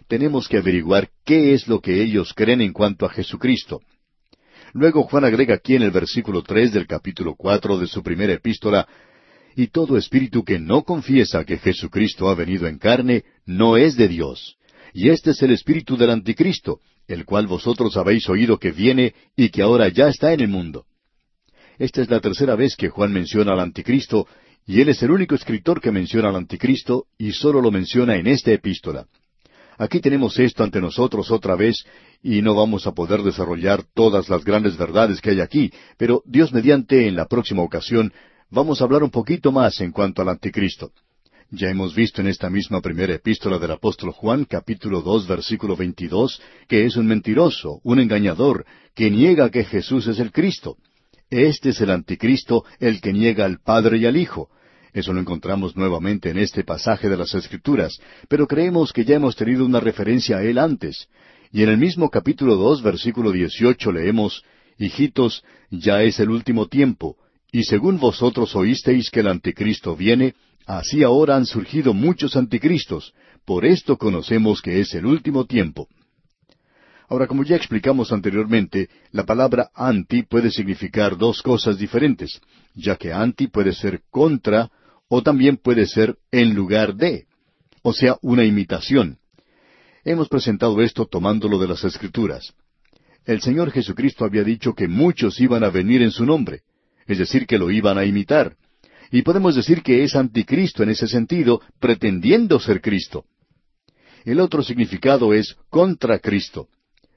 Tenemos 0.09 0.49
que 0.49 0.59
averiguar 0.59 1.09
qué 1.25 1.55
es 1.55 1.69
lo 1.69 1.81
que 1.81 2.03
ellos 2.03 2.35
creen 2.35 2.61
en 2.61 2.73
cuanto 2.73 3.07
a 3.07 3.11
Jesucristo. 3.11 3.81
Luego 4.75 5.05
Juan 5.05 5.25
agrega 5.25 5.55
aquí 5.55 5.75
en 5.75 5.83
el 5.83 5.91
versículo 5.91 6.43
tres 6.43 6.73
del 6.73 6.87
capítulo 6.87 7.35
cuatro 7.37 7.79
de 7.79 7.87
su 7.87 8.03
primera 8.03 8.33
epístola, 8.33 8.87
y 9.55 9.67
todo 9.67 9.99
espíritu 9.99 10.45
que 10.45 10.59
no 10.59 10.83
confiesa 10.83 11.45
que 11.45 11.59
Jesucristo 11.59 12.29
ha 12.31 12.35
venido 12.35 12.67
en 12.67 12.79
carne, 12.79 13.25
no 13.45 13.77
es 13.77 13.97
de 13.97 14.09
Dios. 14.09 14.57
Y 14.95 15.11
este 15.11 15.31
es 15.31 15.43
el 15.43 15.53
espíritu 15.53 15.97
del 15.97 16.11
anticristo, 16.11 16.81
el 17.09 17.25
cual 17.25 17.47
vosotros 17.47 17.97
habéis 17.97 18.29
oído 18.29 18.59
que 18.59 18.73
viene 18.73 19.15
y 19.37 19.51
que 19.51 19.63
ahora 19.63 19.89
ya 19.89 20.09
está 20.09 20.33
en 20.33 20.41
el 20.41 20.49
mundo. 20.49 20.87
Esta 21.79 22.03
es 22.03 22.11
la 22.11 22.21
tercera 22.21 22.55
vez 22.55 22.77
que 22.77 22.89
Juan 22.89 23.13
menciona 23.13 23.53
al 23.53 23.61
anticristo, 23.61 24.27
y 24.67 24.81
él 24.81 24.89
es 24.89 25.03
el 25.03 25.11
único 25.11 25.35
escritor 25.35 25.81
que 25.81 25.91
menciona 25.91 26.29
al 26.29 26.37
anticristo, 26.37 27.07
y 27.19 27.33
solo 27.33 27.61
lo 27.61 27.71
menciona 27.71 28.17
en 28.17 28.27
esta 28.27 28.53
epístola. 28.53 29.07
Aquí 29.79 30.01
tenemos 30.01 30.39
esto 30.39 30.63
ante 30.63 30.81
nosotros 30.81 31.31
otra 31.31 31.57
vez, 31.57 31.85
y 32.23 32.43
no 32.43 32.55
vamos 32.55 32.87
a 32.87 32.93
poder 32.93 33.23
desarrollar 33.23 33.83
todas 33.95 34.29
las 34.29 34.45
grandes 34.45 34.77
verdades 34.77 35.21
que 35.21 35.31
hay 35.31 35.41
aquí, 35.41 35.73
pero 35.97 36.23
Dios 36.25 36.53
mediante 36.53 37.09
en 37.09 37.17
la 37.17 37.27
próxima 37.27 37.63
ocasión 37.63 38.13
vamos 38.51 38.81
a 38.81 38.85
hablar 38.85 39.03
un 39.03 39.11
poquito 39.11 39.51
más 39.51 39.81
en 39.81 39.91
cuanto 39.91 40.23
al 40.23 40.29
anticristo. 40.29 40.93
Ya 41.55 41.69
hemos 41.69 41.95
visto 41.95 42.23
en 42.23 42.29
esta 42.29 42.49
misma 42.49 42.81
primera 42.81 43.13
epístola 43.15 43.59
del 43.59 43.73
apóstol 43.73 44.11
Juan, 44.13 44.47
capítulo 44.47 45.03
dos, 45.03 45.29
versículo 45.29 45.77
veintidós, 45.77 46.41
que 46.67 46.87
es 46.87 46.97
un 46.97 47.07
mentiroso, 47.07 47.79
un 47.85 48.01
engañador, 48.01 48.65
que 48.95 49.11
niega 49.11 49.51
que 49.51 49.63
Jesús 49.63 50.07
es 50.07 50.19
el 50.19 50.33
Cristo. 50.33 50.79
Este 51.29 51.69
es 51.69 51.81
el 51.83 51.91
anticristo, 51.91 52.65
el 52.81 53.03
que 53.03 53.13
niega 53.13 53.45
al 53.45 53.59
Padre 53.59 53.99
y 53.99 54.07
al 54.07 54.17
Hijo. 54.17 54.49
Eso 54.95 55.13
lo 55.13 55.21
encontramos 55.21 55.77
nuevamente 55.77 56.31
en 56.31 56.39
este 56.39 56.65
pasaje 56.65 57.11
de 57.11 57.19
las 57.19 57.35
Escrituras, 57.35 57.99
pero 58.31 58.47
creemos 58.47 58.91
que 58.91 59.05
ya 59.05 59.17
hemos 59.17 59.37
tenido 59.37 59.67
una 59.67 59.81
referencia 59.81 60.39
a 60.39 60.43
él 60.43 60.57
antes. 60.57 61.07
Y 61.53 61.63
en 61.63 61.69
el 61.69 61.77
mismo 61.77 62.09
capítulo 62.09 62.57
dos, 62.57 62.83
versículo 62.83 63.31
dieciocho 63.31 63.93
leemos, 63.93 64.43
Hijitos, 64.79 65.45
ya 65.71 66.03
es 66.03 66.19
el 66.19 66.31
último 66.31 66.69
tiempo, 66.69 67.19
y 67.53 67.65
según 67.65 67.99
vosotros 67.99 68.57
oísteis 68.57 69.11
que 69.11 69.21
el 69.21 69.29
anticristo 69.29 69.95
viene, 69.95 70.35
Así 70.67 71.03
ahora 71.03 71.37
han 71.37 71.47
surgido 71.47 71.93
muchos 71.93 72.37
anticristos, 72.37 73.15
por 73.45 73.65
esto 73.65 73.97
conocemos 73.97 74.63
que 74.63 74.81
es 74.81 74.95
el 74.95 75.07
último 75.07 75.45
tiempo. 75.47 75.89
Ahora, 77.09 77.27
como 77.27 77.45
ya 77.45 77.57
explicamos 77.57 78.13
anteriormente, 78.13 78.89
la 79.11 79.25
palabra 79.25 79.71
anti 79.75 80.23
puede 80.23 80.51
significar 80.51 81.19
dos 81.19 81.43
cosas 81.43 81.77
diferentes, 81.77 82.41
ya 82.75 82.97
que 82.97 83.13
anti 83.13 83.49
puede 83.49 83.75
ser 83.75 84.03
contra 84.11 84.71
o 85.09 85.23
también 85.23 85.59
puede 85.59 85.87
ser 85.87 86.17
en 86.31 86.55
lugar 86.55 86.95
de, 86.95 87.27
o 87.83 87.93
sea, 87.93 88.17
una 88.23 88.45
imitación. 88.45 89.19
Hemos 90.05 90.29
presentado 90.29 90.81
esto 90.81 91.05
tomándolo 91.07 91.59
de 91.59 91.69
las 91.69 91.85
Escrituras. 91.85 92.55
El 93.25 93.41
Señor 93.41 93.71
Jesucristo 93.71 94.25
había 94.25 94.43
dicho 94.43 94.75
que 94.75 94.89
muchos 94.89 95.39
iban 95.39 95.65
a 95.65 95.71
venir 95.71 96.03
en 96.03 96.13
su 96.13 96.25
nombre, 96.25 96.63
es 97.07 97.19
decir, 97.19 97.47
que 97.47 97.59
lo 97.59 97.71
iban 97.71 97.99
a 97.99 98.05
imitar. 98.05 98.57
Y 99.13 99.21
podemos 99.21 99.55
decir 99.55 99.83
que 99.83 100.03
es 100.03 100.17
anticristo 100.17 100.83
en 100.83 100.89
ese 100.89 101.07
sentido, 101.07 101.61
pretendiendo 101.79 102.59
ser 102.59 102.81
Cristo. 102.81 103.27
El 104.25 104.41
otro 104.41 104.63
significado 104.63 105.35
es 105.35 105.55
contra 105.69 106.19
Cristo. 106.19 106.69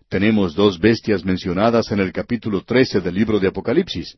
Tenemos 0.10 0.56
dos 0.56 0.78
bestias 0.78 1.24
mencionadas 1.24 1.91
en 1.91 2.02
el 2.02 2.12
capítulo 2.12 2.66
13 2.66 3.00
del 3.00 3.16
libro 3.16 3.39
de 3.39 3.48
Apocalipsis. 3.48 4.18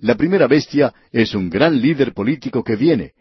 La 0.00 0.14
primera 0.14 0.46
bestia 0.46 0.94
es 1.12 1.34
un 1.34 1.50
gran 1.50 1.78
líder 1.78 2.14
político 2.14 2.64
que 2.64 2.74
viene. 2.74 3.12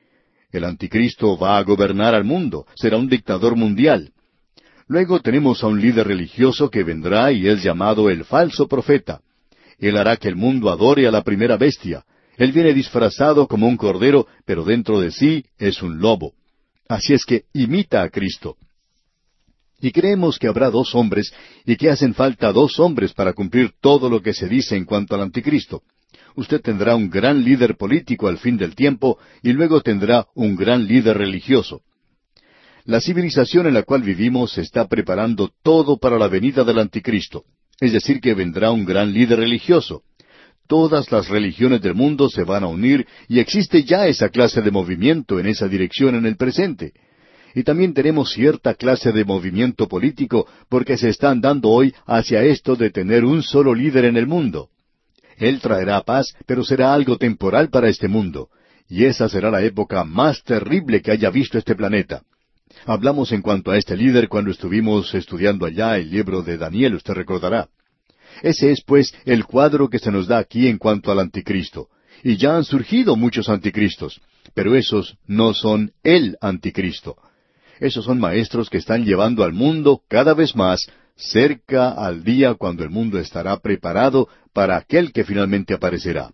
El 0.50 0.64
anticristo 0.64 1.38
va 1.38 1.58
a 1.58 1.64
gobernar 1.64 2.16
al 2.16 2.24
mundo, 2.24 2.66
será 2.76 2.96
un 2.96 3.10
dictador 3.10 3.58
mundial. 3.58 4.14
Luego 4.88 5.20
tenemos 5.20 5.62
a 5.62 5.68
un 5.68 5.82
líder 5.82 6.08
religioso 6.08 6.70
que 6.70 6.84
vendrá 6.84 7.34
y 7.34 7.48
es 7.48 7.62
llamado 7.62 8.10
el 8.10 8.24
falso 8.24 8.66
profeta. 8.66 9.20
Él 9.78 9.98
hará 9.98 10.16
que 10.16 10.30
el 10.30 10.38
mundo 10.38 10.70
adore 10.70 11.06
a 11.06 11.12
la 11.12 11.22
primera 11.22 11.58
bestia, 11.58 12.06
él 12.40 12.54
viene 12.54 12.74
disfrazado 12.74 13.48
como 13.50 13.68
un 13.68 13.76
cordero, 13.76 14.26
pero 14.46 14.64
dentro 14.64 15.02
de 15.02 15.12
sí 15.12 15.44
es 15.58 15.82
un 15.84 16.00
lobo. 16.00 16.34
Así 16.88 17.14
es 17.14 17.26
que 17.26 17.44
imita 17.54 18.02
a 18.02 18.10
Cristo. 18.10 18.56
Y 19.82 19.92
creemos 19.92 20.40
que 20.40 20.48
habrá 20.48 20.70
dos 20.70 20.96
hombres 20.96 21.34
y 21.66 21.76
que 21.76 21.90
hacen 21.90 22.14
falta 22.14 22.54
dos 22.54 22.80
hombres 22.80 23.12
para 23.14 23.34
cumplir 23.34 23.74
todo 23.82 24.10
lo 24.10 24.22
que 24.22 24.34
se 24.34 24.48
dice 24.48 24.78
en 24.78 24.86
cuanto 24.86 25.16
al 25.16 25.22
anticristo. 25.22 25.84
Usted 26.36 26.62
tendrá 26.62 26.96
un 26.96 27.10
gran 27.10 27.44
líder 27.44 27.76
político 27.76 28.30
al 28.30 28.38
fin 28.38 28.56
del 28.56 28.74
tiempo 28.74 29.20
y 29.44 29.52
luego 29.52 29.82
tendrá 29.82 30.26
un 30.34 30.56
gran 30.56 30.88
líder 30.88 31.18
religioso. 31.18 31.82
La 32.86 33.02
civilización 33.02 33.68
en 33.68 33.74
la 33.74 33.84
cual 33.84 34.02
vivimos 34.02 34.58
está 34.58 34.88
preparando 34.88 35.52
todo 35.62 35.98
para 35.98 36.18
la 36.18 36.30
venida 36.30 36.64
del 36.64 36.80
anticristo, 36.80 37.44
es 37.82 37.92
decir, 37.92 38.22
que 38.22 38.34
vendrá 38.34 38.72
un 38.72 38.86
gran 38.86 39.12
líder 39.12 39.40
religioso. 39.40 40.04
Todas 40.70 41.12
las 41.12 41.28
religiones 41.30 41.82
del 41.82 41.96
mundo 41.96 42.30
se 42.30 42.44
van 42.44 42.64
a 42.64 42.68
unir 42.68 43.08
y 43.28 43.40
existe 43.40 43.84
ya 43.84 44.06
esa 44.06 44.30
clase 44.30 44.62
de 44.62 44.70
movimiento 44.70 45.40
en 45.40 45.48
esa 45.48 45.68
dirección 45.68 46.14
en 46.14 46.28
el 46.28 46.38
presente. 46.38 46.94
Y 47.56 47.64
también 47.64 47.96
tenemos 47.96 48.30
cierta 48.34 48.76
clase 48.76 49.12
de 49.12 49.26
movimiento 49.26 49.88
político 49.88 50.46
porque 50.70 50.96
se 50.96 51.10
están 51.10 51.42
dando 51.42 51.70
hoy 51.70 51.92
hacia 52.06 52.44
esto 52.44 52.76
de 52.76 52.92
tener 52.92 53.26
un 53.26 53.42
solo 53.42 53.74
líder 53.74 54.06
en 54.06 54.16
el 54.16 54.28
mundo. 54.28 54.70
Él 55.38 55.60
traerá 55.60 56.02
paz, 56.02 56.36
pero 56.46 56.64
será 56.64 56.94
algo 56.94 57.18
temporal 57.18 57.72
para 57.72 57.90
este 57.90 58.08
mundo. 58.08 58.50
Y 58.88 59.06
esa 59.06 59.28
será 59.28 59.50
la 59.50 59.64
época 59.64 60.04
más 60.04 60.44
terrible 60.44 61.02
que 61.02 61.12
haya 61.12 61.32
visto 61.32 61.58
este 61.58 61.74
planeta. 61.74 62.22
Hablamos 62.86 63.32
en 63.32 63.42
cuanto 63.42 63.72
a 63.72 63.78
este 63.78 63.98
líder 63.98 64.30
cuando 64.30 64.52
estuvimos 64.52 65.16
estudiando 65.16 65.66
allá 65.66 65.98
el 65.98 66.12
libro 66.12 66.44
de 66.44 66.60
Daniel, 66.60 66.94
usted 66.94 67.16
recordará. 67.16 67.70
Ese 68.42 68.72
es, 68.72 68.82
pues, 68.82 69.14
el 69.26 69.46
cuadro 69.46 69.90
que 69.90 70.00
se 70.00 70.12
nos 70.12 70.28
da 70.28 70.38
aquí 70.38 70.68
en 70.68 70.78
cuanto 70.78 71.12
al 71.12 71.20
anticristo. 71.20 71.90
Y 72.24 72.38
ya 72.38 72.56
han 72.56 72.64
surgido 72.64 73.16
muchos 73.16 73.50
anticristos, 73.50 74.22
pero 74.54 74.76
esos 74.76 75.18
no 75.26 75.54
son 75.54 75.94
el 76.04 76.38
anticristo. 76.42 77.16
Esos 77.80 78.06
son 78.06 78.20
maestros 78.20 78.70
que 78.70 78.78
están 78.78 79.06
llevando 79.06 79.44
al 79.44 79.54
mundo 79.54 80.02
cada 80.10 80.34
vez 80.34 80.56
más 80.56 80.86
cerca 81.16 81.92
al 81.92 82.24
día 82.24 82.56
cuando 82.56 82.84
el 82.84 82.90
mundo 82.90 83.20
estará 83.20 83.58
preparado 83.60 84.28
para 84.54 84.78
aquel 84.78 85.12
que 85.12 85.24
finalmente 85.24 85.74
aparecerá. 85.74 86.32